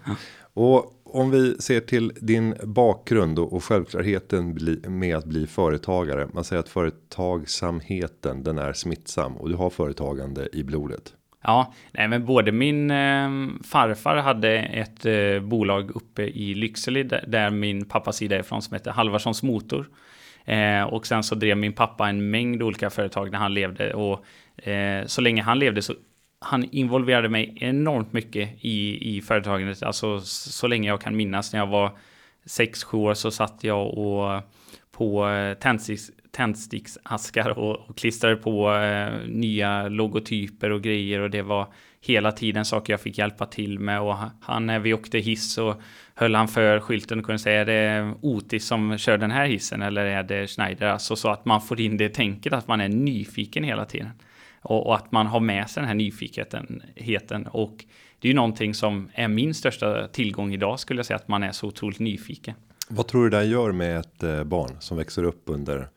Och 0.55 0.93
om 1.03 1.31
vi 1.31 1.55
ser 1.59 1.79
till 1.79 2.11
din 2.21 2.55
bakgrund 2.63 3.39
och, 3.39 3.63
självklarheten 3.63 4.57
med 4.87 5.17
att 5.17 5.25
bli 5.25 5.47
företagare. 5.47 6.27
Man 6.33 6.43
säger 6.43 6.59
att 6.59 6.69
företagsamheten 6.69 8.43
den 8.43 8.57
är 8.57 8.73
smittsam 8.73 9.37
och 9.37 9.49
du 9.49 9.55
har 9.55 9.69
företagande 9.69 10.47
i 10.53 10.63
blodet. 10.63 11.13
Ja, 11.43 11.73
nej, 11.91 12.07
men 12.07 12.25
både 12.25 12.51
min 12.51 12.91
eh, 12.91 13.29
farfar 13.63 14.17
hade 14.17 14.49
ett 14.59 15.05
eh, 15.05 15.39
bolag 15.39 15.91
uppe 15.95 16.23
i 16.23 16.53
Lycksele 16.53 17.03
där, 17.03 17.23
där 17.27 17.49
min 17.49 17.85
pappas 17.85 18.17
sida 18.17 18.35
är 18.35 18.39
ifrån 18.39 18.61
som 18.61 18.73
heter 18.73 18.91
Halvarssons 18.91 19.43
Motor. 19.43 19.89
Eh, 20.45 20.83
och 20.83 21.07
sen 21.07 21.23
så 21.23 21.35
drev 21.35 21.57
min 21.57 21.73
pappa 21.73 22.09
en 22.09 22.29
mängd 22.29 22.63
olika 22.63 22.89
företag 22.89 23.31
när 23.31 23.39
han 23.39 23.53
levde 23.53 23.93
och 23.93 24.25
eh, 24.67 25.05
så 25.05 25.21
länge 25.21 25.41
han 25.41 25.59
levde 25.59 25.81
så 25.81 25.93
han 26.39 26.63
involverade 26.71 27.29
mig 27.29 27.57
enormt 27.59 28.13
mycket 28.13 28.49
i, 28.61 29.09
i 29.17 29.21
företagandet. 29.21 29.83
Alltså 29.83 30.19
så 30.21 30.67
länge 30.67 30.87
jag 30.87 31.01
kan 31.01 31.15
minnas 31.15 31.53
när 31.53 31.59
jag 31.59 31.67
var 31.67 31.97
6-7 32.45 32.95
år 32.95 33.13
så 33.13 33.31
satt 33.31 33.63
jag 33.63 33.97
och 33.97 34.41
på 34.91 35.29
eh, 35.29 35.53
tändsticks 35.53 36.11
tändsticksaskar 36.35 37.59
och, 37.59 37.89
och 37.89 37.97
klistrade 37.97 38.35
på 38.35 38.73
eh, 38.73 39.27
nya 39.27 39.87
logotyper 39.87 40.69
och 40.69 40.81
grejer 40.81 41.19
och 41.19 41.29
det 41.29 41.41
var 41.41 41.67
hela 42.01 42.31
tiden 42.31 42.65
saker 42.65 42.93
jag 42.93 43.01
fick 43.01 43.17
hjälpa 43.17 43.45
till 43.45 43.79
med 43.79 44.01
och 44.01 44.15
han 44.41 44.65
när 44.65 44.79
vi 44.79 44.93
åkte 44.93 45.17
hiss 45.17 45.57
och 45.57 45.81
höll 46.15 46.35
han 46.35 46.47
för 46.47 46.79
skylten 46.79 47.19
och 47.19 47.25
kunde 47.25 47.39
säga 47.39 47.61
är 47.61 47.65
det 47.65 48.13
Otis 48.21 48.65
som 48.67 48.97
kör 48.97 49.17
den 49.17 49.31
här 49.31 49.45
hissen 49.45 49.81
eller 49.81 50.05
är 50.05 50.23
det 50.23 50.47
Schneider? 50.47 50.87
Alltså 50.87 51.15
så 51.15 51.29
att 51.29 51.45
man 51.45 51.61
får 51.61 51.81
in 51.81 51.97
det 51.97 52.09
tänket 52.09 52.53
att 52.53 52.67
man 52.67 52.81
är 52.81 52.89
nyfiken 52.89 53.63
hela 53.63 53.85
tiden 53.85 54.09
och, 54.61 54.87
och 54.87 54.95
att 54.95 55.11
man 55.11 55.27
har 55.27 55.39
med 55.39 55.69
sig 55.69 55.81
den 55.81 55.87
här 55.87 55.95
nyfikenheten 55.95 57.47
och 57.47 57.85
det 58.19 58.27
är 58.27 58.29
ju 58.29 58.35
någonting 58.35 58.73
som 58.73 59.09
är 59.13 59.27
min 59.27 59.53
största 59.53 60.07
tillgång 60.07 60.53
idag 60.53 60.79
skulle 60.79 60.99
jag 60.99 61.05
säga 61.05 61.17
att 61.17 61.27
man 61.27 61.43
är 61.43 61.51
så 61.51 61.67
otroligt 61.67 61.99
nyfiken. 61.99 62.55
Vad 62.89 63.07
tror 63.07 63.23
du 63.23 63.29
det 63.29 63.45
gör 63.45 63.71
med 63.71 63.99
ett 63.99 64.23
eh, 64.23 64.43
barn 64.43 64.71
som 64.79 64.97
växer 64.97 65.23
upp 65.23 65.43
under 65.45 65.89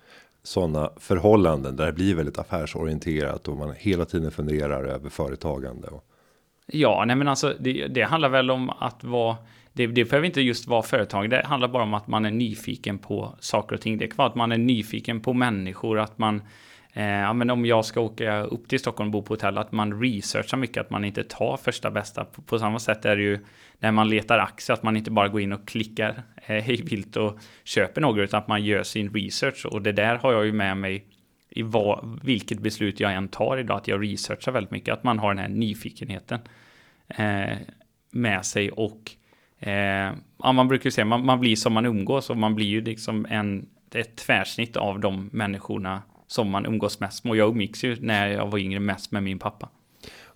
sådana 0.46 0.90
förhållanden 0.96 1.76
där 1.76 1.86
det 1.86 1.92
blir 1.92 2.14
väldigt 2.14 2.38
affärsorienterat 2.38 3.48
och 3.48 3.56
man 3.56 3.74
hela 3.78 4.04
tiden 4.04 4.30
funderar 4.30 4.84
över 4.84 5.08
företagande. 5.08 5.88
Och... 5.88 6.04
Ja, 6.66 7.04
nej 7.06 7.16
men 7.16 7.28
alltså 7.28 7.54
det, 7.60 7.86
det 7.86 8.02
handlar 8.02 8.28
väl 8.28 8.50
om 8.50 8.70
att 8.70 9.04
vara 9.04 9.36
det, 9.72 9.86
det 9.86 10.04
behöver 10.04 10.26
inte 10.26 10.40
just 10.40 10.66
vara 10.66 10.82
företag. 10.82 11.30
Det 11.30 11.46
handlar 11.46 11.68
bara 11.68 11.82
om 11.82 11.94
att 11.94 12.06
man 12.06 12.24
är 12.24 12.30
nyfiken 12.30 12.98
på 12.98 13.36
saker 13.40 13.74
och 13.74 13.80
ting. 13.80 13.98
Det 13.98 14.06
kan 14.06 14.16
vara 14.16 14.28
att 14.28 14.34
man 14.34 14.52
är 14.52 14.58
nyfiken 14.58 15.20
på 15.20 15.32
människor, 15.32 15.98
att 15.98 16.18
man 16.18 16.42
Eh, 16.96 17.06
ja, 17.06 17.32
men 17.32 17.50
om 17.50 17.66
jag 17.66 17.84
ska 17.84 18.00
åka 18.00 18.42
upp 18.42 18.68
till 18.68 18.78
Stockholm 18.78 19.08
och 19.08 19.12
bo 19.12 19.22
på 19.22 19.32
hotell, 19.34 19.58
att 19.58 19.72
man 19.72 20.00
researchar 20.00 20.56
mycket, 20.56 20.80
att 20.80 20.90
man 20.90 21.04
inte 21.04 21.24
tar 21.24 21.56
första 21.56 21.90
bästa. 21.90 22.24
På, 22.24 22.42
på 22.42 22.58
samma 22.58 22.78
sätt 22.78 23.04
är 23.04 23.16
det 23.16 23.22
ju 23.22 23.38
när 23.78 23.92
man 23.92 24.08
letar 24.08 24.38
aktier, 24.38 24.74
att 24.74 24.82
man 24.82 24.96
inte 24.96 25.10
bara 25.10 25.28
går 25.28 25.40
in 25.40 25.52
och 25.52 25.68
klickar 25.68 26.22
eh, 26.36 26.62
hej 26.62 26.82
vilt 26.82 27.16
och 27.16 27.38
köper 27.64 28.00
några, 28.00 28.22
utan 28.22 28.38
att 28.38 28.48
man 28.48 28.64
gör 28.64 28.82
sin 28.82 29.14
research. 29.14 29.66
Och 29.66 29.82
det 29.82 29.92
där 29.92 30.16
har 30.16 30.32
jag 30.32 30.46
ju 30.46 30.52
med 30.52 30.76
mig 30.76 31.06
i 31.50 31.62
vad, 31.62 32.20
vilket 32.22 32.60
beslut 32.60 33.00
jag 33.00 33.12
än 33.12 33.28
tar 33.28 33.58
idag, 33.58 33.76
att 33.76 33.88
jag 33.88 34.02
researchar 34.02 34.52
väldigt 34.52 34.70
mycket, 34.70 34.94
att 34.94 35.04
man 35.04 35.18
har 35.18 35.34
den 35.34 35.38
här 35.38 35.48
nyfikenheten 35.48 36.40
eh, 37.08 37.56
med 38.10 38.44
sig 38.44 38.70
och 38.70 39.10
eh, 39.58 40.12
ja, 40.42 40.52
man 40.52 40.68
brukar 40.68 40.84
ju 40.84 40.90
säga 40.90 41.04
man, 41.04 41.26
man 41.26 41.40
blir 41.40 41.56
som 41.56 41.72
man 41.72 41.86
umgås 41.86 42.30
och 42.30 42.36
man 42.36 42.54
blir 42.54 42.66
ju 42.66 42.80
liksom 42.80 43.26
en, 43.30 43.68
ett 43.94 44.16
tvärsnitt 44.16 44.76
av 44.76 45.00
de 45.00 45.30
människorna 45.32 46.02
som 46.26 46.50
man 46.50 46.66
umgås 46.66 47.00
mest 47.00 47.24
med. 47.24 47.30
Och 47.30 47.36
jag 47.36 47.48
umgicks 47.48 47.84
ju 47.84 47.96
när 48.00 48.28
jag 48.28 48.50
var 48.50 48.58
yngre 48.58 48.80
mest 48.80 49.12
med 49.12 49.22
min 49.22 49.38
pappa. 49.38 49.68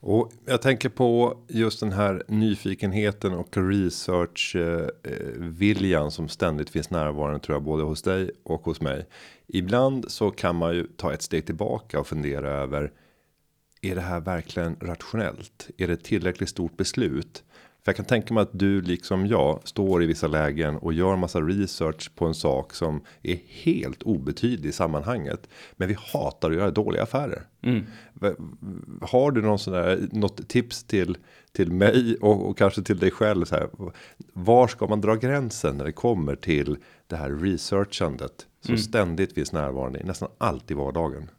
Och 0.03 0.33
jag 0.47 0.63
tänker 0.63 0.89
på 0.89 1.39
just 1.49 1.81
den 1.81 1.93
här 1.93 2.23
nyfikenheten 2.29 3.35
och 3.35 3.57
research 3.57 4.57
eh, 4.57 4.89
eh, 5.03 5.17
viljan 5.37 6.11
som 6.11 6.29
ständigt 6.29 6.71
finns 6.71 6.91
närvarande 6.91 7.41
tror 7.41 7.57
jag 7.57 7.63
både 7.63 7.83
hos 7.83 8.03
dig 8.03 8.31
och 8.43 8.63
hos 8.63 8.81
mig. 8.81 9.07
Ibland 9.47 10.11
så 10.11 10.31
kan 10.31 10.57
man 10.57 10.75
ju 10.75 10.87
ta 10.97 11.13
ett 11.13 11.23
steg 11.23 11.47
tillbaka 11.47 12.01
och 12.01 12.07
fundera 12.07 12.51
över. 12.51 12.93
Är 13.83 13.95
det 13.95 14.01
här 14.01 14.21
verkligen 14.21 14.77
rationellt? 14.81 15.71
Är 15.79 15.87
det 15.87 15.93
ett 15.93 16.05
tillräckligt 16.05 16.49
stort 16.49 16.77
beslut? 16.77 17.45
För 17.85 17.93
jag 17.93 17.97
kan 17.97 18.05
tänka 18.05 18.35
mig 18.35 18.43
att 18.43 18.59
du 18.59 18.81
liksom 18.81 19.27
jag 19.27 19.61
står 19.65 20.03
i 20.03 20.07
vissa 20.07 20.27
lägen 20.27 20.77
och 20.77 20.93
gör 20.93 21.17
massa 21.17 21.41
research 21.41 22.15
på 22.15 22.27
en 22.27 22.35
sak 22.35 22.75
som 22.75 23.01
är 23.23 23.39
helt 23.47 24.03
obetydlig 24.03 24.69
i 24.69 24.73
sammanhanget. 24.73 25.49
Men 25.73 25.89
vi 25.89 25.97
hatar 26.13 26.51
att 26.51 26.57
göra 26.57 26.71
dåliga 26.71 27.03
affärer. 27.03 27.43
Mm. 27.63 27.87
Har 29.03 29.31
du 29.31 29.43
någon 29.43 29.59
sån 29.59 29.73
där 29.73 30.09
något 30.13 30.49
tips 30.49 30.85
till 30.85 31.17
till 31.53 31.73
mig 31.73 32.17
och, 32.21 32.49
och 32.49 32.59
kanske 32.59 32.83
till 32.83 32.99
dig 32.99 33.11
själv 33.11 33.45
så 33.45 33.55
här. 33.55 33.69
Var 34.33 34.69
ska 34.69 34.87
man 34.87 35.01
dra 35.01 35.15
gränsen 35.15 35.77
när 35.77 35.85
det 35.85 35.93
kommer 35.93 36.37
till 36.37 36.77
det 37.07 37.17
här 37.17 37.31
researchandet 37.31 38.47
som 38.61 38.75
mm. 38.75 38.79
ständigt 38.79 39.33
finns 39.33 39.53
närvarande 39.53 40.01
i 40.01 40.05
nästan 40.05 40.29
allt 40.39 40.71
i 40.71 40.75
vardagen? 40.75 41.31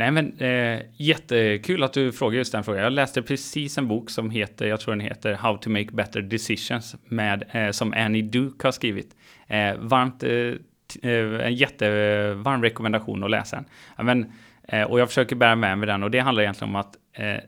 Nej, 0.00 0.10
men 0.10 0.38
eh, 0.38 0.82
jättekul 0.96 1.82
att 1.82 1.92
du 1.92 2.12
frågar 2.12 2.38
just 2.38 2.52
den 2.52 2.64
frågan. 2.64 2.82
Jag 2.82 2.92
läste 2.92 3.22
precis 3.22 3.78
en 3.78 3.88
bok 3.88 4.10
som 4.10 4.30
heter, 4.30 4.66
jag 4.66 4.80
tror 4.80 4.94
den 4.94 5.00
heter 5.00 5.34
How 5.34 5.56
to 5.56 5.70
make 5.70 5.88
better 5.92 6.20
decisions 6.20 6.96
med 7.04 7.44
eh, 7.50 7.70
som 7.70 7.92
Annie 7.92 8.22
Duke 8.22 8.66
har 8.66 8.72
skrivit. 8.72 9.16
Eh, 9.46 9.74
varmt, 9.78 10.22
eh, 10.22 10.30
eh 10.30 11.46
en 11.46 11.54
jättevarm 11.54 12.62
rekommendation 12.62 13.24
att 13.24 13.30
läsa 13.30 13.56
den. 13.56 13.64
Ja, 13.96 14.02
men, 14.02 14.32
eh, 14.68 14.82
och 14.82 15.00
jag 15.00 15.08
försöker 15.08 15.36
bära 15.36 15.56
med 15.56 15.78
mig 15.78 15.86
den 15.86 16.02
och 16.02 16.10
det 16.10 16.18
handlar 16.18 16.42
egentligen 16.42 16.74
om 16.74 16.76
att 16.76 16.96
eh, 17.12 17.40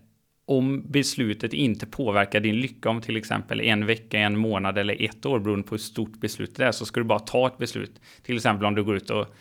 om 0.46 0.90
beslutet 0.90 1.52
inte 1.52 1.86
påverkar 1.86 2.40
din 2.40 2.56
lycka 2.60 2.90
om 2.90 3.00
till 3.00 3.16
exempel 3.16 3.60
en 3.60 3.86
vecka, 3.86 4.18
en 4.18 4.38
månad 4.38 4.78
eller 4.78 5.04
ett 5.04 5.26
år 5.26 5.38
beroende 5.38 5.68
på 5.68 5.74
hur 5.74 5.78
stort 5.78 6.20
beslutet 6.20 6.60
är 6.60 6.72
så 6.72 6.86
ska 6.86 7.00
du 7.00 7.04
bara 7.04 7.18
ta 7.18 7.46
ett 7.46 7.58
beslut. 7.58 8.00
Till 8.22 8.36
exempel 8.36 8.66
om 8.66 8.74
du 8.74 8.84
går 8.84 8.96
ut 8.96 9.10
och 9.10 9.34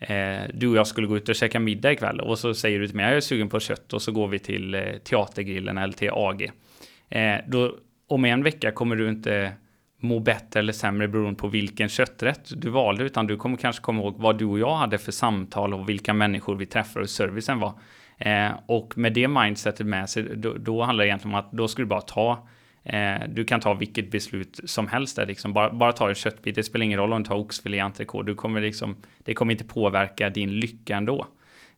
eh, 0.00 0.40
du 0.54 0.68
och 0.68 0.76
jag 0.76 0.86
skulle 0.86 1.06
gå 1.06 1.16
ut 1.16 1.28
och 1.28 1.34
käka 1.34 1.60
middag 1.60 1.92
ikväll 1.92 2.20
och 2.20 2.38
så 2.38 2.54
säger 2.54 2.80
du 2.80 2.86
till 2.86 2.96
mig 2.96 3.04
jag 3.04 3.16
är 3.16 3.20
sugen 3.20 3.48
på 3.48 3.60
kött 3.60 3.92
och 3.92 4.02
så 4.02 4.12
går 4.12 4.28
vi 4.28 4.38
till 4.38 4.74
eh, 4.74 4.82
Teatergrillen 5.04 5.78
eller 5.78 5.94
till 5.94 6.10
AG. 6.12 6.50
Eh, 7.08 7.36
då, 7.46 7.74
om 8.08 8.24
en 8.24 8.42
vecka 8.42 8.72
kommer 8.72 8.96
du 8.96 9.08
inte 9.08 9.52
må 10.00 10.20
bättre 10.20 10.60
eller 10.60 10.72
sämre 10.72 11.08
beroende 11.08 11.40
på 11.40 11.48
vilken 11.48 11.88
kötträtt 11.88 12.50
du 12.62 12.70
valde, 12.70 13.04
utan 13.04 13.26
du 13.26 13.36
kommer 13.36 13.56
kanske 13.56 13.82
komma 13.82 14.02
ihåg 14.02 14.14
vad 14.18 14.38
du 14.38 14.44
och 14.44 14.58
jag 14.58 14.76
hade 14.76 14.98
för 14.98 15.12
samtal 15.12 15.74
och 15.74 15.88
vilka 15.88 16.14
människor 16.14 16.56
vi 16.56 16.66
träffade 16.66 17.02
och 17.02 17.10
servicen 17.10 17.60
var. 17.60 17.72
Eh, 18.18 18.50
och 18.66 18.98
med 18.98 19.12
det 19.12 19.28
mindsetet 19.28 19.86
med 19.86 20.10
sig, 20.10 20.22
då, 20.22 20.54
då 20.54 20.82
handlar 20.82 21.04
det 21.04 21.08
egentligen 21.08 21.34
om 21.34 21.40
att 21.40 21.52
då 21.52 21.68
ska 21.68 21.82
du 21.82 21.86
bara 21.86 22.00
ta 22.00 22.48
Eh, 22.88 23.28
du 23.28 23.44
kan 23.44 23.60
ta 23.60 23.74
vilket 23.74 24.10
beslut 24.10 24.60
som 24.64 24.88
helst 24.88 25.16
där, 25.16 25.26
liksom. 25.26 25.52
bara, 25.52 25.72
bara 25.72 25.92
ta 25.92 26.08
en 26.08 26.14
köttbit. 26.14 26.54
Det 26.54 26.62
spelar 26.62 26.84
ingen 26.84 26.98
roll 26.98 27.12
om 27.12 27.22
du 27.22 27.28
tar 27.28 27.36
oxfilé, 27.36 27.80
entrecote. 27.80 28.30
Du 28.30 28.34
kommer 28.34 28.60
liksom, 28.60 28.96
det 29.18 29.34
kommer 29.34 29.52
inte 29.52 29.64
påverka 29.64 30.30
din 30.30 30.60
lycka 30.60 30.96
ändå. 30.96 31.26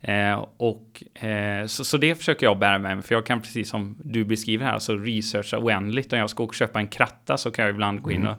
Eh, 0.00 0.46
och, 0.56 1.02
eh, 1.24 1.66
så, 1.66 1.84
så, 1.84 1.96
det 1.96 2.14
försöker 2.14 2.46
jag 2.46 2.58
bära 2.58 2.78
med 2.78 2.96
mig, 2.96 3.06
för 3.06 3.14
jag 3.14 3.26
kan 3.26 3.40
precis 3.40 3.68
som 3.68 3.96
du 4.04 4.24
beskriver 4.24 4.64
här, 4.64 4.72
alltså 4.72 4.96
researcha 4.96 5.58
oändligt. 5.58 6.12
Om 6.12 6.18
jag 6.18 6.30
ska 6.30 6.48
köpa 6.52 6.80
en 6.80 6.88
kratta 6.88 7.36
så 7.36 7.50
kan 7.50 7.64
jag 7.64 7.74
ibland 7.74 8.02
gå 8.02 8.10
in 8.10 8.20
mm. 8.20 8.32
och 8.32 8.38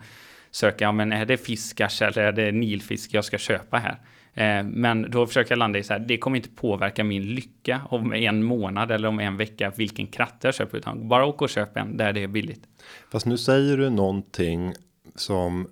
söka, 0.51 0.86
ja, 0.86 0.91
men 0.91 1.12
är 1.12 1.25
det 1.25 1.38
fiskars 1.38 2.01
eller 2.01 2.23
är 2.23 2.31
det 2.31 2.51
nilfisk 2.51 3.13
jag 3.13 3.25
ska 3.25 3.38
köpa 3.38 3.77
här? 3.77 3.95
Eh, 4.34 4.63
men 4.63 5.12
då 5.12 5.28
försöker 5.28 5.52
jag 5.52 5.60
landa 5.60 5.80
i 5.80 5.84
så 5.84 5.94
här, 5.94 6.00
det 6.00 6.17
kommer 6.17 6.38
inte 6.38 6.50
påverka 6.50 7.04
min 7.04 7.24
lycka 7.24 7.82
om 7.89 8.13
en 8.13 8.44
månad 8.44 8.91
eller 8.91 9.08
om 9.08 9.20
en 9.20 9.38
vecka 9.38 9.74
vilken 9.76 10.08
kratta 10.08 10.48
jag 10.48 10.56
köper, 10.56 10.78
utan 10.78 11.08
bara 11.08 11.26
åka 11.26 11.46
och 11.46 11.50
köpa 11.50 11.80
en 11.80 11.98
där 11.98 12.13
det 12.13 12.24
är 12.24 12.28
billigt. 12.28 12.63
Fast 13.12 13.26
nu 13.26 13.38
säger 13.38 13.78
du 13.78 13.89
någonting 13.89 14.74
som 15.15 15.67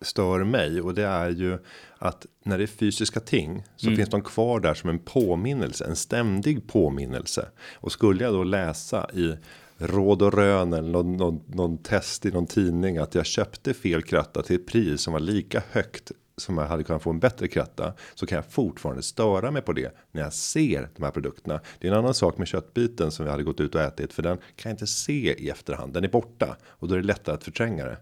stör 0.00 0.44
mig 0.44 0.80
och 0.80 0.94
det 0.94 1.06
är 1.06 1.30
ju 1.30 1.58
att 1.98 2.26
när 2.44 2.58
det 2.58 2.64
är 2.64 2.66
fysiska 2.66 3.20
ting 3.20 3.62
så 3.76 3.86
mm. 3.86 3.96
finns 3.96 4.08
de 4.08 4.22
kvar 4.22 4.60
där 4.60 4.74
som 4.74 4.90
en 4.90 4.98
påminnelse, 4.98 5.84
en 5.84 5.96
ständig 5.96 6.68
påminnelse. 6.68 7.48
Och 7.74 7.92
skulle 7.92 8.24
jag 8.24 8.32
då 8.32 8.44
läsa 8.44 9.10
i 9.14 9.36
råd 9.78 10.22
och 10.22 10.34
rön 10.34 10.72
eller 10.72 10.88
någon, 10.88 11.16
någon, 11.16 11.40
någon 11.46 11.78
test 11.78 12.26
i 12.26 12.30
någon 12.30 12.46
tidning 12.46 12.98
att 12.98 13.14
jag 13.14 13.26
köpte 13.26 13.74
fel 13.74 14.02
kratta 14.02 14.42
till 14.42 14.56
ett 14.56 14.66
pris 14.66 15.00
som 15.00 15.12
var 15.12 15.20
lika 15.20 15.62
högt 15.70 16.12
som 16.36 16.58
jag 16.58 16.66
hade 16.66 16.84
kunnat 16.84 17.02
få 17.02 17.10
en 17.10 17.18
bättre 17.18 17.48
kratta 17.48 17.92
så 18.14 18.26
kan 18.26 18.36
jag 18.36 18.44
fortfarande 18.46 19.02
störa 19.02 19.50
mig 19.50 19.62
på 19.62 19.72
det 19.72 19.96
när 20.12 20.22
jag 20.22 20.32
ser 20.32 20.88
de 20.96 21.02
här 21.02 21.10
produkterna. 21.10 21.60
Det 21.78 21.88
är 21.88 21.92
en 21.92 21.98
annan 21.98 22.14
sak 22.14 22.38
med 22.38 22.48
köttbiten 22.48 23.10
som 23.10 23.24
vi 23.24 23.30
hade 23.30 23.42
gått 23.42 23.60
ut 23.60 23.74
och 23.74 23.80
ätit 23.80 24.12
för 24.12 24.22
den 24.22 24.36
kan 24.36 24.70
jag 24.70 24.72
inte 24.72 24.86
se 24.86 25.34
i 25.34 25.50
efterhand. 25.50 25.92
Den 25.92 26.04
är 26.04 26.08
borta 26.08 26.56
och 26.68 26.88
då 26.88 26.94
är 26.94 26.98
det 26.98 27.06
lättare 27.06 27.34
att 27.34 27.44
förtränga 27.44 27.84
det. 27.84 27.96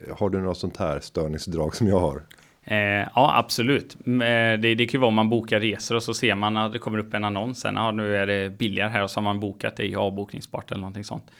Eh, 0.00 0.18
har 0.18 0.30
du 0.30 0.40
något 0.40 0.58
sånt 0.58 0.76
här 0.76 1.00
störningsdrag 1.00 1.76
som 1.76 1.86
jag 1.86 2.00
har? 2.00 2.22
Eh, 2.64 2.76
ja, 3.14 3.38
absolut. 3.38 3.96
Eh, 4.06 4.14
det, 4.60 4.74
det 4.74 4.86
kan 4.86 4.98
ju 4.98 4.98
vara 4.98 5.08
om 5.08 5.14
man 5.14 5.30
bokar 5.30 5.60
resor 5.60 5.94
och 5.94 6.02
så 6.02 6.14
ser 6.14 6.34
man 6.34 6.56
att 6.56 6.72
det 6.72 6.78
kommer 6.78 6.98
upp 6.98 7.14
en 7.14 7.24
annons. 7.24 7.60
Sen, 7.60 7.74
ja, 7.74 7.90
nu 7.90 8.16
är 8.16 8.26
det 8.26 8.50
billigare 8.50 8.88
här 8.88 9.02
och 9.02 9.10
så 9.10 9.20
har 9.20 9.24
man 9.24 9.40
bokat 9.40 9.76
det 9.76 9.86
i 9.86 9.96
avbokningsbart 9.96 10.70
eller 10.70 10.80
någonting 10.80 11.04
sånt. 11.04 11.30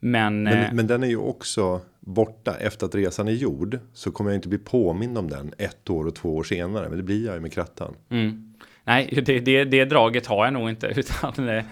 Men, 0.00 0.42
men, 0.42 0.62
eh, 0.62 0.72
men, 0.72 0.86
den 0.86 1.02
är 1.02 1.06
ju 1.06 1.16
också 1.16 1.80
borta 2.00 2.56
efter 2.60 2.86
att 2.86 2.94
resan 2.94 3.28
är 3.28 3.32
gjord. 3.32 3.78
Så 3.92 4.10
kommer 4.10 4.30
jag 4.30 4.38
inte 4.38 4.48
bli 4.48 4.58
påmind 4.58 5.18
om 5.18 5.30
den 5.30 5.52
ett 5.58 5.90
år 5.90 6.06
och 6.06 6.14
två 6.14 6.36
år 6.36 6.42
senare. 6.42 6.88
Men 6.88 6.96
det 6.96 7.04
blir 7.04 7.26
jag 7.26 7.34
ju 7.34 7.40
med 7.40 7.52
krattan. 7.52 7.94
Mm. 8.10 8.54
Nej, 8.84 9.22
det, 9.26 9.40
det, 9.40 9.64
det 9.64 9.84
draget 9.84 10.26
har 10.26 10.44
jag 10.44 10.52
nog 10.52 10.70
inte. 10.70 10.86
Utan 10.96 11.48
eh, 11.48 11.64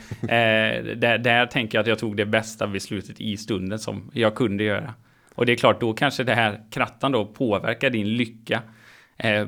där, 0.97 1.19
där 1.19 1.47
tänker 1.47 1.79
jag 1.79 1.83
att 1.83 1.89
jag 1.89 1.99
tog 1.99 2.17
det 2.17 2.27
bästa 2.27 2.67
beslutet 2.67 3.21
i 3.21 3.37
stunden 3.37 3.79
som 3.79 4.11
jag 4.13 4.35
kunde 4.35 4.65
göra. 4.65 4.95
Och 5.35 5.47
det 5.47 5.53
är 5.53 5.57
klart, 5.57 5.81
då 5.81 5.93
kanske 5.93 6.25
det 6.25 6.35
här 6.35 6.61
krattan 6.71 7.13
då 7.13 7.27
påverkar 7.27 7.91
din 7.91 8.17
lycka 8.17 8.57
Eh, 8.57 8.63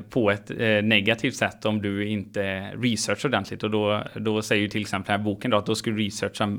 på 0.09 0.31
ett 0.31 0.51
eh, 0.51 0.83
negativt 0.83 1.35
sätt 1.35 1.65
om 1.65 1.81
du 1.81 2.07
inte 2.07 2.71
researchar 2.75 3.29
ordentligt. 3.29 3.63
Och 3.63 3.71
då, 3.71 4.03
då 4.15 4.41
säger 4.41 4.61
ju 4.61 4.69
till 4.69 4.81
exempel 4.81 5.11
den 5.11 5.19
här 5.19 5.25
boken 5.25 5.51
då 5.51 5.57
att 5.57 5.65
då 5.65 5.75
ska 5.75 5.89
du 5.89 5.97
researcha 5.97 6.57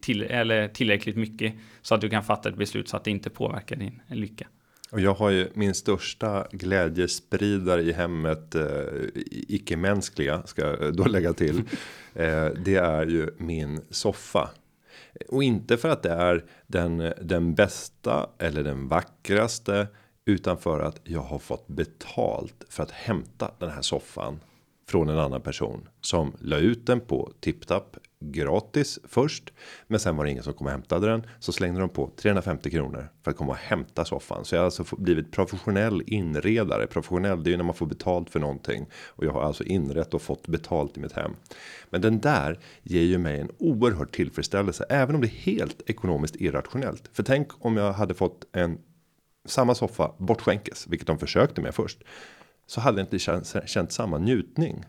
till, 0.00 0.22
eller 0.22 0.68
tillräckligt 0.68 1.16
mycket 1.16 1.54
så 1.82 1.94
att 1.94 2.00
du 2.00 2.10
kan 2.10 2.24
fatta 2.24 2.48
ett 2.48 2.56
beslut 2.56 2.88
så 2.88 2.96
att 2.96 3.04
det 3.04 3.10
inte 3.10 3.30
påverkar 3.30 3.76
din 3.76 4.02
lycka. 4.08 4.46
Och 4.90 5.00
jag 5.00 5.14
har 5.14 5.30
ju 5.30 5.48
min 5.54 5.74
största 5.74 6.46
glädjespridare 6.50 7.82
i 7.82 7.92
hemmet, 7.92 8.54
eh, 8.54 8.64
icke-mänskliga 9.48 10.42
ska 10.42 10.62
jag 10.62 10.96
då 10.96 11.04
lägga 11.04 11.32
till. 11.32 11.58
eh, 12.14 12.46
det 12.64 12.76
är 12.76 13.06
ju 13.06 13.30
min 13.38 13.80
soffa. 13.90 14.50
Och 15.28 15.42
inte 15.42 15.76
för 15.76 15.88
att 15.88 16.02
det 16.02 16.10
är 16.10 16.44
den, 16.66 17.12
den 17.22 17.54
bästa 17.54 18.30
eller 18.38 18.64
den 18.64 18.88
vackraste 18.88 19.86
utan 20.26 20.58
för 20.58 20.80
att 20.80 21.00
jag 21.04 21.20
har 21.20 21.38
fått 21.38 21.66
betalt 21.66 22.64
för 22.68 22.82
att 22.82 22.90
hämta 22.90 23.50
den 23.58 23.70
här 23.70 23.82
soffan 23.82 24.40
från 24.88 25.08
en 25.08 25.18
annan 25.18 25.40
person 25.40 25.88
som 26.00 26.32
la 26.40 26.56
ut 26.56 26.86
den 26.86 27.00
på 27.00 27.32
TipTap 27.40 27.96
gratis 28.20 28.98
först. 29.04 29.52
Men 29.86 30.00
sen 30.00 30.16
var 30.16 30.24
det 30.24 30.30
ingen 30.30 30.42
som 30.42 30.52
kom 30.52 30.66
och 30.66 30.70
hämtade 30.70 31.06
den 31.06 31.26
så 31.38 31.52
slängde 31.52 31.80
de 31.80 31.88
på 31.88 32.10
350 32.16 32.70
kronor 32.70 33.08
för 33.24 33.30
att 33.30 33.36
komma 33.36 33.52
och 33.52 33.58
hämta 33.58 34.04
soffan. 34.04 34.44
Så 34.44 34.54
jag 34.54 34.60
har 34.60 34.64
alltså 34.64 34.84
blivit 34.96 35.32
professionell 35.32 36.02
inredare. 36.06 36.86
Professionell, 36.86 37.42
det 37.42 37.48
är 37.48 37.52
ju 37.52 37.56
när 37.56 37.64
man 37.64 37.74
får 37.74 37.86
betalt 37.86 38.30
för 38.30 38.40
någonting 38.40 38.86
och 39.06 39.24
jag 39.24 39.32
har 39.32 39.42
alltså 39.42 39.64
inrett 39.64 40.14
och 40.14 40.22
fått 40.22 40.48
betalt 40.48 40.96
i 40.96 41.00
mitt 41.00 41.12
hem. 41.12 41.32
Men 41.90 42.00
den 42.00 42.20
där 42.20 42.58
ger 42.82 43.02
ju 43.02 43.18
mig 43.18 43.40
en 43.40 43.50
oerhörd 43.58 44.12
tillfredsställelse, 44.12 44.84
även 44.88 45.14
om 45.14 45.20
det 45.20 45.26
är 45.26 45.52
helt 45.52 45.90
ekonomiskt 45.90 46.36
irrationellt. 46.36 47.10
För 47.12 47.22
tänk 47.22 47.64
om 47.64 47.76
jag 47.76 47.92
hade 47.92 48.14
fått 48.14 48.44
en 48.52 48.78
samma 49.46 49.74
soffa 49.74 50.12
bortskänkes, 50.18 50.86
vilket 50.86 51.06
de 51.06 51.18
försökte 51.18 51.60
med 51.60 51.74
först, 51.74 51.98
så 52.66 52.80
hade 52.80 53.00
jag 53.00 53.06
inte 53.06 53.18
känt, 53.18 53.54
känt 53.66 53.92
samma 53.92 54.18
njutning. 54.18 54.84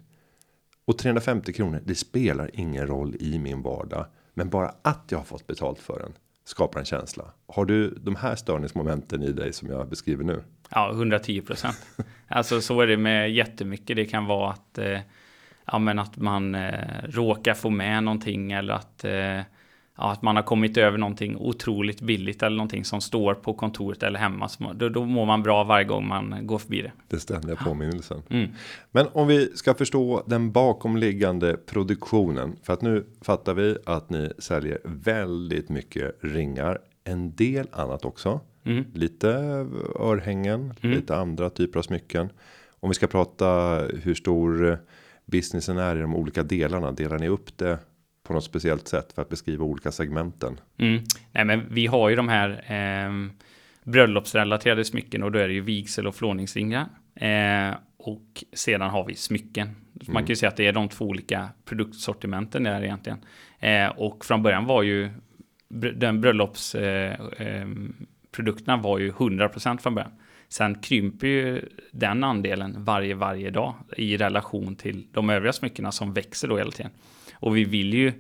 Och 0.85 0.97
350 0.97 1.53
kronor, 1.53 1.81
det 1.85 1.95
spelar 1.95 2.51
ingen 2.53 2.87
roll 2.87 3.15
i 3.19 3.39
min 3.39 3.61
vardag, 3.61 4.05
men 4.33 4.49
bara 4.49 4.73
att 4.81 5.05
jag 5.09 5.17
har 5.17 5.25
fått 5.25 5.47
betalt 5.47 5.79
för 5.79 5.99
den 5.99 6.13
skapar 6.47 6.79
en 6.79 6.85
känsla. 6.85 7.23
Har 7.47 7.65
du 7.65 7.89
de 7.89 8.15
här 8.15 8.35
störningsmomenten 8.35 9.23
i 9.23 9.31
dig 9.31 9.53
som 9.53 9.69
jag 9.69 9.89
beskriver 9.89 10.23
nu? 10.23 10.43
Ja, 10.69 10.91
110 10.91 11.41
procent. 11.41 11.77
alltså 12.27 12.61
så 12.61 12.81
är 12.81 12.87
det 12.87 12.97
med 12.97 13.31
jättemycket. 13.31 13.95
Det 13.95 14.05
kan 14.05 14.25
vara 14.25 14.51
att, 14.51 14.77
eh, 14.77 14.99
ja, 15.65 15.79
men 15.79 15.99
att 15.99 16.17
man 16.17 16.55
eh, 16.55 17.03
råkar 17.03 17.53
få 17.53 17.69
med 17.69 18.03
någonting 18.03 18.51
eller 18.51 18.73
att 18.73 19.03
eh, 19.03 19.39
ja, 19.97 20.11
att 20.11 20.21
man 20.21 20.35
har 20.35 20.43
kommit 20.43 20.77
över 20.77 20.97
någonting 20.97 21.37
otroligt 21.37 22.01
billigt 22.01 22.43
eller 22.43 22.57
någonting 22.57 22.85
som 22.85 23.01
står 23.01 23.33
på 23.33 23.53
kontoret 23.53 24.03
eller 24.03 24.19
hemma. 24.19 24.49
Då, 24.75 24.89
då 24.89 25.05
mår 25.05 25.25
man 25.25 25.43
bra 25.43 25.63
varje 25.63 25.85
gång 25.85 26.07
man 26.07 26.47
går 26.47 26.57
förbi 26.57 26.81
det. 26.81 26.91
Det 27.07 27.19
ständiga 27.19 27.55
påminnelsen. 27.55 28.21
Mm. 28.29 28.49
Men 28.91 29.07
om 29.13 29.27
vi 29.27 29.51
ska 29.55 29.73
förstå 29.73 30.23
den 30.25 30.51
bakomliggande 30.51 31.57
produktionen. 31.57 32.55
För 32.63 32.73
att 32.73 32.81
nu 32.81 33.05
fattar 33.21 33.53
vi 33.53 33.77
att 33.85 34.09
ni 34.09 34.31
säljer 34.37 34.79
väldigt 34.83 35.69
mycket 35.69 36.17
ringar. 36.21 36.79
En 37.03 37.35
del 37.35 37.67
annat 37.71 38.05
också. 38.05 38.39
Mm. 38.63 38.85
Lite 38.93 39.27
örhängen, 39.99 40.73
mm. 40.81 40.95
lite 40.95 41.15
andra 41.15 41.49
typer 41.49 41.79
av 41.79 41.83
smycken. 41.83 42.29
Om 42.79 42.89
vi 42.89 42.95
ska 42.95 43.07
prata 43.07 43.79
hur 44.03 44.15
stor 44.15 44.79
businessen 45.25 45.77
är 45.77 45.95
i 45.95 46.01
de 46.01 46.15
olika 46.15 46.43
delarna. 46.43 46.91
Delar 46.91 47.19
ni 47.19 47.27
upp 47.27 47.57
det 47.57 47.77
på 48.27 48.33
något 48.33 48.43
speciellt 48.43 48.87
sätt 48.87 49.13
för 49.13 49.21
att 49.21 49.29
beskriva 49.29 49.65
olika 49.65 49.91
segmenten? 49.91 50.59
Mm. 50.77 51.03
Nej, 51.31 51.45
men 51.45 51.65
vi 51.69 51.87
har 51.87 52.09
ju 52.09 52.15
de 52.15 52.29
här 52.29 52.49
eh, 52.67 53.11
bröllopsrelaterade 53.83 54.85
smycken 54.85 55.23
och 55.23 55.31
då 55.31 55.39
är 55.39 55.47
det 55.47 55.53
ju 55.53 55.61
vigsel 55.61 56.07
och 56.07 56.15
flåningsringar. 56.15 56.87
Eh, 57.15 57.75
och 57.97 58.43
sedan 58.53 58.89
har 58.89 59.05
vi 59.05 59.15
smycken. 59.15 59.67
Mm. 59.67 59.77
Man 60.07 60.23
kan 60.23 60.29
ju 60.29 60.35
säga 60.35 60.49
att 60.49 60.57
det 60.57 60.67
är 60.67 60.73
de 60.73 60.89
två 60.89 61.05
olika 61.05 61.49
produktsortimenten 61.65 62.63
där 62.63 62.83
egentligen. 62.83 63.19
Eh, 63.59 63.87
och 63.87 64.25
från 64.25 64.43
början 64.43 64.65
var 64.65 64.83
ju 64.83 65.09
den 65.95 66.21
bröllopsprodukterna 66.21 68.73
eh, 68.73 68.81
var 68.81 68.99
ju 68.99 69.11
100% 69.11 69.77
från 69.77 69.95
början. 69.95 70.11
Sen 70.49 70.75
krymper 70.75 71.27
ju 71.27 71.61
den 71.91 72.23
andelen 72.23 72.83
varje, 72.83 73.15
varje 73.15 73.49
dag 73.49 73.73
i 73.97 74.17
relation 74.17 74.75
till 74.75 75.07
de 75.11 75.29
övriga 75.29 75.53
smyckena 75.53 75.91
som 75.91 76.13
växer 76.13 76.47
då 76.47 76.57
hela 76.57 76.71
tiden. 76.71 76.91
Och 77.39 77.57
vi 77.57 77.63
vill 77.63 77.93
ju 77.93 78.13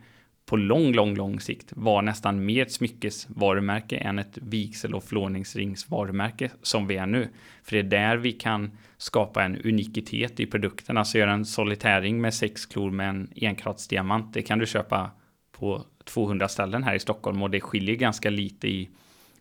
på 0.47 0.57
lång, 0.57 0.93
lång, 0.93 1.15
lång 1.15 1.39
sikt 1.39 1.73
vara 1.75 2.01
nästan 2.01 2.45
mer 2.45 2.61
ett 2.61 2.71
smyckesvarumärke 2.71 3.97
än 3.97 4.19
ett 4.19 4.37
vigsel 4.41 4.95
och 4.95 5.03
flåningsringsvarumärke 5.03 6.51
som 6.61 6.87
vi 6.87 6.97
är 6.97 7.05
nu. 7.05 7.29
För 7.63 7.71
det 7.71 7.79
är 7.79 7.83
där 7.83 8.17
vi 8.17 8.31
kan 8.31 8.71
skapa 8.97 9.43
en 9.43 9.61
unikitet 9.61 10.39
i 10.39 10.45
produkten. 10.45 10.97
Alltså 10.97 11.17
göra 11.17 11.31
en 11.31 11.45
solitärring 11.45 12.21
med 12.21 12.33
sex 12.33 12.65
klor 12.65 12.91
med 12.91 13.09
en 13.09 13.29
enkratsdiamant. 13.41 14.33
Det 14.33 14.41
kan 14.41 14.59
du 14.59 14.65
köpa 14.65 15.11
på 15.51 15.83
200 16.03 16.47
ställen 16.47 16.83
här 16.83 16.95
i 16.95 16.99
Stockholm 16.99 17.43
och 17.43 17.49
det 17.49 17.61
skiljer 17.61 17.95
ganska 17.95 18.29
lite 18.29 18.67
i 18.67 18.89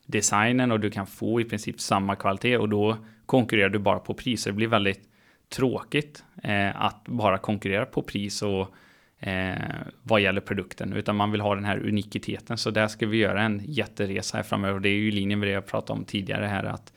designen 0.07 0.73
och 0.73 0.81
du 0.81 0.91
kan 0.91 1.07
få 1.07 1.41
i 1.41 1.45
princip 1.45 1.81
samma 1.81 2.17
kvalitet 2.17 2.57
och 2.57 2.69
då 2.69 2.97
konkurrerar 3.27 3.69
du 3.69 3.79
bara 3.79 3.99
på 3.99 4.15
pris. 4.15 4.45
Det 4.45 4.53
blir 4.53 4.69
väldigt 4.69 5.09
tråkigt 5.49 6.25
eh, 6.43 6.83
att 6.83 7.05
bara 7.05 7.39
konkurrera 7.39 7.87
på 7.87 8.03
pris 8.03 8.43
och 8.43 8.75
eh, 9.21 9.55
vad 10.03 10.21
gäller 10.21 10.41
produkten, 10.41 10.93
utan 10.93 11.17
man 11.17 11.33
vill 11.33 11.41
ha 11.41 11.55
den 11.55 11.65
här 11.65 11.79
unikiteten. 11.79 12.59
Så 12.59 12.71
där 12.71 12.89
ska 12.89 13.07
vi 13.07 13.17
göra 13.17 13.43
en 13.43 13.63
jätteresa 13.65 14.37
här 14.37 14.45
framöver 14.45 14.75
och 14.75 14.81
det 14.81 14.89
är 14.89 14.95
ju 14.95 15.09
i 15.09 15.13
linje 15.13 15.37
med 15.37 15.49
det 15.49 15.53
jag 15.53 15.67
pratade 15.67 15.99
om 15.99 16.05
tidigare 16.05 16.47
här 16.47 16.65
att 16.65 16.93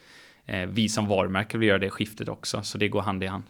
eh, 0.45 0.65
vi 0.69 0.89
som 0.89 1.07
varumärke 1.07 1.57
vill 1.57 1.67
göra 1.67 1.77
det 1.77 1.89
skiftet 1.89 2.29
också, 2.29 2.61
så 2.61 2.77
det 2.77 2.87
går 2.87 3.01
hand 3.01 3.23
i 3.23 3.27
hand. 3.27 3.43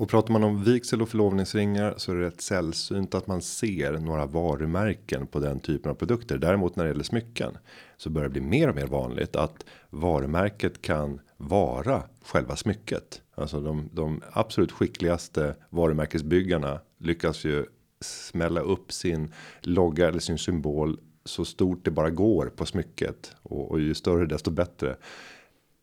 Och 0.00 0.08
pratar 0.08 0.32
man 0.32 0.44
om 0.44 0.64
vigsel 0.64 1.02
och 1.02 1.08
förlovningsringar 1.08 1.94
så 1.96 2.12
är 2.12 2.16
det 2.16 2.26
rätt 2.26 2.40
sällsynt 2.40 3.14
att 3.14 3.26
man 3.26 3.42
ser 3.42 3.92
några 3.92 4.26
varumärken 4.26 5.26
på 5.26 5.38
den 5.38 5.60
typen 5.60 5.90
av 5.90 5.94
produkter. 5.94 6.38
Däremot 6.38 6.76
när 6.76 6.84
det 6.84 6.90
gäller 6.90 7.04
smycken 7.04 7.58
så 7.96 8.10
börjar 8.10 8.28
det 8.28 8.32
bli 8.32 8.40
mer 8.40 8.68
och 8.68 8.74
mer 8.74 8.86
vanligt 8.86 9.36
att 9.36 9.64
varumärket 9.90 10.82
kan 10.82 11.20
vara 11.36 12.02
själva 12.24 12.56
smycket. 12.56 13.22
Alltså 13.34 13.60
de, 13.60 13.88
de 13.92 14.22
absolut 14.32 14.72
skickligaste 14.72 15.56
varumärkesbyggarna 15.70 16.80
lyckas 16.98 17.44
ju 17.44 17.66
smälla 18.00 18.60
upp 18.60 18.92
sin 18.92 19.32
logga 19.60 20.08
eller 20.08 20.18
sin 20.18 20.38
symbol 20.38 20.98
så 21.24 21.44
stort 21.44 21.84
det 21.84 21.90
bara 21.90 22.10
går 22.10 22.46
på 22.46 22.66
smycket 22.66 23.36
och, 23.42 23.70
och 23.70 23.80
ju 23.80 23.94
större 23.94 24.26
desto 24.26 24.50
bättre. 24.50 24.96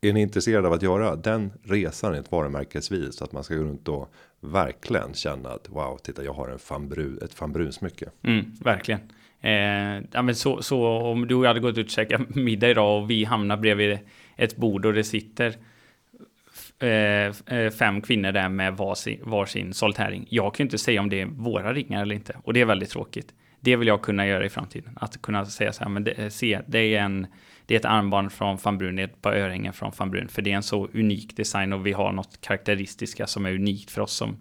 Är 0.00 0.12
ni 0.12 0.20
intresserade 0.20 0.68
av 0.68 0.74
att 0.74 0.82
göra 0.82 1.16
den 1.16 1.52
resan 1.62 2.14
i 2.14 2.18
ett 2.18 2.32
varumärkesvis 2.32 3.16
så 3.16 3.24
att 3.24 3.32
man 3.32 3.44
ska 3.44 3.54
gå 3.54 3.62
runt 3.62 3.88
och 3.88 4.12
verkligen 4.40 5.14
känna 5.14 5.48
att 5.48 5.68
wow, 5.68 5.98
titta, 6.02 6.24
jag 6.24 6.32
har 6.32 6.48
en 6.48 6.58
fanbru, 6.58 7.18
ett 7.22 7.34
fanbrunsmycke. 7.34 8.10
Mm, 8.22 8.52
verkligen. 8.60 9.00
Eh, 9.40 10.04
ja, 10.12 10.22
men 10.22 10.34
så, 10.34 10.62
så 10.62 10.86
om 10.86 11.26
du 11.26 11.46
hade 11.46 11.60
gått 11.60 11.78
ut 11.78 11.86
och 11.86 11.90
käkat 11.90 12.20
middag 12.34 12.70
idag 12.70 13.02
och 13.02 13.10
vi 13.10 13.24
hamnar 13.24 13.56
bredvid 13.56 13.98
ett 14.36 14.56
bord 14.56 14.86
och 14.86 14.94
det 14.94 15.04
sitter 15.04 15.56
Eh, 16.78 16.88
eh, 17.58 17.70
fem 17.70 18.00
kvinnor 18.00 18.32
där 18.32 18.48
med 18.48 18.76
varsin, 18.76 19.20
varsin 19.22 19.74
soltäring. 19.74 20.26
Jag 20.30 20.54
kan 20.54 20.64
ju 20.64 20.66
inte 20.66 20.78
säga 20.78 21.00
om 21.00 21.08
det 21.08 21.20
är 21.20 21.26
våra 21.26 21.72
ringar 21.72 22.02
eller 22.02 22.14
inte 22.14 22.36
och 22.44 22.52
det 22.52 22.60
är 22.60 22.64
väldigt 22.64 22.90
tråkigt. 22.90 23.34
Det 23.60 23.76
vill 23.76 23.88
jag 23.88 24.02
kunna 24.02 24.26
göra 24.26 24.44
i 24.44 24.48
framtiden. 24.48 24.98
Att 25.00 25.22
kunna 25.22 25.46
säga 25.46 25.72
så 25.72 25.84
här, 25.84 25.90
men 25.90 26.04
det, 26.04 26.10
eh, 26.10 26.28
se, 26.28 26.60
det 26.66 26.78
är 26.78 27.00
en 27.00 27.26
det 27.66 27.74
är 27.74 27.78
ett 27.78 27.84
armband 27.84 28.32
från 28.32 28.58
van 28.62 28.78
Brun, 28.78 28.96
det 28.96 29.02
är 29.02 29.04
ett 29.04 29.22
par 29.22 29.32
örhängen 29.32 29.72
från 29.72 29.92
van 29.98 30.10
Brun. 30.10 30.28
För 30.28 30.42
det 30.42 30.52
är 30.52 30.56
en 30.56 30.62
så 30.62 30.88
unik 30.94 31.36
design 31.36 31.72
och 31.72 31.86
vi 31.86 31.92
har 31.92 32.12
något 32.12 32.40
karaktäristiska 32.40 33.26
som 33.26 33.46
är 33.46 33.54
unikt 33.54 33.90
för 33.90 34.02
oss 34.02 34.12
som 34.12 34.36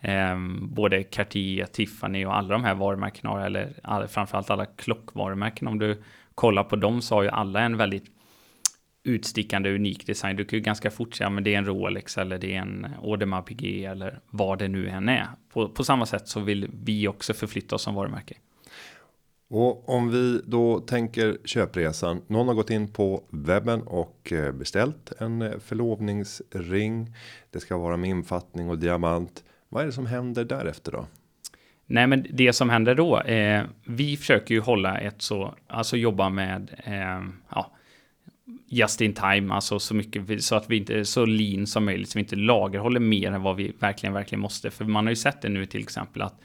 eh, 0.00 0.38
både 0.62 1.02
Cartier, 1.02 1.66
Tiffany 1.66 2.24
och 2.24 2.36
alla 2.36 2.48
de 2.48 2.64
här 2.64 2.74
varumärkena 2.74 3.30
har, 3.30 3.40
eller 3.40 3.72
all, 3.82 4.08
framförallt 4.08 4.50
alla 4.50 4.66
klockvarumärken. 4.66 5.68
Om 5.68 5.78
du 5.78 6.02
kollar 6.34 6.64
på 6.64 6.76
dem 6.76 7.02
så 7.02 7.14
har 7.14 7.22
ju 7.22 7.28
alla 7.28 7.60
en 7.60 7.76
väldigt 7.76 8.04
utstickande 9.08 9.74
unik 9.74 10.06
design. 10.06 10.36
Du 10.36 10.44
kan 10.44 10.58
ju 10.58 10.62
ganska 10.62 10.90
fort 10.90 11.14
säga 11.14 11.30
men 11.30 11.44
det 11.44 11.54
är 11.54 11.58
en 11.58 11.66
Rolex 11.66 12.18
eller 12.18 12.38
det 12.38 12.54
är 12.54 12.60
en 12.60 12.86
Audemars 13.02 13.44
Piguet 13.44 13.92
eller 13.92 14.20
vad 14.30 14.58
det 14.58 14.68
nu 14.68 14.88
än 14.88 15.08
är. 15.08 15.26
På, 15.52 15.68
på 15.68 15.84
samma 15.84 16.06
sätt 16.06 16.28
så 16.28 16.40
vill 16.40 16.70
vi 16.82 17.08
också 17.08 17.34
förflytta 17.34 17.74
oss 17.74 17.82
som 17.82 17.94
varumärke. 17.94 18.34
Och 19.50 19.88
om 19.88 20.10
vi 20.10 20.40
då 20.44 20.80
tänker 20.80 21.38
köpresan. 21.44 22.22
Någon 22.26 22.48
har 22.48 22.54
gått 22.54 22.70
in 22.70 22.88
på 22.88 23.24
webben 23.30 23.82
och 23.82 24.32
eh, 24.32 24.52
beställt 24.52 25.12
en 25.18 25.42
eh, 25.42 25.58
förlovningsring. 25.58 27.14
Det 27.50 27.60
ska 27.60 27.76
vara 27.76 27.96
med 27.96 28.10
infattning 28.10 28.70
och 28.70 28.78
diamant. 28.78 29.44
Vad 29.68 29.82
är 29.82 29.86
det 29.86 29.92
som 29.92 30.06
händer 30.06 30.44
därefter 30.44 30.92
då? 30.92 31.06
Nej, 31.86 32.06
men 32.06 32.26
det 32.30 32.52
som 32.52 32.70
händer 32.70 32.94
då. 32.94 33.20
Eh, 33.20 33.64
vi 33.84 34.16
försöker 34.16 34.54
ju 34.54 34.60
hålla 34.60 34.98
ett 34.98 35.22
så, 35.22 35.54
alltså 35.66 35.96
jobba 35.96 36.28
med, 36.28 36.70
eh, 36.84 37.28
ja, 37.48 37.70
just 38.68 39.00
in 39.00 39.12
time, 39.12 39.54
alltså 39.54 39.78
så 39.78 39.94
mycket 39.94 40.44
så 40.44 40.56
att 40.56 40.70
vi 40.70 40.76
inte 40.76 40.98
är 40.98 41.04
så 41.04 41.26
lean 41.26 41.66
som 41.66 41.84
möjligt, 41.84 42.08
så 42.08 42.18
vi 42.18 42.20
inte 42.20 42.36
lagerhåller 42.36 43.00
mer 43.00 43.32
än 43.32 43.42
vad 43.42 43.56
vi 43.56 43.72
verkligen, 43.78 44.12
verkligen 44.12 44.40
måste. 44.40 44.70
För 44.70 44.84
man 44.84 45.06
har 45.06 45.10
ju 45.10 45.16
sett 45.16 45.42
det 45.42 45.48
nu 45.48 45.66
till 45.66 45.80
exempel 45.80 46.22
att 46.22 46.40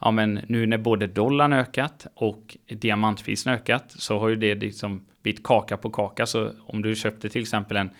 ja, 0.00 0.10
men 0.10 0.40
nu 0.48 0.66
när 0.66 0.78
både 0.78 1.06
dollarn 1.06 1.52
ökat 1.52 2.06
och 2.14 2.56
diamantpriserna 2.68 3.56
ökat 3.56 3.84
så 3.88 4.18
har 4.18 4.28
ju 4.28 4.36
det 4.36 4.54
liksom 4.54 5.06
blivit 5.22 5.42
kaka 5.42 5.76
på 5.76 5.90
kaka. 5.90 6.26
Så 6.26 6.50
om 6.66 6.82
du 6.82 6.96
köpte 6.96 7.28
till 7.28 7.42
exempel 7.42 7.76
en 7.76 7.90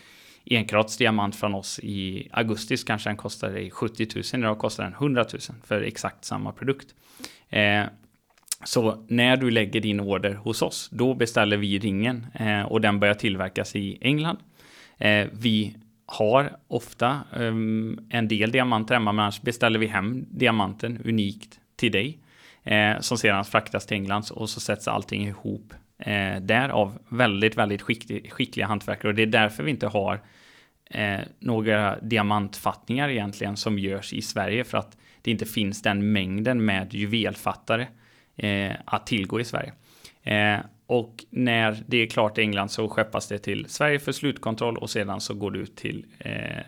enkrats 0.44 0.96
diamant 0.96 1.36
från 1.36 1.54
oss 1.54 1.80
i 1.82 2.28
augusti 2.32 2.76
så 2.76 2.86
kanske 2.86 3.08
den 3.08 3.16
kostade 3.16 3.52
dig 3.52 3.70
70 3.70 4.08
000. 4.14 4.24
Idag 4.42 4.58
kostar 4.58 4.84
den 4.84 4.92
100 4.92 5.26
000 5.32 5.40
för 5.64 5.82
exakt 5.82 6.24
samma 6.24 6.52
produkt. 6.52 6.94
Eh, 7.50 7.84
så 8.66 9.05
när 9.09 9.37
du 9.37 9.50
lägger 9.50 9.81
din 9.81 10.00
order 10.00 10.35
hos 10.35 10.62
oss, 10.62 10.88
då 10.92 11.14
beställer 11.14 11.57
vi 11.57 11.79
ringen 11.79 12.26
eh, 12.35 12.62
och 12.62 12.81
den 12.81 13.00
börjar 13.00 13.14
tillverkas 13.14 13.76
i 13.76 13.98
England. 14.00 14.38
Eh, 14.98 15.26
vi 15.33 15.76
har 16.07 16.57
ofta 16.68 17.20
um, 17.37 18.07
en 18.11 18.29
del 18.29 18.50
diamanter 18.50 18.94
hemma, 18.94 19.12
men 19.12 19.22
annars 19.22 19.42
beställer 19.42 19.79
vi 19.79 19.87
hem 19.87 20.26
diamanten 20.31 21.00
unikt 21.05 21.61
till 21.76 21.92
dig. 21.92 22.18
Eh, 22.62 23.00
som 23.00 23.18
sedan 23.18 23.44
fraktas 23.44 23.87
till 23.87 23.96
England 23.96 24.24
och 24.31 24.50
så 24.50 24.61
sätts 24.61 24.88
allting 24.88 25.26
ihop 25.26 25.74
eh, 25.98 26.40
där 26.40 26.68
av 26.68 26.98
väldigt, 27.09 27.57
väldigt 27.57 27.83
skicklig, 27.83 28.33
skickliga 28.33 28.66
hantverkare. 28.66 29.09
Och 29.09 29.14
det 29.14 29.22
är 29.22 29.26
därför 29.26 29.62
vi 29.62 29.70
inte 29.70 29.87
har 29.87 30.20
eh, 30.90 31.20
några 31.38 32.00
diamantfattningar 32.00 33.09
egentligen 33.09 33.57
som 33.57 33.79
görs 33.79 34.12
i 34.12 34.22
Sverige. 34.22 34.64
För 34.64 34.79
att 34.79 34.96
det 35.22 35.31
inte 35.31 35.46
finns 35.46 35.83
den 35.83 36.12
mängden 36.12 36.64
med 36.64 36.94
juvelfattare 36.94 37.83
eh, 37.83 37.88
Eh, 38.37 38.77
att 38.85 39.07
tillgå 39.07 39.40
i 39.40 39.44
Sverige. 39.44 39.72
Eh, 40.22 40.61
och 40.87 41.25
när 41.31 41.85
det 41.87 41.96
är 41.96 42.07
klart 42.07 42.38
i 42.38 42.40
England 42.40 42.68
så 42.68 42.88
skeppas 42.88 43.29
det 43.29 43.38
till 43.38 43.66
Sverige 43.68 43.99
för 43.99 44.12
slutkontroll 44.12 44.77
och 44.77 44.90
sedan 44.90 45.20
så 45.20 45.35
går 45.35 45.51
det 45.51 45.59
ut 45.59 45.77
till 45.77 46.07
eh, 46.18 46.62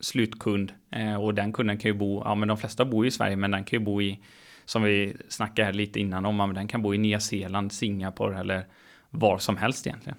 slutkund 0.00 0.72
eh, 0.90 1.14
och 1.14 1.34
den 1.34 1.52
kunden 1.52 1.78
kan 1.78 1.90
ju 1.90 1.98
bo, 1.98 2.22
ja 2.24 2.34
men 2.34 2.48
de 2.48 2.56
flesta 2.56 2.84
bor 2.84 3.04
ju 3.04 3.08
i 3.08 3.10
Sverige 3.10 3.36
men 3.36 3.50
den 3.50 3.64
kan 3.64 3.78
ju 3.78 3.84
bo 3.84 4.02
i, 4.02 4.20
som 4.64 4.82
vi 4.82 5.16
snackade 5.28 5.66
här 5.66 5.72
lite 5.72 6.00
innan 6.00 6.26
om, 6.26 6.36
men 6.36 6.54
den 6.54 6.68
kan 6.68 6.82
bo 6.82 6.94
i 6.94 6.98
Nya 6.98 7.20
Zeeland, 7.20 7.72
Singapore 7.72 8.38
eller 8.38 8.66
var 9.10 9.38
som 9.38 9.56
helst 9.56 9.86
egentligen. 9.86 10.18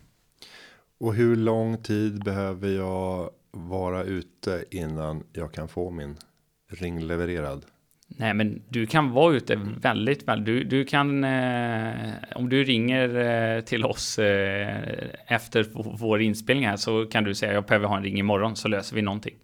Och 0.97 1.13
hur 1.13 1.35
lång 1.35 1.77
tid 1.77 2.23
behöver 2.23 2.69
jag 2.69 3.29
vara 3.51 4.03
ute 4.03 4.65
innan 4.71 5.23
jag 5.33 5.53
kan 5.53 5.67
få 5.67 5.89
min 5.89 6.17
ring 6.71 6.99
levererad? 6.99 7.65
Nej, 8.19 8.33
men 8.33 8.61
du 8.69 8.85
kan 8.85 9.11
vara 9.11 9.33
ute 9.33 9.59
väldigt 9.81 10.27
väl. 10.27 10.45
Du, 10.45 10.63
du 10.63 10.85
kan, 10.85 11.23
eh, 11.23 12.13
om 12.35 12.49
du 12.49 12.63
ringer 12.63 13.15
eh, 13.17 13.61
till 13.61 13.85
oss 13.85 14.19
eh, 14.19 14.77
efter 15.27 15.65
vår 15.73 16.21
inspelning 16.21 16.67
här 16.67 16.77
så 16.77 17.05
kan 17.05 17.23
du 17.23 17.35
säga 17.35 17.53
jag 17.53 17.65
behöver 17.65 17.87
ha 17.87 17.97
en 17.97 18.03
ring 18.03 18.19
imorgon 18.19 18.55
så 18.55 18.67
löser 18.67 18.95
vi 18.95 19.01
någonting. 19.01 19.35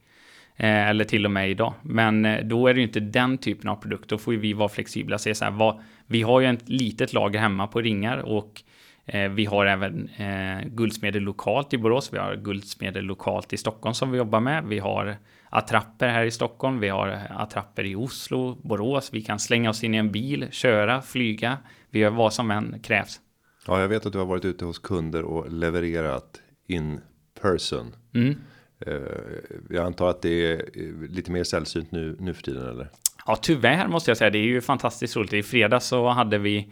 Eh, 0.58 0.90
eller 0.90 1.04
till 1.04 1.26
och 1.26 1.32
med 1.32 1.50
idag. 1.50 1.74
Men 1.82 2.26
eh, 2.26 2.46
då 2.46 2.68
är 2.68 2.74
det 2.74 2.80
ju 2.80 2.86
inte 2.86 3.00
den 3.00 3.38
typen 3.38 3.70
av 3.70 3.76
produkt. 3.76 4.10
Då 4.10 4.18
får 4.18 4.34
ju 4.34 4.40
vi 4.40 4.54
vara 4.54 4.70
flexibla 4.70 5.16
och 5.16 5.22
säga 5.22 5.36
så 5.36 5.46
här, 5.46 5.52
vad, 5.52 5.80
vi 6.08 6.22
har 6.22 6.40
ju 6.40 6.48
ett 6.48 6.70
litet 6.70 7.14
lager 7.14 7.40
hemma 7.40 7.68
på 7.68 7.82
ringar 7.82 8.18
och 8.18 8.62
eh, 9.06 9.30
vi 9.30 9.46
har 9.46 9.66
även 9.66 10.10
eh, 10.18 10.68
guldsmeder 10.68 11.20
lokalt 11.20 11.74
i 11.74 11.78
Borås. 11.78 12.14
Vi 12.14 12.18
har 12.18 12.36
guldsmeder 12.36 13.02
lokalt 13.02 13.54
i 13.54 13.58
Stockholm 13.58 13.94
som 13.94 14.12
vi 14.12 14.18
jobbar 14.18 14.40
med. 14.40 14.64
Vi 14.64 14.80
har 14.80 15.18
attrapper 15.56 16.08
här 16.08 16.24
i 16.26 16.32
Stockholm. 16.32 16.80
Vi 16.80 16.90
har 16.90 17.28
attrapper 17.30 17.84
i 17.84 17.96
Oslo, 17.96 18.58
Borås. 18.64 19.10
Vi 19.14 19.22
kan 19.22 19.40
slänga 19.40 19.70
oss 19.70 19.84
in 19.84 19.94
i 19.94 19.98
en 19.98 20.12
bil, 20.12 20.48
köra, 20.52 21.02
flyga. 21.02 21.58
Vi 21.90 22.00
gör 22.00 22.10
vad 22.10 22.34
som 22.34 22.52
än 22.52 22.80
krävs. 22.84 23.20
Ja, 23.68 23.82
jag 23.82 23.88
vet 23.88 24.06
att 24.06 24.14
du 24.14 24.20
har 24.20 24.26
varit 24.26 24.46
ute 24.46 24.66
hos 24.66 24.80
kunder 24.80 25.24
och 25.24 25.52
levererat 25.52 26.42
in 26.68 27.02
person. 27.42 27.96
Mm. 28.14 28.36
Eh, 28.80 28.96
jag 29.70 29.86
antar 29.86 30.10
att 30.10 30.22
det 30.22 30.52
är 30.52 30.70
lite 31.08 31.32
mer 31.32 31.44
sällsynt 31.44 31.92
nu, 31.92 32.18
nu 32.20 32.34
för 32.34 32.44
tiden 32.44 32.70
eller? 32.70 32.90
Ja, 33.26 33.36
tyvärr 33.42 33.88
måste 33.88 34.12
jag 34.12 34.18
säga. 34.18 34.30
Det 34.30 34.38
är 34.38 34.44
ju 34.44 34.62
fantastiskt 34.62 35.16
roligt. 35.16 35.34
I 35.34 35.44
fredags 35.44 35.86
så 35.86 36.08
hade 36.08 36.38
vi 36.38 36.72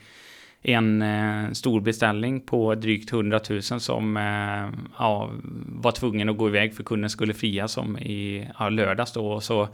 en 0.63 1.01
eh, 1.01 1.51
stor 1.51 1.81
beställning 1.81 2.41
på 2.41 2.75
drygt 2.75 3.13
100 3.13 3.39
000 3.49 3.61
som 3.61 4.17
eh, 4.17 4.79
ja, 4.97 5.31
var 5.65 5.91
tvungen 5.91 6.29
att 6.29 6.37
gå 6.37 6.47
iväg 6.47 6.75
för 6.75 6.83
kunden 6.83 7.09
skulle 7.09 7.33
fria 7.33 7.67
som 7.67 7.97
i 7.97 8.49
ja, 8.59 8.69
lördags 8.69 9.13
då. 9.13 9.27
Och 9.27 9.43
så 9.43 9.67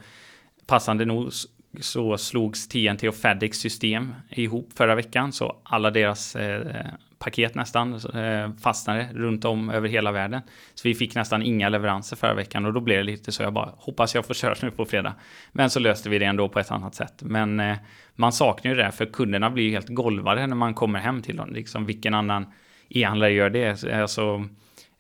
passande 0.66 1.06
nog 1.06 1.32
så 1.80 2.18
slogs 2.18 2.68
TNT 2.68 3.08
och 3.08 3.16
Fedex 3.16 3.58
system 3.58 4.14
ihop 4.30 4.70
förra 4.76 4.96
veckan 4.96 5.32
så 5.32 5.56
alla 5.64 5.92
deras 5.92 6.36
eh, 6.36 6.86
paket 7.20 7.56
nästan 7.56 7.94
eh, 7.94 8.52
fastnade 8.62 9.10
runt 9.14 9.46
om 9.46 9.70
över 9.70 9.90
hela 9.90 10.12
världen. 10.12 10.42
Så 10.74 10.88
vi 10.88 10.96
fick 10.96 11.16
nästan 11.16 11.44
inga 11.44 11.70
leveranser 11.70 12.16
förra 12.16 12.34
veckan 12.34 12.66
och 12.66 12.74
då 12.74 12.80
blev 12.80 12.98
det 12.98 13.04
lite 13.04 13.32
så 13.32 13.44
jag 13.44 13.54
bara 13.54 13.74
hoppas 13.78 14.16
jag 14.16 14.26
får 14.26 14.34
köra 14.34 14.56
nu 14.62 14.72
på 14.72 14.86
fredag. 14.86 15.14
Men 15.52 15.70
så 15.70 15.80
löste 15.80 16.10
vi 16.10 16.20
det 16.20 16.26
ändå 16.26 16.50
på 16.50 16.60
ett 16.60 16.72
annat 16.72 16.96
sätt. 16.96 17.24
Men 17.24 17.60
eh, 17.60 17.78
man 18.16 18.32
saknar 18.32 18.72
ju 18.72 18.78
det 18.78 18.92
för 18.92 19.06
kunderna 19.06 19.50
blir 19.50 19.64
ju 19.64 19.72
helt 19.72 19.90
golvade 19.90 20.48
när 20.48 20.56
man 20.56 20.74
kommer 20.74 21.00
hem 21.00 21.22
till 21.22 21.36
dem. 21.36 21.54
Liksom 21.54 21.86
vilken 21.86 22.14
annan 22.14 22.46
e-handlare 22.90 23.32
gör 23.32 23.50
det? 23.50 23.84
Alltså, 24.02 24.46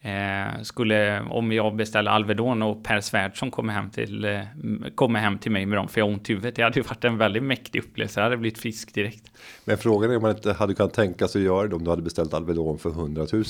Eh, 0.01 0.61
skulle, 0.61 1.21
om 1.21 1.51
jag 1.51 1.75
beställer 1.75 2.11
Alvedon 2.11 2.61
och 2.61 2.83
Per 2.83 3.01
Svärdson 3.01 3.51
kommer 3.51 3.73
hem 3.73 3.89
till, 3.89 4.25
eh, 4.25 4.41
kommer 4.95 5.19
hem 5.19 5.37
till 5.37 5.51
mig 5.51 5.65
med 5.65 5.77
dem 5.77 5.87
för 5.87 6.01
jag 6.01 6.05
har 6.05 6.13
ont 6.13 6.29
i 6.29 6.33
huvudet. 6.33 6.55
Det 6.55 6.61
hade 6.61 6.79
ju 6.79 6.83
varit 6.83 7.03
en 7.03 7.17
väldigt 7.17 7.43
mäktig 7.43 7.79
upplevelse. 7.79 8.19
Jag 8.19 8.23
hade 8.23 8.37
blivit 8.37 8.59
frisk 8.59 8.93
direkt. 8.93 9.31
Men 9.65 9.77
frågan 9.77 10.11
är 10.11 10.15
om 10.15 10.21
man 10.21 10.31
inte 10.31 10.53
hade 10.53 10.73
kunnat 10.73 10.93
tänka 10.93 11.27
sig 11.27 11.41
att 11.41 11.45
göra 11.45 11.67
det 11.67 11.75
om 11.75 11.83
du 11.83 11.89
hade 11.89 12.01
beställt 12.01 12.33
Alvedon 12.33 12.79
för 12.79 12.89
100 12.89 13.25
000. 13.33 13.43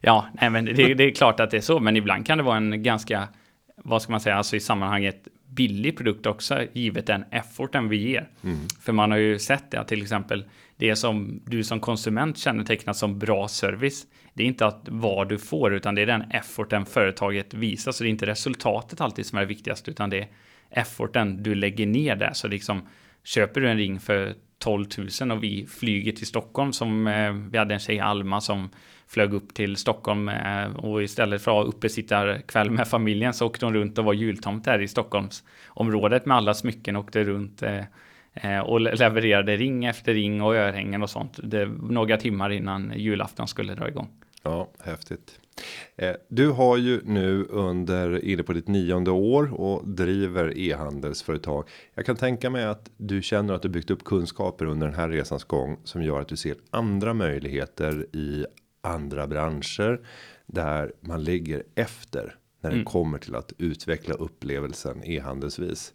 Ja, 0.00 0.26
nej, 0.40 0.50
men 0.50 0.64
det, 0.64 0.94
det, 0.94 1.04
är 1.04 1.14
klart 1.14 1.40
att 1.40 1.50
det 1.50 1.56
är 1.56 1.60
så. 1.60 1.80
Men 1.80 1.96
ibland 1.96 2.26
kan 2.26 2.38
det 2.38 2.44
vara 2.44 2.56
en 2.56 2.82
ganska, 2.82 3.28
vad 3.76 4.02
ska 4.02 4.12
man 4.12 4.20
säga, 4.20 4.36
alltså 4.36 4.56
i 4.56 4.60
sammanhanget 4.60 5.28
billig 5.48 5.96
produkt 5.96 6.26
också, 6.26 6.62
givet 6.72 7.06
den 7.06 7.24
efforten 7.30 7.88
vi 7.88 7.96
ger. 7.96 8.28
Mm. 8.44 8.58
För 8.80 8.92
man 8.92 9.10
har 9.10 9.18
ju 9.18 9.38
sett 9.38 9.70
det, 9.70 9.84
till 9.84 10.02
exempel 10.02 10.44
det 10.76 10.96
som 10.96 11.42
du 11.44 11.64
som 11.64 11.80
konsument 11.80 12.38
kännetecknar 12.38 12.92
som 12.92 13.18
bra 13.18 13.48
service 13.48 14.06
det 14.36 14.42
är 14.42 14.46
inte 14.46 14.66
att 14.66 14.88
vad 14.90 15.28
du 15.28 15.38
får, 15.38 15.74
utan 15.74 15.94
det 15.94 16.02
är 16.02 16.06
den 16.06 16.30
efforten 16.30 16.86
företaget 16.86 17.54
visar. 17.54 17.92
Så 17.92 18.04
det 18.04 18.08
är 18.08 18.10
inte 18.10 18.26
resultatet 18.26 19.00
alltid 19.00 19.26
som 19.26 19.38
är 19.38 19.44
viktigast, 19.44 19.88
utan 19.88 20.10
det 20.10 20.18
är 20.18 20.28
efforten 20.70 21.42
du 21.42 21.54
lägger 21.54 21.86
ner 21.86 22.16
där. 22.16 22.32
Så 22.32 22.48
liksom 22.48 22.88
köper 23.24 23.60
du 23.60 23.68
en 23.68 23.76
ring 23.76 24.00
för 24.00 24.34
12 24.58 24.86
000 25.20 25.30
och 25.30 25.44
vi 25.44 25.66
flyger 25.66 26.12
till 26.12 26.26
Stockholm 26.26 26.72
som 26.72 27.06
eh, 27.06 27.32
vi 27.32 27.58
hade 27.58 27.74
en 27.74 27.80
tjej 27.80 28.00
Alma 28.00 28.40
som 28.40 28.70
flög 29.06 29.32
upp 29.32 29.54
till 29.54 29.76
Stockholm 29.76 30.28
eh, 30.28 30.76
och 30.76 31.02
istället 31.02 31.42
för 31.42 31.50
att 31.50 31.64
ha 31.64 31.72
uppesittarkväll 31.72 32.70
med 32.70 32.88
familjen 32.88 33.34
så 33.34 33.46
åkte 33.46 33.66
hon 33.66 33.74
runt 33.74 33.98
och 33.98 34.04
var 34.04 34.12
jultomt 34.12 34.64
där 34.64 34.82
i 34.82 34.88
Stockholmsområdet 34.88 36.26
med 36.26 36.36
alla 36.36 36.54
smycken 36.54 36.96
och 36.96 37.04
åkte 37.04 37.24
runt 37.24 37.62
eh, 37.62 37.84
och 38.64 38.80
levererade 38.80 39.56
ring 39.56 39.84
efter 39.84 40.14
ring 40.14 40.42
och 40.42 40.56
örhängen 40.56 41.02
och 41.02 41.10
sånt. 41.10 41.40
Det, 41.42 41.66
några 41.66 42.16
timmar 42.16 42.50
innan 42.50 42.92
julafton 42.96 43.48
skulle 43.48 43.74
dra 43.74 43.88
igång. 43.88 44.08
Ja, 44.42 44.70
häftigt. 44.84 45.40
Eh, 45.96 46.14
du 46.28 46.50
har 46.50 46.76
ju 46.76 47.00
nu 47.04 47.44
under 47.50 48.24
inne 48.24 48.42
på 48.42 48.52
ditt 48.52 48.68
nionde 48.68 49.10
år 49.10 49.60
och 49.60 49.88
driver 49.88 50.58
e-handelsföretag. 50.58 51.68
Jag 51.94 52.06
kan 52.06 52.16
tänka 52.16 52.50
mig 52.50 52.64
att 52.64 52.90
du 52.96 53.22
känner 53.22 53.54
att 53.54 53.62
du 53.62 53.68
byggt 53.68 53.90
upp 53.90 54.04
kunskaper 54.04 54.64
under 54.64 54.86
den 54.86 54.96
här 54.96 55.08
resans 55.08 55.44
gång 55.44 55.78
som 55.84 56.02
gör 56.02 56.20
att 56.20 56.28
du 56.28 56.36
ser 56.36 56.56
andra 56.70 57.14
möjligheter 57.14 58.06
i 58.16 58.46
andra 58.80 59.26
branscher 59.26 60.00
där 60.46 60.92
man 61.00 61.24
ligger 61.24 61.62
efter 61.74 62.34
när 62.60 62.70
det 62.70 62.76
mm. 62.76 62.84
kommer 62.84 63.18
till 63.18 63.34
att 63.34 63.52
utveckla 63.58 64.14
upplevelsen 64.14 65.04
e-handelsvis. 65.04 65.94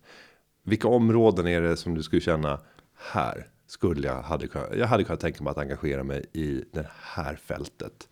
Vilka 0.64 0.88
områden 0.88 1.48
är 1.48 1.62
det 1.62 1.78
som 1.78 1.96
du 1.96 2.04
skulle 2.04 2.22
känna 2.22 2.60
här 2.98 3.48
skulle 3.68 4.08
jag 4.08 4.22
hade 4.22 4.48
jag 4.78 4.88
hade 4.88 5.04
kunnat 5.04 5.20
tänka 5.20 5.44
mig 5.44 5.52
att 5.52 5.58
engagera 5.58 6.04
mig 6.04 6.26
i 6.34 6.64
det 6.74 6.88
här 7.02 7.36
fältet. 7.36 8.08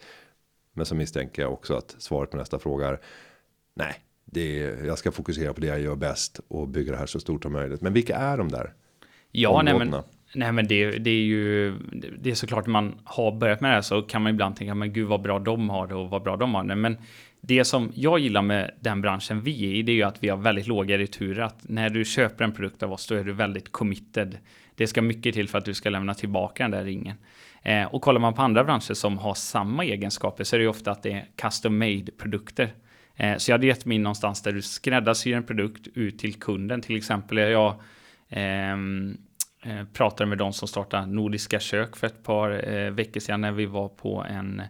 Men 0.74 0.86
så 0.86 0.96
misstänker 0.96 1.42
jag 1.42 1.54
också 1.54 1.74
att 1.74 1.96
svaret 2.00 2.32
på 2.32 2.38
nästa 2.38 2.60
fråga 2.60 2.88
är 2.88 3.00
nej, 3.74 3.96
det 4.26 4.64
är, 4.64 4.86
jag 4.86 4.98
ska 4.98 5.12
fokusera 5.12 5.54
på 5.54 5.62
det 5.62 5.68
jag 5.68 5.82
gör 5.82 5.96
bäst 5.96 6.40
och 6.48 6.68
bygga 6.68 6.92
det 6.92 6.98
här 6.98 7.06
så 7.06 7.20
stort 7.20 7.44
som 7.44 7.54
möjligt. 7.54 7.82
Men 7.82 7.94
vilka 7.94 8.16
är 8.16 8.38
de 8.38 8.50
där? 8.50 8.74
Ja, 9.32 9.62
nej 9.62 9.80
men, 9.80 9.96
nej 10.36 10.52
men 10.52 10.68
det, 10.68 10.92
det 10.92 11.10
är 11.10 11.24
ju, 11.24 11.78
det 12.20 12.32
är 12.32 12.36
såklart 12.36 12.68
man 12.68 13.00
har 13.04 13.32
börjat 13.32 13.62
med 13.62 13.72
det 13.72 13.76
här 13.76 13.82
så 13.82 14.02
kan 14.02 14.22
man 14.22 14.34
ibland 14.34 14.56
tänka, 14.56 14.76
men 14.76 14.94
gud 14.94 15.08
vad 15.08 15.22
bra 15.22 15.40
de 15.40 15.70
har 15.70 15.88
det 15.88 15.96
och 15.96 16.10
vad 16.10 16.24
bra 16.24 16.38
de 16.38 16.56
har 16.56 16.64
det. 16.64 16.76
Men 16.76 16.98
det 17.42 17.66
som 17.66 17.92
jag 17.96 18.20
gillar 18.20 18.42
med 18.42 18.72
den 18.80 19.02
branschen 19.02 19.42
vi 19.42 19.66
är 19.66 19.76
i, 19.76 19.82
det 19.82 19.92
är 19.92 19.96
ju 19.96 20.04
att 20.04 20.24
vi 20.24 20.30
har 20.30 20.38
väldigt 20.38 20.68
låga 20.68 20.98
returer. 20.98 21.42
Att 21.42 21.70
när 21.70 21.90
du 21.90 22.06
köper 22.06 22.44
en 22.44 22.52
produkt 22.52 22.84
av 22.84 22.94
oss, 22.94 23.08
då 23.08 23.16
är 23.16 23.24
du 23.24 23.34
väldigt 23.34 23.72
committed. 23.72 24.38
Det 24.76 24.88
ska 24.88 25.02
mycket 25.02 25.34
till 25.34 25.50
för 25.50 25.58
att 25.58 25.66
du 25.66 25.74
ska 25.74 25.90
lämna 25.90 26.14
tillbaka 26.14 26.64
den 26.64 26.72
där 26.72 26.84
ringen. 26.84 27.16
Eh, 27.62 27.86
och 27.86 28.02
kollar 28.02 28.20
man 28.20 28.34
på 28.34 28.42
andra 28.42 28.64
branscher 28.64 28.94
som 28.94 29.18
har 29.18 29.34
samma 29.34 29.86
egenskaper 29.86 30.44
så 30.44 30.56
är 30.56 30.58
det 30.58 30.64
ju 30.64 30.70
ofta 30.70 30.92
att 30.92 31.04
det 31.04 31.12
är 31.12 31.26
custom 31.36 31.78
made 31.78 32.12
produkter. 32.18 32.74
Eh, 33.16 33.38
så 33.38 33.52
jag 33.52 33.54
hade 33.54 33.68
gett 33.68 33.86
mig 33.86 33.96
in 33.96 34.04
någonstans 34.04 34.42
där 34.42 34.52
du 34.52 34.62
skräddarsyr 34.62 35.36
en 35.36 35.44
produkt 35.44 35.88
ut 35.94 36.20
till 36.20 36.34
kunden. 36.34 36.82
Till 36.82 36.98
exempel 36.98 37.38
jag 37.38 37.82
ehm, 38.30 39.18
eh, 39.64 39.84
pratade 39.94 40.30
med 40.30 40.38
de 40.38 40.54
som 40.54 40.68
startade 40.68 41.06
Nordiska 41.06 41.60
kök 41.60 41.96
för 41.96 42.08
ett 42.08 42.24
par 42.24 42.74
eh, 42.74 42.92
veckor 42.92 43.20
sedan 43.20 43.42
när 43.42 43.52
vi 43.52 43.66
var 43.66 43.90
på 43.90 44.26
en 44.30 44.62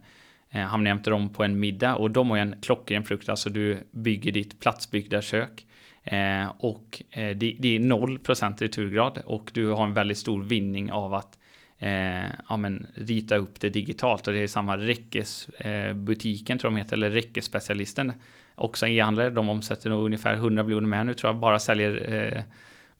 eh, 0.51 0.61
hamnade 0.61 0.89
jämte 0.89 1.09
dem 1.09 1.29
på 1.29 1.43
en 1.43 1.59
middag 1.59 1.95
och 1.95 2.11
de 2.11 2.29
har 2.29 2.37
en 2.37 2.55
klockren 2.61 3.03
frukt, 3.03 3.29
alltså 3.29 3.49
du 3.49 3.77
bygger 3.91 4.31
ditt 4.31 4.59
platsbyggda 4.59 5.21
kök. 5.21 5.65
Eh, 6.03 6.51
och 6.59 7.03
eh, 7.11 7.37
det, 7.37 7.55
det, 7.59 7.75
är 7.75 7.79
0% 7.79 8.57
returgrad 8.59 9.21
och 9.25 9.51
du 9.53 9.67
har 9.67 9.83
en 9.83 9.93
väldigt 9.93 10.17
stor 10.17 10.43
vinning 10.43 10.91
av 10.91 11.13
att 11.13 11.39
eh, 11.79 12.29
ja, 12.49 12.57
men, 12.57 12.87
rita 12.95 13.35
upp 13.35 13.59
det 13.59 13.69
digitalt. 13.69 14.27
Och 14.27 14.33
det 14.33 14.39
är 14.39 14.47
samma 14.47 14.77
räckesbutiken 14.77 16.57
eh, 16.57 16.59
tror 16.59 16.71
de 16.71 16.77
heter, 16.77 16.93
eller 16.93 17.09
räckesspecialisten. 17.09 18.13
Också 18.55 18.85
en 18.85 18.91
e-handlare, 18.91 19.29
de 19.29 19.49
omsätter 19.49 19.89
nog 19.89 20.05
ungefär 20.05 20.33
100 20.33 20.63
miljoner 20.63 20.87
med 20.87 21.05
nu 21.05 21.13
tror 21.13 21.33
jag, 21.33 21.39
bara 21.39 21.59
säljer 21.59 22.13
eh, 22.13 22.43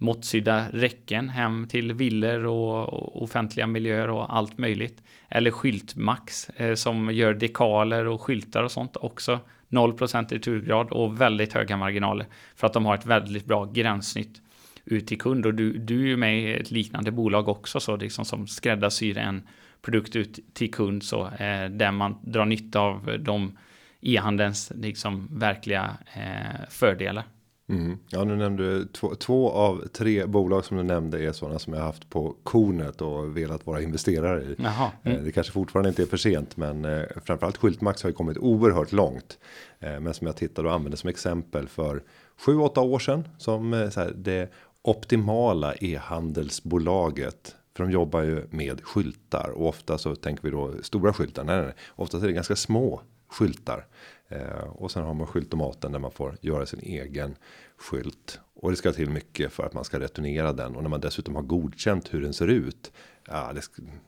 måttsydda 0.02 0.66
räcken 0.74 1.30
hem 1.30 1.68
till 1.68 1.94
villor 1.94 2.46
och, 2.46 3.24
offentliga 3.24 3.68
miljöer 3.68 4.10
och 4.10 4.36
allt 4.38 4.58
möjligt. 4.58 5.04
Eller 5.30 5.52
Skyltmax 5.52 6.50
eh, 6.50 6.74
som 6.74 7.14
gör 7.14 7.34
dekaler 7.34 8.08
och 8.08 8.22
skyltar 8.22 8.64
och 8.64 8.72
sånt 8.72 8.98
också. 8.98 9.40
0% 9.70 10.34
returgrad 10.34 10.92
och 10.92 11.22
väldigt 11.22 11.54
höga 11.54 11.78
marginaler 11.78 12.26
för 12.56 12.68
att 12.68 12.74
de 12.74 12.86
har 12.86 12.96
ett 12.96 13.06
väldigt 13.06 13.46
bra 13.46 13.66
gränssnitt 13.66 14.42
ut 14.86 15.08
till 15.08 15.20
kund. 15.20 15.46
Och 15.46 15.54
du, 15.54 15.78
du 15.78 16.04
är 16.04 16.08
ju 16.08 16.18
med 16.18 16.40
i 16.40 16.54
ett 16.54 16.72
liknande 16.72 17.12
bolag 17.12 17.50
också, 17.50 17.80
så 17.80 17.96
liksom 17.96 18.26
som 18.26 18.48
skräddarsyr 18.48 19.18
en 19.18 19.48
produkt 19.82 20.16
ut 20.16 20.40
till 20.54 20.72
kund, 20.72 21.04
så 21.04 21.26
eh, 21.26 21.70
där 21.70 21.92
man 21.92 22.18
drar 22.22 22.46
nytta 22.46 22.80
av 22.80 23.18
de 23.20 23.58
e-handelns 24.02 24.72
liksom 24.76 25.28
verkliga 25.32 25.98
eh, 26.14 26.68
fördelar. 26.70 27.24
Mm. 27.70 27.98
Ja, 28.10 28.24
nu 28.24 28.36
nämnde 28.36 28.64
du 28.64 28.86
två, 28.86 29.16
två, 29.16 29.52
av 29.52 29.88
tre 29.88 30.26
bolag 30.26 30.66
som 30.66 30.78
du 30.78 30.84
nämnde 30.84 31.26
är 31.26 31.32
sådana 31.32 31.60
som 31.60 31.74
jag 31.74 31.82
haft 31.82 32.10
på 32.10 32.36
kornet 32.44 33.02
och 33.02 33.38
velat 33.38 33.66
vara 33.66 33.82
investerare 33.82 34.42
i. 34.44 34.56
Jaha, 34.58 34.92
eh, 35.04 35.12
mm. 35.12 35.24
Det 35.24 35.32
kanske 35.32 35.54
fortfarande 35.54 35.90
inte 35.90 36.02
är 36.02 36.06
för 36.06 36.18
sent, 36.18 36.58
men 36.58 36.86
eh, 36.86 37.04
framförallt 37.26 37.58
Skyltmax 37.58 38.04
har 38.04 38.10
ju 38.10 38.14
kommit 38.14 38.38
oerhört 38.38 38.92
långt. 38.92 39.38
Eh, 39.80 40.00
men 40.00 40.14
som 40.14 40.28
jag 40.28 40.36
tittade 40.36 40.68
och 40.68 40.74
använde 40.74 40.98
som 40.98 41.10
exempel 41.10 41.68
för 41.68 42.04
sju, 42.46 42.58
åtta 42.58 42.82
år 42.82 43.00
sedan 43.00 43.28
som 43.38 43.90
så 43.94 44.00
här, 44.00 44.14
det 44.16 44.52
optimala 44.82 45.74
e-handelsbolaget. 45.76 47.56
För 47.76 47.84
de 47.84 47.92
jobbar 47.92 48.22
ju 48.22 48.48
med 48.50 48.82
skyltar 48.84 49.50
och 49.50 49.68
ofta 49.68 49.98
så 49.98 50.16
tänker 50.16 50.44
vi 50.44 50.50
då 50.50 50.74
stora 50.82 51.14
skyltar. 51.14 51.44
Nej, 51.44 51.62
nej, 51.62 51.74
ofta 51.96 52.18
är 52.18 52.22
det 52.22 52.34
ganska 52.34 52.56
små 52.56 53.02
skyltar. 53.30 53.86
Eh, 54.30 54.64
och 54.70 54.92
sen 54.92 55.04
har 55.04 55.14
man 55.14 55.28
skyltomaten 55.28 55.92
där 55.92 56.00
man 56.00 56.12
får 56.12 56.38
göra 56.42 56.66
sin 56.66 56.80
egen 56.80 57.36
skylt. 57.78 58.40
Och 58.54 58.72
det 58.72 58.78
ska 58.78 58.92
till 58.92 59.10
mycket 59.10 59.52
för 59.52 59.64
att 59.64 59.74
man 59.74 59.84
ska 59.84 60.00
returnera 60.00 60.54
den. 60.54 60.76
Och 60.76 60.84
när 60.84 60.90
man 60.90 61.02
dessutom 61.02 61.36
har 61.36 61.42
godkänt 61.42 62.14
hur 62.14 62.22
den 62.22 62.34
ser 62.34 62.48
ut. 62.48 62.92
Ja, 63.28 63.52
det, 63.54 63.62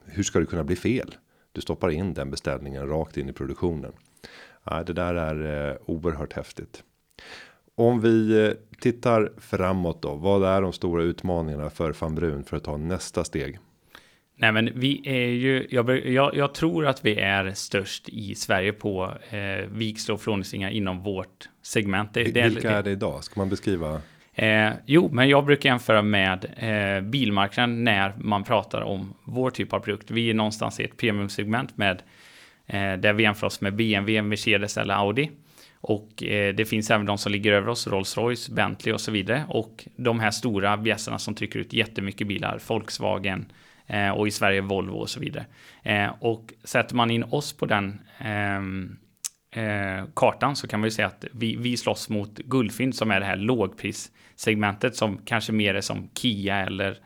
hur 0.04 0.22
ska 0.22 0.38
det 0.38 0.46
kunna 0.46 0.64
bli 0.64 0.76
fel? 0.76 1.14
Du 1.52 1.60
stoppar 1.60 1.90
in 1.90 2.14
den 2.14 2.30
beställningen 2.30 2.88
rakt 2.88 3.16
in 3.16 3.28
i 3.28 3.32
produktionen. 3.32 3.92
Ja, 4.64 4.82
det 4.82 4.92
där 4.92 5.14
är 5.14 5.70
eh, 5.70 5.76
oerhört 5.86 6.32
häftigt. 6.32 6.84
Om 7.74 8.00
vi 8.00 8.46
eh, 8.46 8.52
tittar 8.80 9.32
framåt 9.38 10.02
då, 10.02 10.14
vad 10.14 10.44
är 10.44 10.62
de 10.62 10.72
stora 10.72 11.02
utmaningarna 11.02 11.70
för 11.70 11.96
van 12.00 12.14
Brun 12.14 12.44
för 12.44 12.56
att 12.56 12.64
ta 12.64 12.76
nästa 12.76 13.24
steg? 13.24 13.58
Nej, 14.42 14.52
men 14.52 14.70
vi 14.74 15.02
är 15.04 15.28
ju, 15.28 15.66
jag, 15.70 16.06
jag, 16.06 16.36
jag 16.36 16.54
tror 16.54 16.86
att 16.86 17.04
vi 17.04 17.14
är 17.14 17.52
störst 17.54 18.08
i 18.08 18.34
Sverige 18.34 18.72
på 18.72 19.12
eh, 19.30 19.66
vikslar 19.68 20.14
och 20.14 20.20
frånlistningar 20.20 20.70
inom 20.70 21.02
vårt 21.02 21.48
segment. 21.62 22.14
Det, 22.14 22.24
Vilka 22.24 22.68
det, 22.68 22.68
är 22.68 22.82
det 22.82 22.90
idag? 22.90 23.24
Ska 23.24 23.40
man 23.40 23.48
beskriva? 23.48 24.00
Eh, 24.34 24.70
jo, 24.86 25.10
men 25.12 25.28
jag 25.28 25.44
brukar 25.44 25.70
jämföra 25.70 26.02
med 26.02 26.46
eh, 26.56 27.02
bilmarknaden 27.10 27.84
när 27.84 28.12
man 28.18 28.44
pratar 28.44 28.80
om 28.80 29.14
vår 29.24 29.50
typ 29.50 29.72
av 29.72 29.80
produkt. 29.80 30.10
Vi 30.10 30.30
är 30.30 30.34
någonstans 30.34 30.80
i 30.80 30.84
ett 30.84 30.96
premiumsegment 30.96 31.76
med 31.76 32.02
eh, 32.66 32.92
där 32.92 33.12
vi 33.12 33.22
jämför 33.22 33.46
oss 33.46 33.60
med 33.60 33.76
BMW, 33.76 34.22
Mercedes 34.22 34.76
eller 34.76 34.94
Audi. 34.94 35.30
Och 35.80 36.22
eh, 36.22 36.54
det 36.54 36.64
finns 36.64 36.90
även 36.90 37.06
de 37.06 37.18
som 37.18 37.32
ligger 37.32 37.52
över 37.52 37.68
oss, 37.68 37.86
Rolls-Royce, 37.86 38.54
Bentley 38.54 38.94
och 38.94 39.00
så 39.00 39.10
vidare. 39.10 39.44
Och 39.48 39.84
de 39.96 40.20
här 40.20 40.30
stora 40.30 40.76
bjässarna 40.76 41.18
som 41.18 41.34
trycker 41.34 41.58
ut 41.58 41.72
jättemycket 41.72 42.26
bilar, 42.26 42.60
Volkswagen 42.68 43.46
eh, 43.86 44.10
och 44.10 44.28
i 44.28 44.30
Sverige 44.30 44.60
Volvo 44.60 44.94
och 44.94 45.10
så 45.10 45.20
vidare. 45.20 45.46
Eh, 45.82 46.10
och 46.20 46.52
sätter 46.64 46.94
man 46.94 47.10
in 47.10 47.24
oss 47.24 47.52
på 47.52 47.66
den 47.66 48.00
ehm, 48.18 48.96
eh, 49.52 50.04
kartan 50.14 50.56
så 50.56 50.68
kan 50.68 50.80
man 50.80 50.86
ju 50.86 50.90
säga 50.90 51.06
att 51.06 51.24
vi, 51.32 51.56
vi 51.56 51.76
slåss 51.76 52.08
mot 52.08 52.38
Guldfynd 52.38 52.94
som 52.94 53.10
är 53.10 53.20
det 53.20 53.26
här 53.26 53.36
lågprissegmentet 53.36 54.96
som 54.96 55.18
kanske 55.24 55.52
mer 55.52 55.74
är 55.74 55.80
som 55.80 56.08
Kia 56.14 56.56
eller 56.56 56.98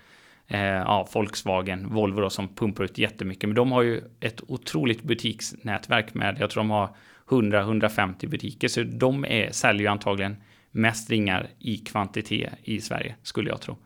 eh, 0.47 0.61
ja, 0.61 1.09
Volkswagen, 1.13 1.89
Volvo 1.89 2.21
då, 2.21 2.31
som 2.31 2.55
pumpar 2.55 2.85
ut 2.85 2.99
jättemycket. 2.99 3.49
Men 3.49 3.57
de 3.57 3.73
har 3.73 3.83
ju 3.83 4.03
ett 4.21 4.41
otroligt 4.49 5.03
butiksnätverk 5.03 6.15
med, 6.15 6.37
jag 6.41 6.51
tror 6.51 6.61
de 6.61 6.71
har 6.71 6.97
100-150 7.29 8.29
butiker, 8.29 8.69
så 8.69 8.83
de 8.83 9.25
är, 9.25 9.51
säljer 9.51 9.83
ju 9.83 9.89
antagligen 9.89 10.37
mest 10.71 11.11
ringar 11.11 11.49
i 11.59 11.77
kvantitet 11.77 12.53
i 12.63 12.81
Sverige, 12.81 13.15
skulle 13.23 13.51
jag 13.51 13.61
tro. 13.61 13.77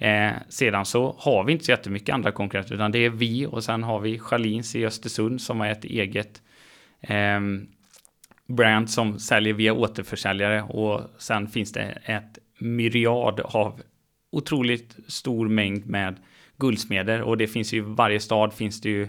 Eh, 0.00 0.32
sedan 0.48 0.86
så 0.86 1.14
har 1.18 1.44
vi 1.44 1.52
inte 1.52 1.64
så 1.64 1.70
jättemycket 1.70 2.14
andra 2.14 2.32
konkurrenter, 2.32 2.74
utan 2.74 2.92
det 2.92 2.98
är 2.98 3.10
vi 3.10 3.46
och 3.46 3.64
sen 3.64 3.82
har 3.82 4.00
vi 4.00 4.18
Schalins 4.18 4.76
i 4.76 4.86
Östersund 4.86 5.40
som 5.40 5.60
har 5.60 5.66
ett 5.66 5.84
eget 5.84 6.42
eh, 7.00 7.40
brand 8.46 8.90
som 8.90 9.18
säljer 9.18 9.54
via 9.54 9.72
återförsäljare 9.72 10.62
och 10.62 11.00
sen 11.18 11.48
finns 11.48 11.72
det 11.72 11.98
ett 12.04 12.38
myriad 12.58 13.40
av 13.40 13.80
otroligt 14.32 14.96
stor 15.06 15.48
mängd 15.48 15.86
med 15.86 16.16
guldsmeder 16.56 17.22
och 17.22 17.36
det 17.36 17.46
finns 17.46 17.72
ju 17.72 17.78
i 17.78 17.80
varje 17.80 18.20
stad 18.20 18.52
finns 18.52 18.80
det 18.80 18.88
ju 18.88 19.08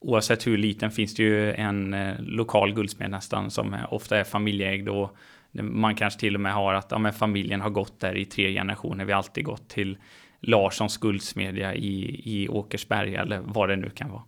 oavsett 0.00 0.46
hur 0.46 0.58
liten 0.58 0.90
finns 0.90 1.14
det 1.14 1.22
ju 1.22 1.52
en 1.52 1.94
eh, 1.94 2.14
lokal 2.20 2.74
guldsmed 2.74 3.10
nästan 3.10 3.50
som 3.50 3.76
ofta 3.90 4.18
är 4.18 4.24
familjeägd 4.24 4.88
och 4.88 5.16
man 5.52 5.94
kanske 5.94 6.20
till 6.20 6.34
och 6.34 6.40
med 6.40 6.54
har 6.54 6.74
att 6.74 6.90
ja, 6.90 6.98
men 6.98 7.12
familjen 7.12 7.60
har 7.60 7.70
gått 7.70 8.00
där 8.00 8.16
i 8.16 8.24
tre 8.24 8.52
generationer. 8.52 9.04
Vi 9.04 9.12
har 9.12 9.18
alltid 9.18 9.44
gått 9.44 9.68
till 9.68 9.98
Larssons 10.40 10.96
guldsmedja 10.96 11.74
i, 11.74 12.22
i 12.24 12.48
Åkersberga 12.48 13.20
eller 13.22 13.40
vad 13.40 13.68
det 13.68 13.76
nu 13.76 13.90
kan 13.90 14.10
vara. 14.10 14.22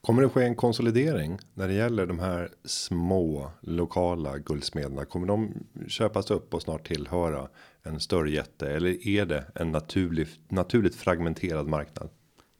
Kommer 0.00 0.22
det 0.22 0.28
ske 0.28 0.44
en 0.44 0.56
konsolidering 0.56 1.38
när 1.54 1.68
det 1.68 1.74
gäller 1.74 2.06
de 2.06 2.18
här 2.18 2.48
små 2.64 3.50
lokala 3.60 4.38
guldsmederna? 4.38 5.04
Kommer 5.04 5.26
de 5.26 5.52
köpas 5.88 6.30
upp 6.30 6.54
och 6.54 6.62
snart 6.62 6.86
tillhöra 6.86 7.48
en 7.82 8.00
större 8.00 8.30
jätte 8.30 8.70
eller 8.70 9.08
är 9.08 9.26
det 9.26 9.44
en 9.54 9.72
naturlig, 9.72 10.26
naturligt 10.48 10.94
fragmenterad 10.94 11.66
marknad? 11.66 12.10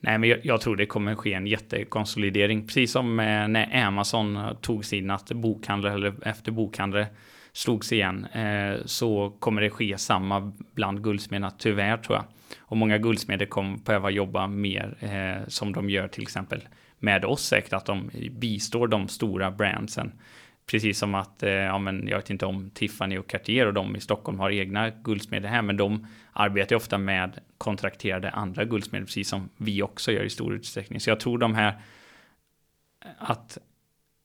Nej, 0.00 0.18
men 0.18 0.28
jag, 0.28 0.38
jag, 0.42 0.60
tror 0.60 0.76
det 0.76 0.86
kommer 0.86 1.14
ske 1.14 1.32
en 1.32 1.46
jättekonsolidering, 1.46 2.66
precis 2.66 2.92
som 2.92 3.16
när 3.16 3.86
Amazon 3.86 4.38
tog 4.60 4.84
sin 4.84 5.10
att 5.10 5.32
bokhandlare 5.32 5.94
eller 5.94 6.28
efter 6.28 6.52
bokhandlare 6.52 7.06
slogs 7.52 7.92
igen 7.92 8.24
eh, 8.24 8.84
så 8.84 9.30
kommer 9.38 9.62
det 9.62 9.70
ske 9.70 9.98
samma 9.98 10.52
bland 10.74 11.04
guldsmederna 11.04 11.50
tyvärr 11.50 11.96
tror 11.96 12.16
jag. 12.16 12.24
Och 12.60 12.76
många 12.76 12.98
guldsmeder 12.98 13.46
kommer 13.46 13.78
behöva 13.78 14.10
jobba 14.10 14.46
mer 14.46 14.96
eh, 15.00 15.48
som 15.48 15.72
de 15.72 15.90
gör 15.90 16.08
till 16.08 16.22
exempel 16.22 16.68
med 16.98 17.24
oss 17.24 17.46
säkert 17.46 17.72
att 17.72 17.86
de 17.86 18.10
bistår 18.30 18.88
de 18.88 19.08
stora 19.08 19.50
brandsen. 19.50 20.12
Precis 20.66 20.98
som 20.98 21.14
att, 21.14 21.42
eh, 21.42 21.50
ja 21.50 21.78
men 21.78 22.08
jag 22.08 22.16
vet 22.16 22.30
inte 22.30 22.46
om 22.46 22.70
Tiffany 22.70 23.18
och 23.18 23.26
Cartier 23.26 23.66
och 23.66 23.74
de 23.74 23.96
i 23.96 24.00
Stockholm 24.00 24.38
har 24.38 24.50
egna 24.50 24.90
guldsmeder 24.90 25.48
här, 25.48 25.62
men 25.62 25.76
de 25.76 26.06
arbetar 26.32 26.76
ofta 26.76 26.98
med 26.98 27.38
kontrakterade 27.58 28.30
andra 28.30 28.64
guldsmeder, 28.64 29.06
precis 29.06 29.28
som 29.28 29.48
vi 29.56 29.82
också 29.82 30.12
gör 30.12 30.24
i 30.24 30.30
stor 30.30 30.54
utsträckning. 30.54 31.00
Så 31.00 31.10
jag 31.10 31.20
tror 31.20 31.38
de 31.38 31.54
här, 31.54 31.80
att 33.18 33.58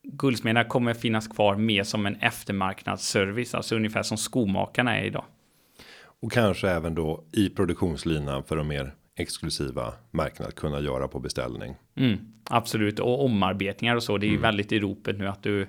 guldsmederna 0.03 0.63
kommer 0.63 0.93
finnas 0.93 1.27
kvar 1.27 1.55
mer 1.55 1.83
som 1.83 2.05
en 2.05 2.15
eftermarknadsservice, 2.15 3.53
alltså 3.53 3.75
ungefär 3.75 4.03
som 4.03 4.17
skomakarna 4.17 4.97
är 4.97 5.03
idag. 5.03 5.25
Och 6.21 6.31
kanske 6.31 6.69
även 6.69 6.95
då 6.95 7.23
i 7.31 7.49
produktionslinan 7.49 8.43
för 8.43 8.55
de 8.55 8.67
mer 8.67 8.95
exklusiva 9.15 9.93
märken 10.11 10.45
att 10.45 10.55
kunna 10.55 10.79
göra 10.79 11.07
på 11.07 11.19
beställning. 11.19 11.75
Mm, 11.95 12.17
absolut, 12.49 12.99
och 12.99 13.25
omarbetningar 13.25 13.95
och 13.95 14.03
så. 14.03 14.17
Det 14.17 14.25
är 14.25 14.29
ju 14.29 14.33
mm. 14.33 14.41
väldigt 14.41 14.71
i 14.71 14.79
ropet 14.79 15.17
nu 15.17 15.27
att 15.27 15.43
du 15.43 15.67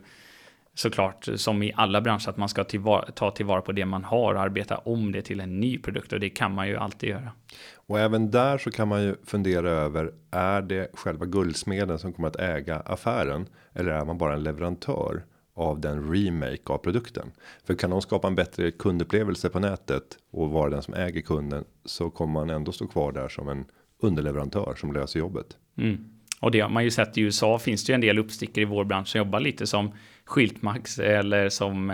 såklart 0.75 1.29
som 1.37 1.63
i 1.63 1.73
alla 1.77 2.01
branscher 2.01 2.29
att 2.29 2.37
man 2.37 2.49
ska 2.49 2.65
tillvara, 2.65 3.11
ta 3.11 3.31
tillvara 3.31 3.61
på 3.61 3.73
det 3.73 3.87
man 3.87 4.05
har 4.05 4.35
och 4.35 4.41
arbeta 4.41 4.77
om 4.77 5.13
det 5.13 5.23
till 5.23 5.41
en 5.41 5.61
ny 5.61 5.79
produkt 5.79 6.13
och 6.13 6.21
det 6.21 6.31
kan 6.31 6.55
man 6.55 6.69
ju 6.69 6.77
alltid 6.77 7.09
göra. 7.09 7.33
Och 7.75 8.01
även 8.01 8.31
där 8.31 8.59
så 8.59 8.71
kan 8.71 8.89
man 8.89 9.03
ju 9.03 9.15
fundera 9.27 9.71
över 9.71 10.13
är 10.31 10.63
det 10.63 10.91
själva 10.95 11.27
guldsmeden 11.27 11.99
som 11.99 12.13
kommer 12.13 12.29
att 12.29 12.37
äga 12.37 12.77
affären 12.77 13.47
eller 13.73 13.93
är 13.93 14.05
man 14.05 14.19
bara 14.19 14.35
en 14.35 14.43
leverantör 14.43 15.25
av 15.57 15.81
den 15.81 16.15
remake 16.15 16.73
av 16.73 16.79
produkten. 16.79 17.33
För 17.65 17.75
kan 17.75 17.91
de 17.91 18.03
skapa 18.03 18.29
en 18.29 18.35
bättre 18.35 18.71
kundupplevelse 18.71 19.49
på 19.49 19.59
nätet 19.59 20.05
och 20.33 20.51
vara 20.51 20.71
den 20.71 20.83
som 20.83 20.95
äger 20.95 21.21
kunden 21.21 21.65
så 21.85 22.11
kommer 22.11 22.33
man 22.33 22.51
ändå 22.51 22.73
stå 22.73 22.87
kvar 22.87 23.13
där 23.13 23.29
som 23.29 23.49
en 23.49 23.65
underleverantör 24.03 24.75
som 24.75 24.93
löser 24.93 25.19
jobbet. 25.19 25.47
Mm. 25.79 26.11
Och 26.41 26.51
det 26.51 26.61
har 26.61 26.69
man 26.69 26.85
ju 26.85 26.91
sett 26.91 27.19
i 27.19 27.21
USA 27.21 27.59
finns 27.59 27.85
det 27.85 27.93
ju 27.93 27.95
en 27.95 28.01
del 28.01 28.19
uppstickare 28.19 28.63
i 28.63 28.65
vår 28.65 28.85
bransch 28.85 29.09
som 29.09 29.19
jobbar 29.19 29.41
lite 29.41 29.67
som 29.67 29.93
Skyltmax 30.27 30.99
eller 30.99 31.49
som 31.49 31.91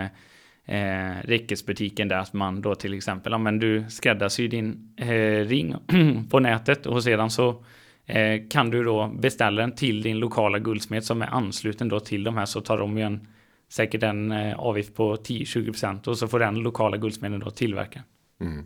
eh, 0.65 1.11
räckesbutiken 1.23 2.07
där 2.07 2.17
att 2.17 2.33
man 2.33 2.61
då 2.61 2.75
till 2.75 2.93
exempel, 2.93 3.31
ja 3.31 3.37
men 3.37 3.59
du 3.59 3.85
skräddarsyr 3.89 4.47
din 4.47 4.93
eh, 4.97 5.45
ring 5.47 5.75
på 6.29 6.39
nätet 6.39 6.85
och 6.85 7.03
sedan 7.03 7.29
så 7.29 7.63
eh, 8.05 8.41
kan 8.49 8.69
du 8.69 8.83
då 8.83 9.07
beställa 9.07 9.61
den 9.61 9.75
till 9.75 10.01
din 10.01 10.19
lokala 10.19 10.59
guldsmed 10.59 11.03
som 11.03 11.21
är 11.21 11.27
ansluten 11.27 11.89
då 11.89 11.99
till 11.99 12.23
de 12.23 12.37
här 12.37 12.45
så 12.45 12.61
tar 12.61 12.77
de 12.77 12.97
ju 12.97 13.03
en 13.03 13.27
säkert 13.69 14.03
en 14.03 14.31
eh, 14.31 14.59
avgift 14.59 14.95
på 14.95 15.15
10-20% 15.15 16.07
och 16.07 16.17
så 16.17 16.27
får 16.27 16.39
den 16.39 16.55
lokala 16.55 16.97
guldsmeden 16.97 17.39
då 17.39 17.49
tillverka. 17.49 18.03
Mm. 18.41 18.65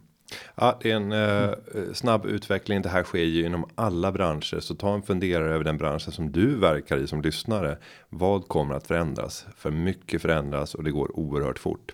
Ja, 0.56 0.80
det 0.82 0.92
är 0.92 0.96
en 0.96 1.12
eh, 1.12 1.44
eh, 1.44 1.94
snabb 1.94 2.26
utveckling. 2.26 2.82
Det 2.82 2.90
här 2.90 3.04
sker 3.04 3.24
ju 3.24 3.46
inom 3.46 3.66
alla 3.76 4.12
branscher, 4.12 4.60
så 4.60 4.76
ta 4.76 4.94
en 4.94 5.02
funderare 5.02 5.54
över 5.54 5.64
den 5.64 5.78
branschen 5.78 6.12
som 6.12 6.32
du 6.32 6.56
verkar 6.56 6.98
i 6.98 7.08
som 7.08 7.22
lyssnare. 7.22 7.78
Vad 8.10 8.48
kommer 8.48 8.76
att 8.76 8.88
förändras? 8.88 9.46
För 9.58 9.72
mycket 9.72 10.22
förändras 10.22 10.76
och 10.76 10.84
det 10.84 10.92
går 10.92 11.20
oerhört 11.20 11.60
fort. 11.60 11.92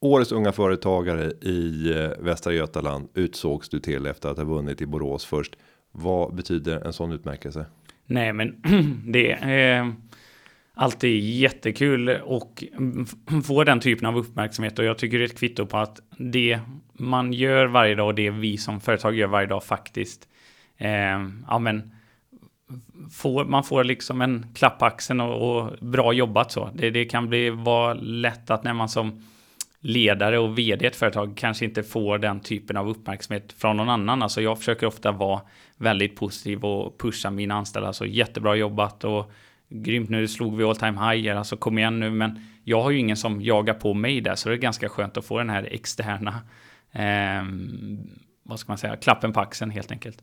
Årets 0.00 0.32
unga 0.32 0.52
företagare 0.52 1.32
i 1.40 1.92
eh, 1.92 2.10
Västra 2.18 2.52
Götaland 2.52 3.08
utsågs 3.14 3.68
du 3.68 3.80
till 3.80 4.06
efter 4.06 4.28
att 4.28 4.36
ha 4.36 4.44
vunnit 4.44 4.80
i 4.80 4.86
Borås 4.86 5.24
först. 5.24 5.56
Vad 5.92 6.34
betyder 6.34 6.86
en 6.86 6.92
sån 6.92 7.12
utmärkelse? 7.12 7.66
Nej, 8.06 8.32
men 8.32 8.62
det 9.12 9.32
är 9.32 9.80
eh, 9.80 9.92
alltid 10.78 11.20
jättekul 11.20 12.08
och 12.08 12.64
få 13.44 13.64
den 13.64 13.80
typen 13.80 14.06
av 14.06 14.16
uppmärksamhet 14.16 14.78
och 14.78 14.84
jag 14.84 14.98
tycker 14.98 15.18
det 15.18 15.24
är 15.24 15.28
ett 15.28 15.38
kvitto 15.38 15.66
på 15.66 15.78
att 15.78 16.00
det 16.18 16.60
man 16.92 17.32
gör 17.32 17.66
varje 17.66 17.94
dag 17.94 18.06
och 18.06 18.14
det 18.14 18.30
vi 18.30 18.58
som 18.58 18.80
företag 18.80 19.14
gör 19.14 19.26
varje 19.26 19.46
dag 19.46 19.64
faktiskt 19.64 20.28
eh, 20.76 21.28
ja 21.48 21.58
men 21.58 21.90
får, 23.12 23.44
man 23.44 23.64
får 23.64 23.84
liksom 23.84 24.20
en 24.20 24.46
klapp 24.54 24.78
på 24.78 24.84
axeln 24.84 25.20
och, 25.20 25.58
och, 25.58 25.72
bra 25.80 26.12
jobbat 26.12 26.52
så. 26.52 26.70
Det, 26.74 26.90
det 26.90 27.04
kan 27.04 27.28
bli 27.28 27.50
vara 27.50 27.94
lätt 27.94 28.50
att 28.50 28.64
när 28.64 28.72
man 28.72 28.88
som 28.88 29.24
ledare 29.80 30.38
och 30.38 30.58
vd 30.58 30.84
i 30.84 30.88
ett 30.88 30.96
företag 30.96 31.36
kanske 31.36 31.64
inte 31.64 31.82
får 31.82 32.18
den 32.18 32.40
typen 32.40 32.76
av 32.76 32.88
uppmärksamhet 32.88 33.52
från 33.52 33.76
någon 33.76 33.88
annan. 33.88 34.22
Alltså 34.22 34.40
jag 34.40 34.58
försöker 34.58 34.86
ofta 34.86 35.12
vara 35.12 35.40
väldigt 35.76 36.16
positiv 36.16 36.64
och 36.64 36.98
pusha 36.98 37.30
mina 37.30 37.54
anställda. 37.54 37.92
Så 37.92 38.06
jättebra 38.06 38.56
jobbat 38.56 39.04
och 39.04 39.32
grymt 39.68 40.10
nu 40.10 40.28
slog 40.28 40.56
vi 40.56 40.64
all 40.64 40.76
time 40.76 41.10
higher, 41.10 41.34
alltså 41.34 41.56
kom 41.56 41.78
igen 41.78 42.00
nu, 42.00 42.10
men 42.10 42.40
jag 42.64 42.82
har 42.82 42.90
ju 42.90 42.98
ingen 42.98 43.16
som 43.16 43.42
jagar 43.42 43.74
på 43.74 43.94
mig 43.94 44.20
där, 44.20 44.34
så 44.34 44.48
det 44.48 44.54
är 44.54 44.58
ganska 44.58 44.88
skönt 44.88 45.16
att 45.16 45.24
få 45.24 45.38
den 45.38 45.50
här 45.50 45.68
externa, 45.70 46.40
eh, 46.92 47.44
vad 48.42 48.60
ska 48.60 48.70
man 48.70 48.78
säga, 48.78 48.96
klappen 48.96 49.32
på 49.32 49.40
axeln 49.40 49.70
helt 49.70 49.90
enkelt. 49.90 50.22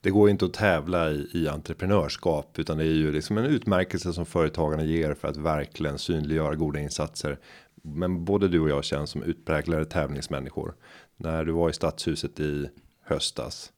Det 0.00 0.10
går 0.10 0.30
inte 0.30 0.44
att 0.44 0.54
tävla 0.54 1.10
i, 1.10 1.28
i 1.32 1.48
entreprenörskap, 1.48 2.58
utan 2.58 2.78
det 2.78 2.84
är 2.84 2.94
ju 2.94 3.12
liksom 3.12 3.38
en 3.38 3.44
utmärkelse 3.44 4.12
som 4.12 4.26
företagarna 4.26 4.84
ger 4.84 5.14
för 5.14 5.28
att 5.28 5.36
verkligen 5.36 5.98
synliggöra 5.98 6.54
goda 6.54 6.80
insatser. 6.80 7.38
Men 7.82 8.24
både 8.24 8.48
du 8.48 8.60
och 8.60 8.70
jag 8.70 8.84
känns 8.84 9.10
som 9.10 9.22
utpräglade 9.22 9.84
tävlingsmänniskor. 9.84 10.74
När 11.16 11.44
du 11.44 11.52
var 11.52 11.70
i 11.70 11.72
stadshuset 11.72 12.40
i 12.40 12.68
höstas, 13.04 13.72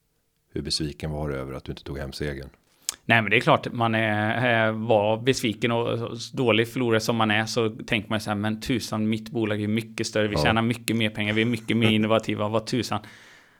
hur 0.53 0.63
besviken 0.63 1.11
var 1.11 1.29
du 1.29 1.35
över 1.35 1.53
att 1.53 1.65
du 1.65 1.73
inte 1.73 1.85
tog 1.85 1.99
hem 1.99 2.13
segern? 2.13 2.51
Nej 3.13 3.23
men 3.23 3.31
det 3.31 3.37
är 3.37 3.41
klart, 3.41 3.73
man 3.73 3.95
är, 3.95 4.69
eh, 4.69 4.73
var 4.73 5.17
besviken 5.17 5.73
och 5.73 5.99
dålig 6.33 6.69
förlorare 6.69 7.01
som 7.01 7.17
man 7.17 7.31
är 7.31 7.47
så 7.47 7.69
tänker 7.87 8.11
man 8.11 8.21
så 8.21 8.31
här, 8.31 8.37
men 8.37 8.61
tusan 8.61 9.09
mitt 9.09 9.31
bolag 9.31 9.63
är 9.63 9.69
mycket 9.69 10.07
större, 10.07 10.29
vi 10.29 10.35
ja. 10.35 10.43
tjänar 10.43 10.63
mycket 10.63 10.97
mer 10.97 11.11
pengar, 11.11 11.35
vi 11.35 11.43
är 11.43 11.47
mycket 11.47 11.77
mer 11.77 11.91
innovativa, 11.99 12.49
vad 12.49 12.67
tusan. 12.67 13.01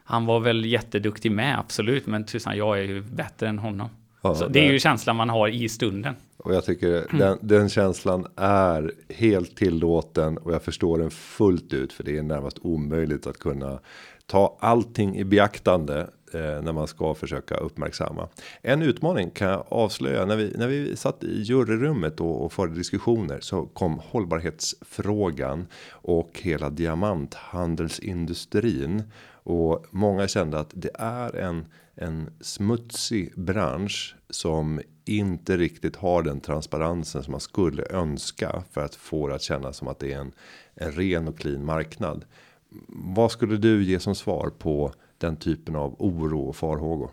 Han 0.05 0.27
var 0.27 0.41
väl 0.41 0.65
jätteduktig 0.65 1.33
med, 1.33 1.59
absolut, 1.59 2.07
men 2.07 2.27
tusan 2.27 2.57
jag 2.57 2.79
är 2.79 2.83
ju 2.83 3.01
bättre 3.01 3.49
än 3.49 3.59
honom. 3.59 3.89
Ja, 4.23 4.35
så 4.35 4.49
det 4.49 4.69
är 4.69 4.73
ju 4.73 4.79
känslan 4.79 5.17
man 5.17 5.29
har 5.29 5.49
i 5.49 5.69
stunden. 5.69 6.15
Och 6.37 6.55
jag 6.55 6.65
tycker 6.65 6.89
mm. 6.89 7.19
den, 7.19 7.39
den, 7.41 7.69
känslan 7.69 8.27
är 8.37 8.93
helt 9.09 9.57
tillåten 9.57 10.39
och 10.39 10.53
jag 10.53 10.63
förstår 10.63 10.99
den 10.99 11.11
fullt 11.11 11.73
ut 11.73 11.93
för 11.93 12.05
det 12.05 12.19
är 12.19 12.23
närmast 12.23 12.59
omöjligt 12.63 13.27
att 13.27 13.39
kunna 13.39 13.79
ta 14.33 14.57
allting 14.61 15.17
i 15.17 15.25
beaktande 15.25 16.01
eh, 16.35 16.63
när 16.63 16.73
man 16.73 16.87
ska 16.87 17.15
försöka 17.15 17.57
uppmärksamma. 17.57 18.29
En 18.63 18.83
utmaning 18.83 19.31
kan 19.31 19.49
jag 19.49 19.65
avslöja 19.69 20.27
när 20.27 20.37
vi 20.37 20.55
när 20.59 20.69
vi 20.69 20.97
satt 20.97 21.25
i 21.25 21.43
juryrummet 21.43 22.21
och, 22.21 22.45
och 22.45 22.53
förde 22.53 22.75
diskussioner 22.75 23.41
så 23.41 23.67
kom 23.67 23.99
hållbarhetsfrågan 23.99 25.67
och 25.91 26.41
hela 26.43 26.71
diamanthandelsindustrin 26.71 29.03
och 29.33 29.87
många 29.91 30.29
kände 30.29 30.61
att 30.61 30.71
det 30.75 30.91
är 30.95 31.37
en 31.37 31.67
en 31.95 32.31
smutsig 32.41 33.33
bransch 33.37 34.17
som 34.31 34.81
inte 35.05 35.57
riktigt 35.57 35.97
har 35.97 36.23
den 36.23 36.41
transparensen 36.41 37.23
som 37.23 37.33
man 37.33 37.41
skulle 37.41 37.87
önska 37.91 38.65
för 38.71 38.85
att 38.85 38.95
få 38.95 39.29
det 39.29 39.35
att 39.35 39.43
kännas 39.43 39.77
som 39.77 39.89
att 39.89 39.99
det 39.99 40.13
är 40.13 40.19
en, 40.19 40.33
en 40.75 40.93
ren 40.93 41.29
och 41.29 41.39
clean 41.39 41.65
marknad. 41.65 42.25
Vad 42.89 43.31
skulle 43.31 43.57
du 43.57 43.85
ge 43.85 44.01
som 44.01 44.15
svar 44.15 44.51
på 44.59 44.93
den 45.19 45.37
typen 45.37 45.77
av 45.77 45.97
oro 45.99 46.41
och 46.41 46.57
farhågor? 46.57 47.11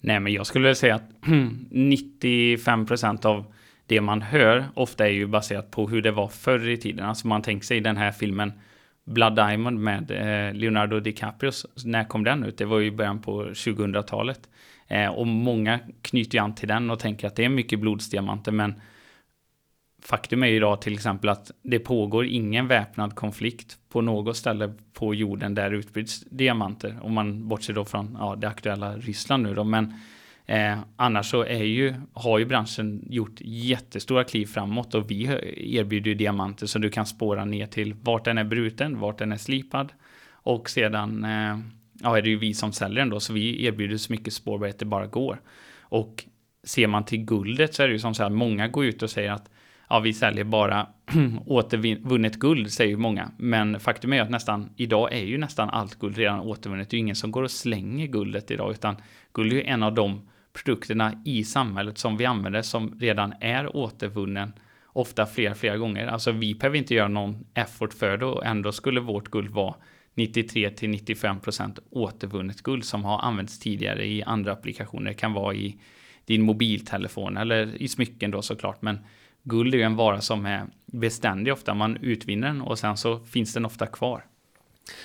Nej, 0.00 0.20
men 0.20 0.32
jag 0.32 0.46
skulle 0.46 0.74
säga 0.74 0.94
att 0.94 1.10
95% 1.70 3.26
av 3.26 3.44
det 3.86 4.00
man 4.00 4.22
hör 4.22 4.64
ofta 4.74 5.06
är 5.06 5.12
ju 5.12 5.26
baserat 5.26 5.70
på 5.70 5.88
hur 5.88 6.02
det 6.02 6.10
var 6.10 6.28
förr 6.28 6.68
i 6.68 6.76
tiden. 6.76 7.06
Alltså 7.06 7.26
man 7.26 7.42
tänker 7.42 7.66
sig 7.66 7.80
den 7.80 7.96
här 7.96 8.12
filmen 8.12 8.52
Blood 9.04 9.36
Diamond 9.36 9.80
med 9.80 10.10
eh, 10.10 10.54
Leonardo 10.54 11.00
DiCaprio. 11.00 11.52
När 11.84 12.04
kom 12.04 12.24
den 12.24 12.44
ut? 12.44 12.58
Det 12.58 12.64
var 12.64 12.78
ju 12.78 12.90
början 12.90 13.22
på 13.22 13.44
2000-talet. 13.44 14.40
Eh, 14.88 15.08
och 15.08 15.26
många 15.26 15.78
knyter 16.02 16.38
ju 16.38 16.44
an 16.44 16.54
till 16.54 16.68
den 16.68 16.90
och 16.90 16.98
tänker 16.98 17.26
att 17.26 17.36
det 17.36 17.44
är 17.44 17.48
mycket 17.48 17.80
blodsdiamanter. 17.80 18.52
Men 18.52 18.74
faktum 20.02 20.42
är 20.42 20.46
ju 20.46 20.56
idag 20.56 20.80
till 20.80 20.94
exempel 20.94 21.30
att 21.30 21.50
det 21.62 21.78
pågår 21.78 22.26
ingen 22.26 22.68
väpnad 22.68 23.14
konflikt 23.14 23.78
på 23.88 24.00
något 24.00 24.36
ställe 24.36 24.74
på 24.92 25.14
jorden 25.14 25.54
där 25.54 25.70
utbryts 25.70 26.20
diamanter. 26.20 26.98
Om 27.02 27.14
man 27.14 27.48
bortser 27.48 27.72
då 27.72 27.84
från 27.84 28.16
ja, 28.20 28.36
det 28.36 28.48
aktuella 28.48 28.96
Ryssland 28.96 29.42
nu 29.42 29.54
då. 29.54 29.64
Men 29.64 29.94
Eh, 30.48 30.78
annars 30.96 31.30
så 31.30 31.44
är 31.44 31.62
ju, 31.62 31.94
har 32.12 32.38
ju 32.38 32.44
branschen 32.44 33.04
gjort 33.10 33.40
jättestora 33.40 34.24
kliv 34.24 34.46
framåt 34.46 34.94
och 34.94 35.10
vi 35.10 35.24
erbjuder 35.78 36.10
ju 36.10 36.14
diamanter 36.14 36.66
som 36.66 36.82
du 36.82 36.90
kan 36.90 37.06
spåra 37.06 37.44
ner 37.44 37.66
till 37.66 37.94
vart 37.94 38.24
den 38.24 38.38
är 38.38 38.44
bruten, 38.44 39.00
vart 39.00 39.18
den 39.18 39.32
är 39.32 39.36
slipad 39.36 39.92
och 40.30 40.70
sedan 40.70 41.24
eh, 41.24 41.58
ja, 42.02 42.18
är 42.18 42.22
det 42.22 42.28
ju 42.28 42.38
vi 42.38 42.54
som 42.54 42.72
säljer 42.72 42.98
den 42.98 43.10
då 43.10 43.20
så 43.20 43.32
vi 43.32 43.64
erbjuder 43.64 43.96
så 43.96 44.12
mycket 44.12 44.32
spårbarhet 44.32 44.78
det 44.78 44.84
bara 44.84 45.06
går. 45.06 45.40
Och 45.80 46.24
ser 46.64 46.86
man 46.86 47.04
till 47.04 47.24
guldet 47.24 47.74
så 47.74 47.82
är 47.82 47.86
det 47.86 47.92
ju 47.92 47.98
som 47.98 48.14
så 48.14 48.22
här, 48.22 48.30
många 48.30 48.68
går 48.68 48.84
ut 48.84 49.02
och 49.02 49.10
säger 49.10 49.32
att 49.32 49.50
ja, 49.88 50.00
vi 50.00 50.12
säljer 50.14 50.44
bara 50.44 50.86
återvunnet 51.46 52.36
guld, 52.36 52.72
säger 52.72 52.90
ju 52.90 52.96
många. 52.96 53.30
Men 53.36 53.80
faktum 53.80 54.12
är 54.12 54.22
att 54.22 54.30
nästan, 54.30 54.70
idag 54.76 55.12
är 55.12 55.24
ju 55.24 55.38
nästan 55.38 55.70
allt 55.70 55.94
guld 55.94 56.16
redan 56.16 56.40
återvunnet. 56.40 56.90
Det 56.90 56.94
är 56.94 56.98
ju 56.98 57.02
ingen 57.02 57.16
som 57.16 57.30
går 57.30 57.42
och 57.42 57.50
slänger 57.50 58.06
guldet 58.06 58.50
idag, 58.50 58.70
utan 58.70 58.96
guld 59.32 59.52
är 59.52 59.56
ju 59.56 59.62
en 59.62 59.82
av 59.82 59.94
de 59.94 60.28
produkterna 60.52 61.22
i 61.24 61.44
samhället 61.44 61.98
som 61.98 62.16
vi 62.16 62.24
använder 62.24 62.62
som 62.62 62.98
redan 63.00 63.34
är 63.40 63.76
återvunnen 63.76 64.52
ofta 64.86 65.26
flera, 65.26 65.54
flera 65.54 65.76
gånger. 65.76 66.06
Alltså 66.06 66.32
vi 66.32 66.54
behöver 66.54 66.78
inte 66.78 66.94
göra 66.94 67.08
någon 67.08 67.46
effort 67.54 67.94
för 67.94 68.16
det 68.16 68.26
och 68.26 68.46
ändå 68.46 68.72
skulle 68.72 69.00
vårt 69.00 69.30
guld 69.30 69.50
vara 69.50 69.74
93 70.14 70.70
till 70.70 70.90
95 70.90 71.40
procent 71.40 71.78
återvunnet 71.90 72.62
guld 72.62 72.84
som 72.84 73.04
har 73.04 73.18
använts 73.18 73.58
tidigare 73.58 74.06
i 74.06 74.22
andra 74.22 74.52
applikationer. 74.52 75.10
Det 75.10 75.14
kan 75.14 75.32
vara 75.32 75.54
i 75.54 75.76
din 76.24 76.42
mobiltelefon 76.42 77.36
eller 77.36 77.82
i 77.82 77.88
smycken 77.88 78.30
då 78.30 78.42
såklart. 78.42 78.82
Men 78.82 78.98
guld 79.48 79.74
är 79.74 79.78
ju 79.78 79.84
en 79.84 79.96
vara 79.96 80.20
som 80.20 80.46
är 80.46 80.66
beständig 80.86 81.52
ofta. 81.52 81.74
Man 81.74 81.96
utvinner 81.96 82.46
den 82.46 82.60
och 82.60 82.78
sen 82.78 82.96
så 82.96 83.18
finns 83.18 83.54
den 83.54 83.64
ofta 83.64 83.86
kvar. 83.86 84.24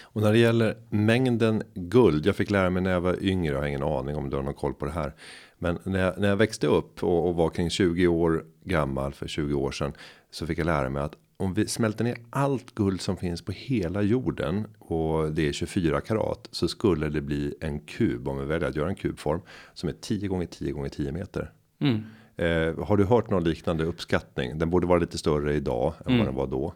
Och 0.01 0.21
när 0.21 0.31
det 0.31 0.37
gäller 0.37 0.77
mängden 0.89 1.63
guld. 1.73 2.25
Jag 2.25 2.35
fick 2.35 2.49
lära 2.49 2.69
mig 2.69 2.83
när 2.83 2.91
jag 2.91 3.01
var 3.01 3.23
yngre. 3.23 3.53
Jag 3.53 3.59
har 3.59 3.67
ingen 3.67 3.83
aning 3.83 4.15
om 4.15 4.29
du 4.29 4.35
har 4.35 4.43
någon 4.43 4.53
koll 4.53 4.73
på 4.73 4.85
det 4.85 4.91
här. 4.91 5.13
Men 5.57 5.79
när 5.83 5.99
jag, 5.99 6.19
när 6.19 6.27
jag 6.27 6.35
växte 6.35 6.67
upp 6.67 7.03
och, 7.03 7.27
och 7.27 7.35
var 7.35 7.49
kring 7.49 7.69
20 7.69 8.07
år 8.07 8.45
gammal 8.63 9.13
för 9.13 9.27
20 9.27 9.53
år 9.53 9.71
sedan. 9.71 9.93
Så 10.31 10.47
fick 10.47 10.57
jag 10.57 10.65
lära 10.65 10.89
mig 10.89 11.03
att 11.03 11.15
om 11.37 11.53
vi 11.53 11.67
smälter 11.67 12.03
ner 12.03 12.17
allt 12.29 12.75
guld 12.75 13.01
som 13.01 13.17
finns 13.17 13.45
på 13.45 13.51
hela 13.51 14.01
jorden 14.01 14.67
och 14.79 15.31
det 15.31 15.47
är 15.47 15.53
24 15.53 16.01
karat 16.01 16.47
så 16.51 16.67
skulle 16.67 17.09
det 17.09 17.21
bli 17.21 17.55
en 17.61 17.79
kub 17.79 18.27
om 18.27 18.37
vi 18.37 18.45
väljer 18.45 18.69
att 18.69 18.75
göra 18.75 18.89
en 18.89 18.95
kubform 18.95 19.41
som 19.73 19.89
är 19.89 19.93
10 19.93 20.27
gånger 20.27 20.45
10 20.45 20.71
gånger 20.71 20.89
10 20.89 21.11
meter. 21.11 21.51
Mm. 21.79 22.03
Eh, 22.37 22.85
har 22.85 22.97
du 22.97 23.05
hört 23.05 23.29
någon 23.29 23.43
liknande 23.43 23.83
uppskattning? 23.83 24.57
Den 24.59 24.69
borde 24.69 24.87
vara 24.87 24.99
lite 24.99 25.17
större 25.17 25.53
idag 25.53 25.93
än 26.05 26.13
mm. 26.13 26.17
vad 26.17 26.27
den 26.27 26.35
var 26.35 26.47
då. 26.47 26.73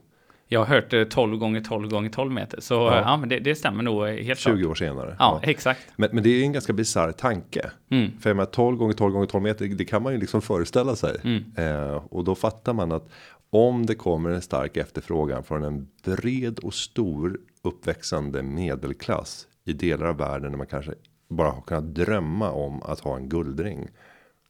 Jag 0.50 0.66
har 0.66 0.66
hört 0.66 1.10
12 1.10 1.38
gånger 1.38 1.62
12 1.62 1.90
gånger 1.90 2.10
12 2.10 2.32
meter. 2.32 2.62
Så 2.62 2.74
ja, 2.74 3.02
ja 3.02 3.18
men 3.18 3.30
det, 3.30 3.40
det, 3.40 3.56
stämmer 3.56 3.84
nog 3.84 4.08
helt 4.08 4.40
20 4.40 4.58
klart. 4.58 4.72
år 4.72 4.76
senare. 4.76 5.16
Ja, 5.20 5.40
ja. 5.44 5.50
exakt. 5.50 5.80
Men, 5.96 6.10
men, 6.14 6.24
det 6.24 6.30
är 6.30 6.44
en 6.44 6.54
ganska 6.54 6.74
bisarr 6.74 7.12
tanke. 7.12 7.72
Mm. 7.92 8.12
För 8.20 8.30
jag 8.30 8.38
menar, 8.38 8.50
12 8.50 8.78
gånger 8.78 8.94
12 8.94 9.14
gånger 9.14 9.26
12 9.28 9.44
meter, 9.44 9.66
det 9.68 9.86
kan 9.86 10.04
man 10.04 10.14
ju 10.14 10.20
liksom 10.20 10.42
föreställa 10.42 10.96
sig. 10.96 11.18
Mm. 11.24 11.44
Eh, 11.58 12.04
och 12.10 12.24
då 12.24 12.36
fattar 12.36 12.74
man 12.74 12.92
att 12.92 13.10
om 13.50 13.86
det 13.86 13.96
kommer 13.96 14.30
en 14.30 14.42
stark 14.42 14.78
efterfrågan 14.78 15.44
från 15.44 15.64
en 15.64 15.88
bred 16.04 16.60
och 16.60 16.74
stor 16.74 17.40
uppväxande 17.62 18.44
medelklass 18.44 19.48
i 19.66 19.74
delar 19.74 20.06
av 20.06 20.18
världen 20.18 20.52
där 20.52 20.58
man 20.58 20.68
kanske 20.68 20.94
bara 21.30 21.50
har 21.50 21.62
kunnat 21.62 21.96
drömma 21.96 22.52
om 22.52 22.84
att 22.84 23.00
ha 23.00 23.18
en 23.18 23.30
guldring. 23.30 23.88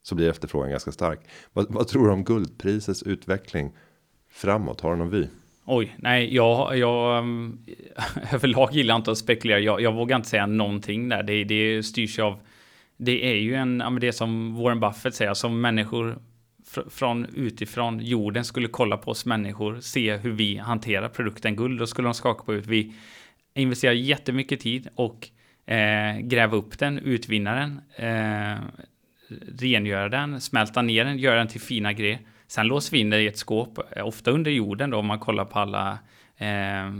Så 0.07 0.15
blir 0.15 0.29
efterfrågan 0.29 0.69
ganska 0.69 0.91
stark. 0.91 1.19
Vad, 1.53 1.73
vad 1.73 1.87
tror 1.87 2.05
du 2.05 2.13
om 2.13 2.23
guldprisets 2.23 3.03
utveckling 3.03 3.71
framåt? 4.31 4.81
Har 4.81 4.91
du 4.91 4.97
någon 4.97 5.09
vy? 5.09 5.27
Oj, 5.65 5.95
nej, 5.97 6.35
jag, 6.35 6.77
jag 6.77 7.17
mm, 7.17 7.59
överlag 8.33 8.73
gillar 8.73 8.95
inte 8.95 9.11
att 9.11 9.17
spekulera. 9.17 9.59
Jag, 9.59 9.81
jag 9.81 9.93
vågar 9.93 10.15
inte 10.15 10.29
säga 10.29 10.45
någonting 10.45 11.09
där. 11.09 11.23
Det, 11.23 11.43
det 11.43 11.83
styrs 11.83 12.19
av, 12.19 12.39
det 12.97 13.31
är 13.31 13.35
ju 13.35 13.55
en, 13.55 13.97
det 14.01 14.13
som 14.13 14.55
Warren 14.55 14.79
Buffett 14.79 15.15
säger, 15.15 15.33
som 15.33 15.61
människor 15.61 16.19
från 16.89 17.25
utifrån 17.25 17.99
jorden 17.99 18.45
skulle 18.45 18.67
kolla 18.67 18.97
på 18.97 19.11
oss 19.11 19.25
människor, 19.25 19.79
se 19.79 20.17
hur 20.17 20.31
vi 20.31 20.57
hanterar 20.57 21.09
produkten 21.09 21.55
guld, 21.55 21.79
då 21.79 21.87
skulle 21.87 22.07
de 22.07 22.13
skaka 22.13 22.43
på 22.43 22.53
ut. 22.53 22.65
Vi 22.65 22.93
investerar 23.53 23.93
jättemycket 23.93 24.59
tid 24.59 24.87
och 24.95 25.29
eh, 25.71 26.19
gräva 26.19 26.57
upp 26.57 26.79
den, 26.79 26.99
utvinna 26.99 27.55
den, 27.55 27.81
eh, 27.95 28.59
rengöra 29.59 30.09
den, 30.09 30.41
smälta 30.41 30.81
ner 30.81 31.05
den, 31.05 31.17
göra 31.17 31.37
den 31.37 31.47
till 31.47 31.61
fina 31.61 31.93
grejer. 31.93 32.19
Sen 32.47 32.67
låser 32.67 32.91
vi 32.91 32.99
in 32.99 33.09
det 33.09 33.21
i 33.21 33.27
ett 33.27 33.37
skåp, 33.37 33.79
ofta 34.03 34.31
under 34.31 34.51
jorden 34.51 34.89
då, 34.89 34.97
om 34.97 35.05
man 35.05 35.19
kollar 35.19 35.45
på 35.45 35.59
alla 35.59 35.99
eh, 36.37 36.93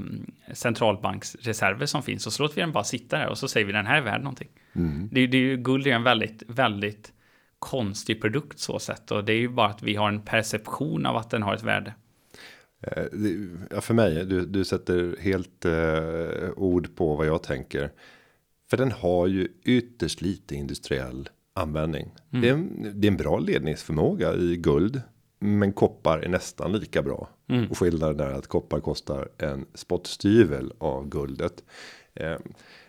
centralbanksreserver 0.53 1.85
som 1.85 2.03
finns. 2.03 2.27
Och 2.27 2.33
så 2.33 2.43
låter 2.43 2.55
vi 2.55 2.61
den 2.61 2.71
bara 2.71 2.83
sitta 2.83 3.17
där 3.17 3.27
och 3.27 3.37
så 3.37 3.47
säger 3.47 3.65
vi 3.65 3.73
den 3.73 3.85
här 3.85 3.97
är 3.97 4.01
värd 4.01 4.21
någonting. 4.21 4.49
Mm. 4.75 5.09
Det, 5.11 5.27
det 5.27 5.37
är 5.37 5.41
ju, 5.41 5.57
guld 5.57 5.87
är 5.87 5.91
en 5.91 6.03
väldigt, 6.03 6.43
väldigt 6.47 7.13
konstig 7.59 8.21
produkt 8.21 8.59
så 8.59 8.79
sett. 8.79 9.11
Och 9.11 9.25
det 9.25 9.33
är 9.33 9.37
ju 9.37 9.49
bara 9.49 9.67
att 9.67 9.83
vi 9.83 9.95
har 9.95 10.07
en 10.09 10.21
perception 10.21 11.05
av 11.05 11.17
att 11.17 11.29
den 11.29 11.43
har 11.43 11.53
ett 11.53 11.63
värde. 11.63 11.93
Eh, 12.81 13.03
ja, 13.71 13.81
för 13.81 13.93
mig, 13.93 14.25
du, 14.25 14.45
du 14.45 14.65
sätter 14.65 15.15
helt 15.21 15.65
eh, 15.65 16.49
ord 16.55 16.95
på 16.95 17.15
vad 17.15 17.27
jag 17.27 17.43
tänker. 17.43 17.91
För 18.69 18.77
den 18.77 18.91
har 18.91 19.27
ju 19.27 19.47
ytterst 19.63 20.21
lite 20.21 20.55
industriell 20.55 21.29
användning. 21.57 22.11
Mm. 22.31 22.41
Det, 22.41 22.49
är 22.49 22.53
en, 22.53 22.91
det 23.01 23.07
är 23.07 23.11
en 23.11 23.17
bra 23.17 23.39
ledningsförmåga 23.39 24.33
i 24.33 24.57
guld. 24.57 25.01
Men 25.39 25.73
koppar 25.73 26.19
är 26.19 26.29
nästan 26.29 26.71
lika 26.71 27.01
bra. 27.01 27.29
Mm. 27.49 27.67
Och 27.69 27.77
skillnaden 27.77 28.27
är 28.27 28.33
att 28.33 28.47
koppar 28.47 28.79
kostar 28.79 29.29
en 29.37 29.65
spottstyvel 29.73 30.73
av 30.77 31.09
guldet. 31.09 31.63
Eh, 32.13 32.35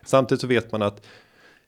samtidigt 0.03 0.41
så 0.41 0.47
vet 0.47 0.73
man 0.73 0.83
att 0.83 1.07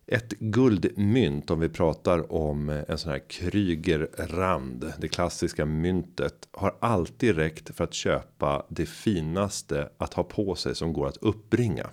ett 0.06 0.30
guldmynt 0.38 1.50
om 1.50 1.60
vi 1.60 1.68
pratar 1.68 2.32
om 2.32 2.68
en 2.88 2.98
sån 2.98 3.12
här 3.12 3.28
Krygerrand. 3.28 4.92
Det 4.98 5.08
klassiska 5.08 5.66
myntet 5.66 6.48
har 6.52 6.76
alltid 6.80 7.36
räckt 7.36 7.76
för 7.76 7.84
att 7.84 7.94
köpa 7.94 8.66
det 8.68 8.86
finaste 8.86 9.88
att 9.98 10.14
ha 10.14 10.24
på 10.24 10.54
sig 10.54 10.74
som 10.74 10.92
går 10.92 11.06
att 11.08 11.16
uppbringa. 11.16 11.90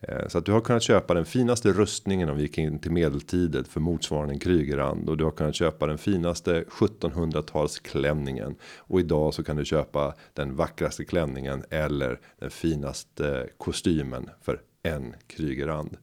Eh, 0.00 0.28
så 0.28 0.38
att 0.38 0.46
du 0.46 0.52
har 0.52 0.60
kunnat 0.60 0.82
köpa 0.82 1.14
den 1.14 1.24
finaste 1.24 1.72
rustningen 1.72 2.28
om 2.28 2.36
vi 2.36 2.42
gick 2.42 2.58
in 2.58 2.78
till 2.78 2.90
medeltiden 2.90 3.64
för 3.64 3.80
motsvarande 3.80 4.34
en 4.34 4.40
Krygerand 4.40 5.08
och 5.08 5.16
du 5.16 5.24
har 5.24 5.30
kunnat 5.30 5.54
köpa 5.54 5.86
den 5.86 5.98
finaste 5.98 6.62
1700-talsklänningen 6.62 8.54
och 8.78 9.00
idag 9.00 9.34
så 9.34 9.44
kan 9.44 9.56
du 9.56 9.64
köpa 9.64 10.14
den 10.32 10.56
vackraste 10.56 11.04
klänningen 11.04 11.64
eller 11.70 12.20
den 12.38 12.50
finaste 12.50 13.48
kostymen 13.56 14.30
för 14.42 14.60
en 14.82 15.14
Krygerand. 15.26 15.96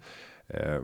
Eh, 0.47 0.81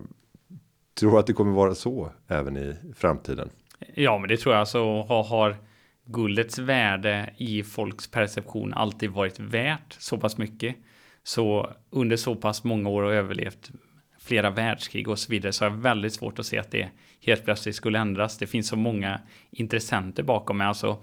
tror 0.99 1.19
att 1.19 1.27
det 1.27 1.33
kommer 1.33 1.51
vara 1.51 1.75
så 1.75 2.11
även 2.27 2.57
i 2.57 2.75
framtiden? 2.95 3.49
Ja, 3.93 4.17
men 4.17 4.29
det 4.29 4.37
tror 4.37 4.53
jag. 4.53 4.59
Alltså 4.59 5.01
har, 5.01 5.23
har 5.23 5.57
guldets 6.05 6.59
värde 6.59 7.33
i 7.37 7.63
folks 7.63 8.11
perception 8.11 8.73
alltid 8.73 9.09
varit 9.09 9.39
värt 9.39 9.95
så 9.99 10.17
pass 10.17 10.37
mycket. 10.37 10.75
Så 11.23 11.73
under 11.89 12.15
så 12.15 12.35
pass 12.35 12.63
många 12.63 12.89
år 12.89 13.03
och 13.03 13.13
överlevt 13.13 13.71
flera 14.19 14.49
världskrig 14.49 15.07
och 15.07 15.19
så 15.19 15.31
vidare 15.31 15.53
så 15.53 15.65
har 15.65 15.71
jag 15.71 15.77
väldigt 15.77 16.13
svårt 16.13 16.39
att 16.39 16.45
se 16.45 16.57
att 16.57 16.71
det 16.71 16.89
helt 17.25 17.45
plötsligt 17.45 17.75
skulle 17.75 17.99
ändras. 17.99 18.37
Det 18.37 18.47
finns 18.47 18.67
så 18.67 18.75
många 18.75 19.21
intressenter 19.51 20.23
bakom 20.23 20.57
mig. 20.57 20.67
Alltså, 20.67 20.97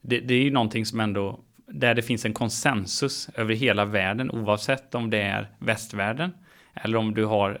det, 0.00 0.20
det 0.20 0.34
är 0.34 0.42
ju 0.42 0.50
någonting 0.50 0.86
som 0.86 1.00
ändå 1.00 1.40
där 1.66 1.94
det 1.94 2.02
finns 2.02 2.24
en 2.24 2.34
konsensus 2.34 3.28
över 3.34 3.54
hela 3.54 3.84
världen 3.84 4.30
oavsett 4.30 4.94
om 4.94 5.10
det 5.10 5.22
är 5.22 5.50
västvärlden 5.58 6.30
eller 6.74 6.98
om 6.98 7.14
du 7.14 7.24
har 7.24 7.60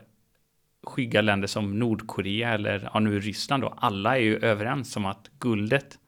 skygga 0.82 1.20
länder 1.20 1.48
som 1.48 1.78
Nordkorea 1.78 2.54
eller 2.54 2.90
ja, 2.94 3.00
nu 3.00 3.20
Ryssland 3.20 3.62
då. 3.62 3.74
Alla 3.76 4.16
är 4.16 4.22
ju 4.22 4.38
överens 4.38 4.96
om 4.96 5.06
att 5.06 5.30
guldet 5.38 5.98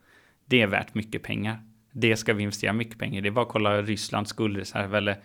det 0.47 0.63
är 0.63 0.67
värt 0.67 0.95
mycket 0.95 1.23
pengar. 1.23 1.59
Det 1.93 2.17
ska 2.17 2.33
vi 2.33 2.43
investera 2.43 2.73
mycket 2.73 2.99
pengar 2.99 3.19
i. 3.19 3.21
Det 3.21 3.29
är 3.29 3.31
bara 3.31 3.45
att 3.45 3.53
kolla 3.53 3.83
Rysslands 3.83 4.33
guldreserv 4.33 4.95
eller 4.95 5.17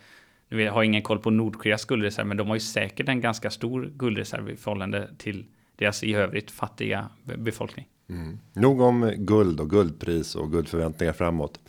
nu 0.50 0.70
har 0.70 0.76
jag 0.76 0.84
ingen 0.84 1.02
koll 1.02 1.18
på 1.18 1.30
Nordkoreas 1.30 1.84
guldreserv, 1.84 2.26
men 2.26 2.36
de 2.36 2.48
har 2.48 2.56
ju 2.56 2.60
säkert 2.60 3.08
en 3.08 3.20
ganska 3.20 3.50
stor 3.50 3.92
guldreserv 3.96 4.50
i 4.50 4.56
förhållande 4.56 5.08
till 5.18 5.46
deras 5.76 6.04
i 6.04 6.14
övrigt 6.14 6.50
fattiga 6.50 7.08
befolkning. 7.24 7.86
Mm. 8.08 8.38
Nog 8.52 8.80
om 8.80 9.12
guld 9.16 9.60
och 9.60 9.70
guldpris 9.70 10.34
och 10.34 10.52
guldförväntningar 10.52 11.12
framåt. 11.12 11.60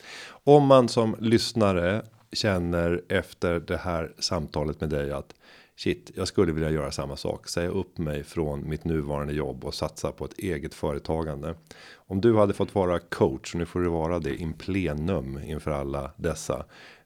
Om 0.43 0.67
man 0.67 0.89
som 0.89 1.15
lyssnare 1.19 2.01
känner 2.31 3.01
efter 3.09 3.59
det 3.59 3.77
här 3.77 4.11
samtalet 4.19 4.81
med 4.81 4.89
dig 4.89 5.11
att 5.11 5.33
shit, 5.75 6.11
jag 6.15 6.27
skulle 6.27 6.51
vilja 6.51 6.69
göra 6.69 6.91
samma 6.91 7.15
sak. 7.15 7.47
Säga 7.47 7.69
upp 7.69 7.97
mig 7.97 8.23
från 8.23 8.69
mitt 8.69 8.85
nuvarande 8.85 9.33
jobb 9.33 9.65
och 9.65 9.73
satsa 9.73 10.11
på 10.11 10.25
ett 10.25 10.39
eget 10.39 10.73
företagande. 10.73 11.55
Om 11.93 12.21
du 12.21 12.37
hade 12.37 12.53
fått 12.53 12.75
vara 12.75 12.99
coach, 12.99 13.55
nu 13.55 13.65
får 13.65 13.79
du 13.79 13.89
vara 13.89 14.19
det 14.19 14.35
in 14.35 14.53
plenum 14.53 15.39
inför 15.45 15.71
alla 15.71 16.11
dessa. 16.17 16.65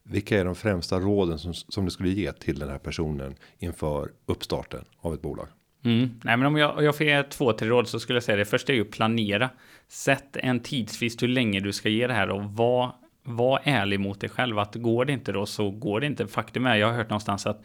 Vilka 0.09 0.39
är 0.39 0.45
de 0.45 0.55
främsta 0.55 0.99
råden 0.99 1.39
som, 1.39 1.53
som 1.53 1.85
du 1.85 1.91
skulle 1.91 2.09
ge 2.09 2.31
till 2.31 2.59
den 2.59 2.69
här 2.69 2.77
personen 2.77 3.35
inför 3.59 4.11
uppstarten 4.25 4.85
av 4.99 5.13
ett 5.13 5.21
bolag? 5.21 5.47
Mm. 5.85 6.09
Nej, 6.23 6.37
men 6.37 6.45
om 6.45 6.57
jag, 6.57 6.83
jag 6.83 6.97
får 6.97 7.05
ge 7.05 7.23
två, 7.23 7.53
tre 7.53 7.69
råd 7.69 7.87
så 7.87 7.99
skulle 7.99 8.17
jag 8.17 8.23
säga 8.23 8.35
det. 8.35 8.45
Första 8.45 8.71
är 8.71 8.75
ju 8.75 8.85
planera. 8.85 9.49
Sätt 9.87 10.37
en 10.37 10.59
tidsfrist 10.59 11.23
hur 11.23 11.27
länge 11.27 11.59
du 11.59 11.73
ska 11.73 11.89
ge 11.89 12.07
det 12.07 12.13
här 12.13 12.29
och 12.29 12.43
var, 12.43 12.95
var 13.23 13.59
ärlig 13.63 13.99
mot 13.99 14.19
dig 14.19 14.29
själv. 14.29 14.59
Att 14.59 14.75
går 14.75 15.05
det 15.05 15.13
inte 15.13 15.31
då 15.31 15.45
så 15.45 15.71
går 15.71 15.99
det 15.99 16.05
inte. 16.05 16.27
Faktum 16.27 16.65
är, 16.65 16.75
jag 16.75 16.87
har 16.87 16.93
hört 16.93 17.09
någonstans 17.09 17.45
att 17.45 17.63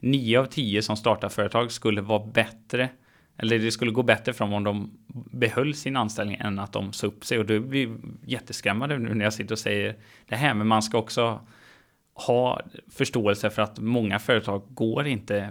nio 0.00 0.40
av 0.40 0.44
tio 0.44 0.82
som 0.82 0.96
startar 0.96 1.28
företag 1.28 1.72
skulle 1.72 2.00
vara 2.00 2.26
bättre 2.26 2.88
eller 3.36 3.58
det 3.58 3.70
skulle 3.70 3.90
gå 3.90 4.02
bättre 4.02 4.32
för 4.32 4.44
dem 4.44 4.54
om 4.54 4.64
de 4.64 4.90
behöll 5.30 5.74
sin 5.74 5.96
anställning 5.96 6.36
än 6.40 6.58
att 6.58 6.72
de 6.72 6.92
sa 6.92 7.06
upp 7.06 7.24
sig. 7.24 7.38
Och 7.38 7.46
då 7.46 7.60
blir 7.60 7.96
jätteskrämmande 8.26 8.98
nu 8.98 9.14
när 9.14 9.24
jag 9.24 9.34
sitter 9.34 9.54
och 9.54 9.58
säger 9.58 9.96
det 10.28 10.36
här. 10.36 10.54
Men 10.54 10.66
man 10.66 10.82
ska 10.82 10.98
också 10.98 11.40
ha 12.26 12.60
förståelse 12.90 13.50
för 13.50 13.62
att 13.62 13.78
många 13.78 14.18
företag 14.18 14.62
går 14.68 15.06
inte 15.06 15.50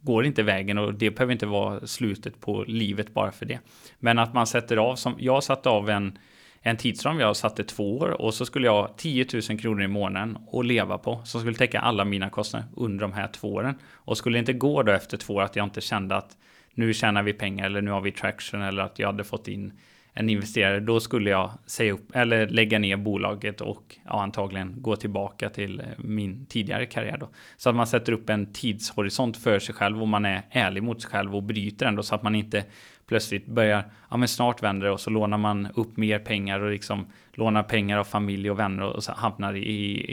går 0.00 0.26
inte 0.26 0.42
vägen 0.42 0.78
och 0.78 0.94
det 0.94 1.10
behöver 1.10 1.32
inte 1.32 1.46
vara 1.46 1.86
slutet 1.86 2.40
på 2.40 2.64
livet 2.66 3.14
bara 3.14 3.32
för 3.32 3.46
det. 3.46 3.58
Men 3.98 4.18
att 4.18 4.34
man 4.34 4.46
sätter 4.46 4.76
av 4.76 4.96
som 4.96 5.14
jag 5.18 5.44
satte 5.44 5.68
av 5.68 5.90
en 5.90 6.18
en 6.66 6.76
tidsram 6.76 7.20
jag 7.20 7.36
satte 7.36 7.64
två 7.64 7.98
år 7.98 8.08
och 8.08 8.34
så 8.34 8.46
skulle 8.46 8.66
jag 8.66 8.82
ha 8.82 8.88
10 8.96 9.26
000 9.50 9.58
kronor 9.58 9.82
i 9.82 9.88
månaden 9.88 10.38
att 10.52 10.66
leva 10.66 10.98
på 10.98 11.20
som 11.24 11.40
skulle 11.40 11.56
täcka 11.56 11.80
alla 11.80 12.04
mina 12.04 12.30
kostnader 12.30 12.68
under 12.76 13.00
de 13.02 13.12
här 13.12 13.28
två 13.28 13.54
åren. 13.54 13.74
Och 13.92 14.18
skulle 14.18 14.36
det 14.36 14.38
inte 14.38 14.52
gå 14.52 14.82
då 14.82 14.92
efter 14.92 15.16
två 15.16 15.34
år 15.34 15.42
att 15.42 15.56
jag 15.56 15.64
inte 15.66 15.80
kände 15.80 16.16
att 16.16 16.36
nu 16.74 16.94
tjänar 16.94 17.22
vi 17.22 17.32
pengar 17.32 17.66
eller 17.66 17.82
nu 17.82 17.90
har 17.90 18.00
vi 18.00 18.12
traction 18.12 18.62
eller 18.62 18.82
att 18.82 18.98
jag 18.98 19.06
hade 19.06 19.24
fått 19.24 19.48
in 19.48 19.72
en 20.16 20.30
investerare, 20.30 20.80
då 20.80 21.00
skulle 21.00 21.30
jag 21.30 21.50
säga 21.66 21.92
upp 21.92 22.16
eller 22.16 22.48
lägga 22.48 22.78
ner 22.78 22.96
bolaget 22.96 23.60
och 23.60 23.96
ja, 24.04 24.22
antagligen 24.22 24.74
gå 24.76 24.96
tillbaka 24.96 25.48
till 25.48 25.80
eh, 25.80 25.86
min 25.98 26.46
tidigare 26.46 26.86
karriär. 26.86 27.16
Då. 27.16 27.28
Så 27.56 27.68
att 27.68 27.76
man 27.76 27.86
sätter 27.86 28.12
upp 28.12 28.30
en 28.30 28.52
tidshorisont 28.52 29.36
för 29.36 29.58
sig 29.58 29.74
själv 29.74 30.02
och 30.02 30.08
man 30.08 30.24
är 30.24 30.42
ärlig 30.50 30.82
mot 30.82 31.02
sig 31.02 31.10
själv 31.10 31.36
och 31.36 31.42
bryter 31.42 31.86
ändå 31.86 32.02
så 32.02 32.14
att 32.14 32.22
man 32.22 32.34
inte 32.34 32.64
plötsligt 33.06 33.46
börjar, 33.46 33.84
ja 34.10 34.16
men 34.16 34.28
snart 34.28 34.62
vänder 34.62 34.86
det 34.86 34.92
och 34.92 35.00
så 35.00 35.10
lånar 35.10 35.38
man 35.38 35.68
upp 35.74 35.96
mer 35.96 36.18
pengar 36.18 36.60
och 36.60 36.70
liksom 36.70 37.06
lånar 37.32 37.62
pengar 37.62 37.98
av 37.98 38.04
familj 38.04 38.50
och 38.50 38.58
vänner 38.58 38.82
och 38.82 39.04
så 39.04 39.12
hamnar 39.12 39.54
i, 39.54 39.60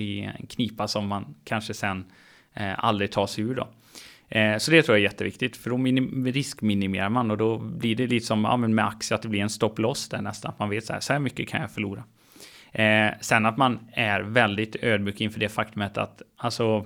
i 0.04 0.32
en 0.40 0.48
knipa 0.48 0.88
som 0.88 1.08
man 1.08 1.36
kanske 1.44 1.74
sen 1.74 2.06
eh, 2.54 2.86
aldrig 2.86 3.12
tar 3.12 3.28
sig 3.28 3.44
ur 3.44 3.56
då. 3.56 3.68
Eh, 4.32 4.58
så 4.58 4.72
det 4.72 4.84
tror 4.84 4.98
jag 4.98 5.00
är 5.00 5.10
jätteviktigt, 5.12 5.58
för 5.58 5.70
då 5.70 5.78
riskminimerar 6.32 7.10
man 7.10 7.32
och 7.32 7.38
då 7.38 7.58
blir 7.58 7.96
det 7.96 8.08
lite 8.08 8.26
som 8.26 8.44
ja, 8.44 8.58
med 8.58 8.86
aktier, 8.86 9.16
att 9.16 9.22
det 9.22 9.28
blir 9.30 9.42
en 9.42 9.50
stop 9.50 9.74
loss 9.78 10.10
där 10.10 10.22
nästan. 10.22 10.54
Man 10.58 10.70
vet 10.70 10.86
så 10.86 10.94
här, 10.94 11.00
så 11.00 11.14
här 11.14 11.20
mycket 11.20 11.50
kan 11.50 11.62
jag 11.62 11.72
förlora. 11.72 12.04
Eh, 12.72 13.14
sen 13.22 13.46
att 13.46 13.58
man 13.58 13.80
är 13.94 14.22
väldigt 14.22 14.76
ödmjuk 14.76 15.22
inför 15.22 15.40
det 15.40 15.50
faktumet 15.50 15.98
att, 15.98 16.22
alltså, 16.38 16.86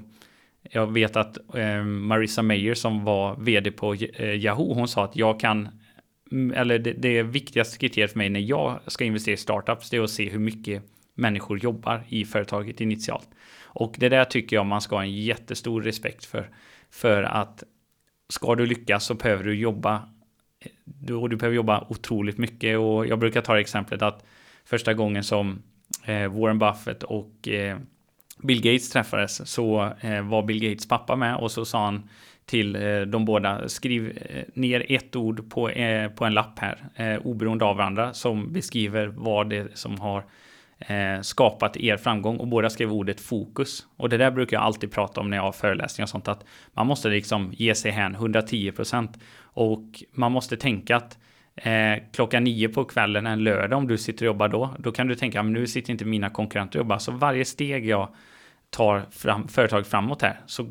jag 0.72 0.94
vet 0.94 1.16
att 1.16 1.56
eh, 1.56 1.84
Marissa 1.84 2.42
Mayer 2.42 2.74
som 2.74 3.04
var 3.04 3.36
vd 3.36 3.72
på 3.72 3.94
eh, 3.94 4.30
Yahoo, 4.30 4.74
hon 4.74 4.88
sa 4.88 5.04
att 5.04 5.16
jag 5.16 5.40
kan, 5.40 5.70
mm, 6.32 6.58
eller 6.58 6.80
det, 6.80 6.94
det 6.94 7.24
viktigaste 7.24 7.78
kriteriet 7.78 8.12
för 8.12 8.18
mig 8.18 8.30
när 8.30 8.40
jag 8.40 8.80
ska 8.88 9.04
investera 9.04 9.34
i 9.34 9.38
startups, 9.38 9.90
det 9.90 9.98
är 9.98 10.02
att 10.02 10.10
se 10.10 10.30
hur 10.30 10.40
mycket 10.40 10.84
människor 11.16 11.60
jobbar 11.60 12.04
i 12.08 12.26
företaget 12.26 12.82
initialt. 12.82 13.30
Och 13.64 13.96
det 13.98 14.10
där 14.10 14.26
tycker 14.26 14.56
jag 14.56 14.66
man 14.66 14.82
ska 14.82 14.96
ha 14.96 15.04
en 15.04 15.14
jättestor 15.14 15.82
respekt 15.82 16.26
för. 16.26 16.50
För 16.96 17.24
att 17.24 17.64
ska 18.30 18.56
du 18.56 18.66
lyckas 18.66 19.06
så 19.06 19.14
behöver 19.14 19.44
du 19.44 19.56
jobba. 19.56 20.10
Du, 20.84 21.28
du 21.28 21.36
behöver 21.36 21.56
jobba 21.56 21.86
otroligt 21.90 22.38
mycket 22.38 22.78
och 22.78 23.08
jag 23.08 23.20
brukar 23.20 23.42
ta 23.42 23.60
exemplet 23.60 24.02
att 24.02 24.26
första 24.66 24.94
gången 24.94 25.24
som 25.24 25.62
eh, 26.06 26.28
Warren 26.28 26.60
Buffett 26.60 27.04
och 27.04 27.48
eh, 27.48 27.78
Bill 28.38 28.62
Gates 28.62 28.90
träffades 28.90 29.50
så 29.50 29.94
eh, 30.02 30.22
var 30.22 30.44
Bill 30.44 30.70
Gates 30.70 30.88
pappa 30.88 31.16
med 31.16 31.36
och 31.36 31.52
så 31.52 31.66
sa 31.66 31.86
han 31.86 32.10
till 32.46 32.76
eh, 32.76 33.02
de 33.02 33.26
båda 33.26 33.70
skriv 33.70 34.18
eh, 34.30 34.44
ner 34.54 34.86
ett 34.90 35.16
ord 35.16 35.50
på, 35.50 35.70
eh, 35.70 36.10
på 36.10 36.26
en 36.26 36.34
lapp 36.34 36.60
här 36.60 36.90
eh, 36.96 37.18
oberoende 37.28 37.66
av 37.66 37.78
varandra 37.78 38.14
som 38.14 38.54
beskriver 38.54 39.08
vad 39.08 39.50
det 39.50 39.78
som 39.78 40.00
har 40.00 40.24
eh, 40.80 41.22
skapat 41.22 41.78
er 41.78 41.98
framgång 41.98 42.38
och 42.38 42.48
båda 42.48 42.70
skrev 42.70 42.94
ordet 42.94 43.22
fokus. 43.22 43.88
Och 43.98 44.10
det 44.10 44.18
där 44.18 44.32
brukar 44.32 44.58
jag 44.58 44.64
alltid 44.64 44.92
prata 44.92 45.22
om 45.22 45.30
när 45.30 45.38
jag 45.38 45.44
har 45.44 45.52
föreläsningar 45.52 46.06
och 46.06 46.10
sånt 46.10 46.28
att 46.28 46.46
man 46.74 46.88
måste 46.88 47.10
liksom 47.10 47.54
ge 47.54 47.76
sig 47.76 47.92
hän 47.92 48.16
110 48.16 48.72
procent 48.72 49.20
och 49.38 50.04
man 50.12 50.32
måste 50.32 50.58
tänka 50.58 50.96
att 50.96 51.18
eh, 51.56 52.04
klockan 52.14 52.44
nio 52.44 52.70
på 52.70 52.84
kvällen 52.84 53.28
en 53.28 53.44
lördag 53.44 53.78
om 53.78 53.88
du 53.88 53.98
sitter 53.98 54.26
och 54.26 54.28
jobbar 54.28 54.48
då, 54.48 54.76
då 54.80 54.92
kan 54.92 55.08
du 55.08 55.16
tänka 55.16 55.40
att 55.40 55.46
nu 55.46 55.68
sitter 55.68 55.92
inte 55.92 56.06
mina 56.06 56.30
konkurrenter 56.30 56.80
och 56.80 56.84
jobbar. 56.84 56.98
Så 56.98 57.12
varje 57.12 57.46
steg 57.46 57.86
jag 57.86 58.10
tar 58.76 59.06
fram, 59.12 59.48
företag 59.48 59.88
framåt 59.88 60.22
här 60.22 60.40
så 60.46 60.68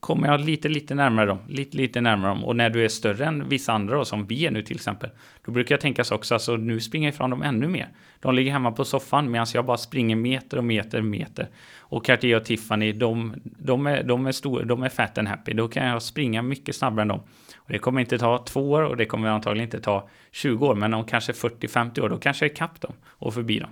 kommer 0.00 0.28
jag 0.28 0.40
lite, 0.40 0.68
lite 0.68 0.94
närmare 0.94 1.26
dem, 1.26 1.38
lite, 1.48 1.76
lite 1.76 2.00
närmare 2.00 2.30
dem. 2.30 2.44
Och 2.44 2.56
när 2.56 2.70
du 2.70 2.84
är 2.84 2.88
större 2.88 3.24
än 3.24 3.48
vissa 3.48 3.72
andra 3.72 3.96
då, 3.96 4.04
som 4.04 4.26
vi 4.26 4.46
är 4.46 4.50
nu 4.50 4.62
till 4.62 4.76
exempel, 4.76 5.10
då 5.44 5.52
brukar 5.52 5.72
jag 5.72 5.80
tänka 5.80 6.04
så 6.04 6.14
också, 6.14 6.34
alltså 6.34 6.56
nu 6.56 6.80
springer 6.80 7.08
jag 7.08 7.14
ifrån 7.14 7.30
dem 7.30 7.42
ännu 7.42 7.68
mer. 7.68 7.88
De 8.20 8.34
ligger 8.34 8.52
hemma 8.52 8.72
på 8.72 8.84
soffan 8.84 9.30
medan 9.30 9.46
jag 9.54 9.64
bara 9.64 9.76
springer 9.76 10.16
meter 10.16 10.56
och 10.56 10.64
meter 10.64 10.98
och 10.98 11.04
meter. 11.04 11.48
Och 11.78 12.04
Cartier 12.04 12.36
och 12.36 12.44
Tiffany, 12.44 12.92
de, 12.92 13.34
de, 13.44 13.86
är, 13.86 14.02
de, 14.02 14.26
är 14.26 14.32
stor, 14.32 14.62
de 14.62 14.82
är 14.82 14.88
fat 14.88 15.18
and 15.18 15.28
happy. 15.28 15.52
Då 15.52 15.68
kan 15.68 15.86
jag 15.86 16.02
springa 16.02 16.42
mycket 16.42 16.76
snabbare 16.76 17.02
än 17.02 17.08
dem. 17.08 17.20
Och 17.56 17.72
det 17.72 17.78
kommer 17.78 18.00
inte 18.00 18.18
ta 18.18 18.38
två 18.38 18.70
år 18.70 18.82
och 18.82 18.96
det 18.96 19.04
kommer 19.04 19.28
antagligen 19.28 19.66
inte 19.66 19.80
ta 19.80 20.08
20 20.32 20.66
år, 20.66 20.74
men 20.74 20.94
om 20.94 21.04
kanske 21.04 21.32
40-50 21.32 22.00
år, 22.00 22.08
då 22.08 22.18
kanske 22.18 22.44
jag 22.44 22.52
är 22.52 22.56
kapp 22.56 22.80
dem 22.80 22.92
och 23.06 23.34
förbi 23.34 23.58
dem. 23.58 23.70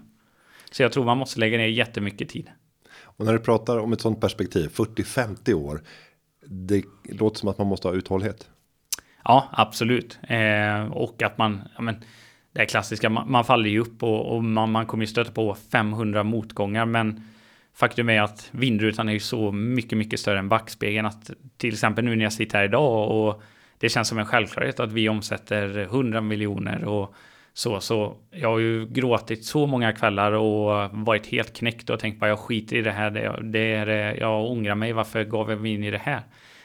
Så 0.70 0.82
jag 0.82 0.92
tror 0.92 1.04
man 1.04 1.18
måste 1.18 1.40
lägga 1.40 1.58
ner 1.58 1.66
jättemycket 1.66 2.28
tid. 2.28 2.50
Och 3.16 3.24
när 3.24 3.32
du 3.32 3.38
pratar 3.38 3.78
om 3.78 3.92
ett 3.92 4.00
sånt 4.00 4.20
perspektiv 4.20 4.68
40-50 4.68 5.54
år. 5.54 5.80
Det 6.46 6.84
låter 7.04 7.38
som 7.38 7.48
att 7.48 7.58
man 7.58 7.66
måste 7.66 7.88
ha 7.88 7.94
uthållighet. 7.94 8.48
Ja, 9.24 9.48
absolut. 9.52 10.18
Eh, 10.22 10.84
och 10.92 11.22
att 11.22 11.38
man, 11.38 11.60
ja, 11.76 11.82
men, 11.82 11.96
det 12.52 12.60
är 12.60 12.64
klassiska, 12.66 13.10
man, 13.10 13.30
man 13.30 13.44
faller 13.44 13.70
ju 13.70 13.80
upp 13.80 14.02
och, 14.02 14.34
och 14.36 14.44
man, 14.44 14.70
man, 14.70 14.86
kommer 14.86 15.02
ju 15.04 15.08
stöta 15.08 15.30
på 15.30 15.54
500 15.54 16.22
motgångar. 16.22 16.86
Men 16.86 17.28
faktum 17.74 18.08
är 18.08 18.22
att 18.22 18.48
vindrutan 18.50 19.08
är 19.08 19.12
ju 19.12 19.20
så 19.20 19.52
mycket, 19.52 19.98
mycket 19.98 20.20
större 20.20 20.38
än 20.38 20.48
backspegeln. 20.48 21.06
Att 21.06 21.30
till 21.56 21.72
exempel 21.72 22.04
nu 22.04 22.16
när 22.16 22.24
jag 22.24 22.32
sitter 22.32 22.58
här 22.58 22.64
idag 22.64 23.10
och 23.10 23.42
det 23.78 23.88
känns 23.88 24.08
som 24.08 24.18
en 24.18 24.26
självklarhet 24.26 24.80
att 24.80 24.92
vi 24.92 25.08
omsätter 25.08 25.78
100 25.78 26.20
miljoner 26.20 26.84
och 26.84 27.14
så, 27.56 27.80
så 27.80 28.16
jag 28.30 28.48
har 28.48 28.58
ju 28.58 28.86
gråtit 28.86 29.44
så 29.44 29.66
många 29.66 29.92
kvällar 29.92 30.32
och 30.32 30.90
varit 30.92 31.26
helt 31.26 31.56
knäckt 31.56 31.90
och 31.90 32.00
tänkt 32.00 32.20
bara 32.20 32.30
jag 32.30 32.38
skiter 32.38 32.76
i 32.76 32.82
det 32.82 32.90
här. 32.90 33.10
Det, 33.10 33.38
det 33.42 33.74
är, 33.74 34.20
jag 34.20 34.50
ångrar 34.50 34.74
mig. 34.74 34.92
Varför 34.92 35.24
gav 35.24 35.50
jag 35.50 35.60
mig 35.60 35.74
in 35.74 35.84
i 35.84 35.90
det 35.90 35.98
här? 35.98 36.22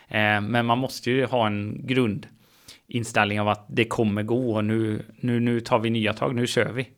Eh, 0.07 0.41
men 0.41 0.65
man 0.65 0.77
måste 0.77 1.11
ju 1.11 1.25
ha 1.25 1.47
en 1.47 1.81
grundinställning 1.83 3.41
av 3.41 3.47
att 3.47 3.65
det 3.69 3.85
kommer 3.85 4.23
gå 4.23 4.55
och 4.55 4.65
nu, 4.65 5.05
nu, 5.19 5.39
nu 5.39 5.59
tar 5.59 5.79
vi 5.79 5.89
nya 5.89 6.13
tag. 6.13 6.35
Nu 6.35 6.47
kör 6.47 6.71
vi. 6.71 6.89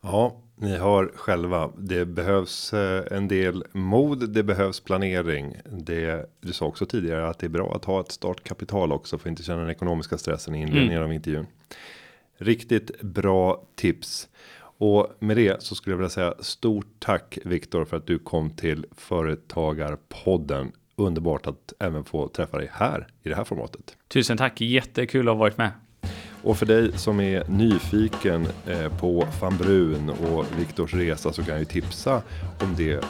Ja, 0.00 0.42
ni 0.56 0.76
har 0.76 1.12
själva. 1.14 1.70
Det 1.78 2.04
behövs 2.04 2.72
eh, 2.72 3.04
en 3.10 3.28
del 3.28 3.64
mod. 3.72 4.30
Det 4.30 4.42
behövs 4.42 4.80
planering. 4.80 5.56
Det 5.64 6.30
du 6.40 6.52
sa 6.52 6.66
också 6.66 6.86
tidigare 6.86 7.28
att 7.28 7.38
det 7.38 7.46
är 7.46 7.50
bra 7.50 7.74
att 7.74 7.84
ha 7.84 8.00
ett 8.00 8.12
startkapital 8.12 8.92
också 8.92 9.18
för 9.18 9.28
att 9.28 9.30
inte 9.30 9.42
känna 9.42 9.60
den 9.60 9.70
ekonomiska 9.70 10.18
stressen 10.18 10.54
i 10.54 10.60
inledningen 10.60 10.92
mm. 10.92 11.04
av 11.04 11.12
intervjun. 11.12 11.46
Riktigt 12.38 13.02
bra 13.02 13.62
tips. 13.74 14.28
Och 14.78 15.16
med 15.18 15.36
det 15.36 15.62
så 15.62 15.74
skulle 15.74 15.92
jag 15.92 15.98
vilja 15.98 16.10
säga 16.10 16.34
stort 16.40 16.86
tack 16.98 17.38
Viktor 17.44 17.84
för 17.84 17.96
att 17.96 18.06
du 18.06 18.18
kom 18.18 18.50
till 18.50 18.86
Företagarpodden. 18.96 20.72
Underbart 20.96 21.46
att 21.46 21.72
även 21.78 22.04
få 22.04 22.28
träffa 22.28 22.58
dig 22.58 22.70
här 22.72 23.06
i 23.22 23.28
det 23.28 23.34
här 23.34 23.44
formatet. 23.44 23.96
Tusen 24.08 24.36
tack, 24.36 24.60
jättekul 24.60 25.28
att 25.28 25.34
ha 25.34 25.38
varit 25.38 25.58
med. 25.58 25.70
Och 26.42 26.58
för 26.58 26.66
dig 26.66 26.98
som 26.98 27.20
är 27.20 27.48
nyfiken 27.48 28.46
eh, 28.66 28.98
på 28.98 29.26
van 29.40 29.56
Brun 29.56 30.10
och 30.10 30.44
Viktors 30.58 30.94
resa 30.94 31.32
så 31.32 31.42
kan 31.42 31.50
jag 31.50 31.58
ju 31.58 31.64
tipsa 31.64 32.22
om 32.60 32.74
det 32.76 33.04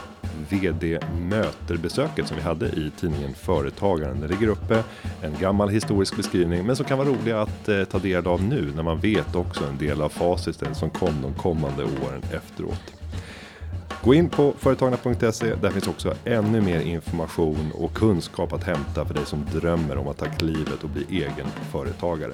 vd 0.49 0.99
möterbesöket 1.29 2.27
som 2.27 2.37
vi 2.37 2.43
hade 2.43 2.65
i 2.65 2.91
tidningen 2.99 3.33
Företagaren. 3.33 4.21
Det 4.21 4.27
ligger 4.27 4.47
uppe 4.47 4.83
en 5.21 5.33
gammal 5.39 5.69
historisk 5.69 6.15
beskrivning, 6.15 6.65
men 6.65 6.75
som 6.75 6.85
kan 6.85 6.97
vara 6.97 7.09
rolig 7.09 7.31
att 7.31 7.69
eh, 7.69 7.83
ta 7.83 7.99
del 7.99 8.27
av 8.27 8.43
nu 8.43 8.71
när 8.75 8.83
man 8.83 8.99
vet 8.99 9.35
också 9.35 9.63
en 9.63 9.77
del 9.77 10.01
av 10.01 10.09
faciten 10.09 10.75
som 10.75 10.89
kom 10.89 11.21
de 11.21 11.33
kommande 11.33 11.83
åren 11.83 12.21
efteråt. 12.33 12.93
Gå 14.03 14.13
in 14.13 14.29
på 14.29 14.53
företagarna.se. 14.57 15.55
Där 15.55 15.69
finns 15.69 15.87
också 15.87 16.15
ännu 16.25 16.61
mer 16.61 16.79
information 16.79 17.71
och 17.73 17.93
kunskap 17.93 18.53
att 18.53 18.63
hämta 18.63 19.05
för 19.05 19.13
dig 19.13 19.25
som 19.25 19.45
drömmer 19.53 19.97
om 19.97 20.07
att 20.07 20.17
ta 20.17 20.25
klivet 20.25 20.83
och 20.83 20.89
bli 20.89 21.05
egen 21.09 21.47
företagare. 21.71 22.33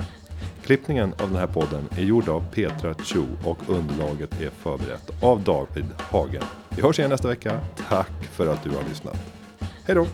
Klippningen 0.66 1.14
av 1.14 1.30
den 1.30 1.36
här 1.36 1.48
podden 1.48 1.90
är 1.98 2.04
gjord 2.04 2.30
av 2.30 2.46
Petra 2.52 2.94
Chu 2.94 3.24
och 3.44 3.58
underlaget 3.68 4.42
är 4.42 4.50
förberett 4.50 5.24
av 5.24 5.44
David 5.44 5.86
Hagen. 5.98 6.44
Vi 6.76 6.82
hörs 6.82 7.00
igen 7.00 7.12
nästa 7.12 7.28
vecka. 7.28 7.60
Tack 7.90 8.24
för 8.32 8.48
att 8.48 8.64
du 8.64 8.70
har 8.70 8.84
lyssnat. 8.90 9.18
Hej 9.60 9.96
då! 9.96 10.08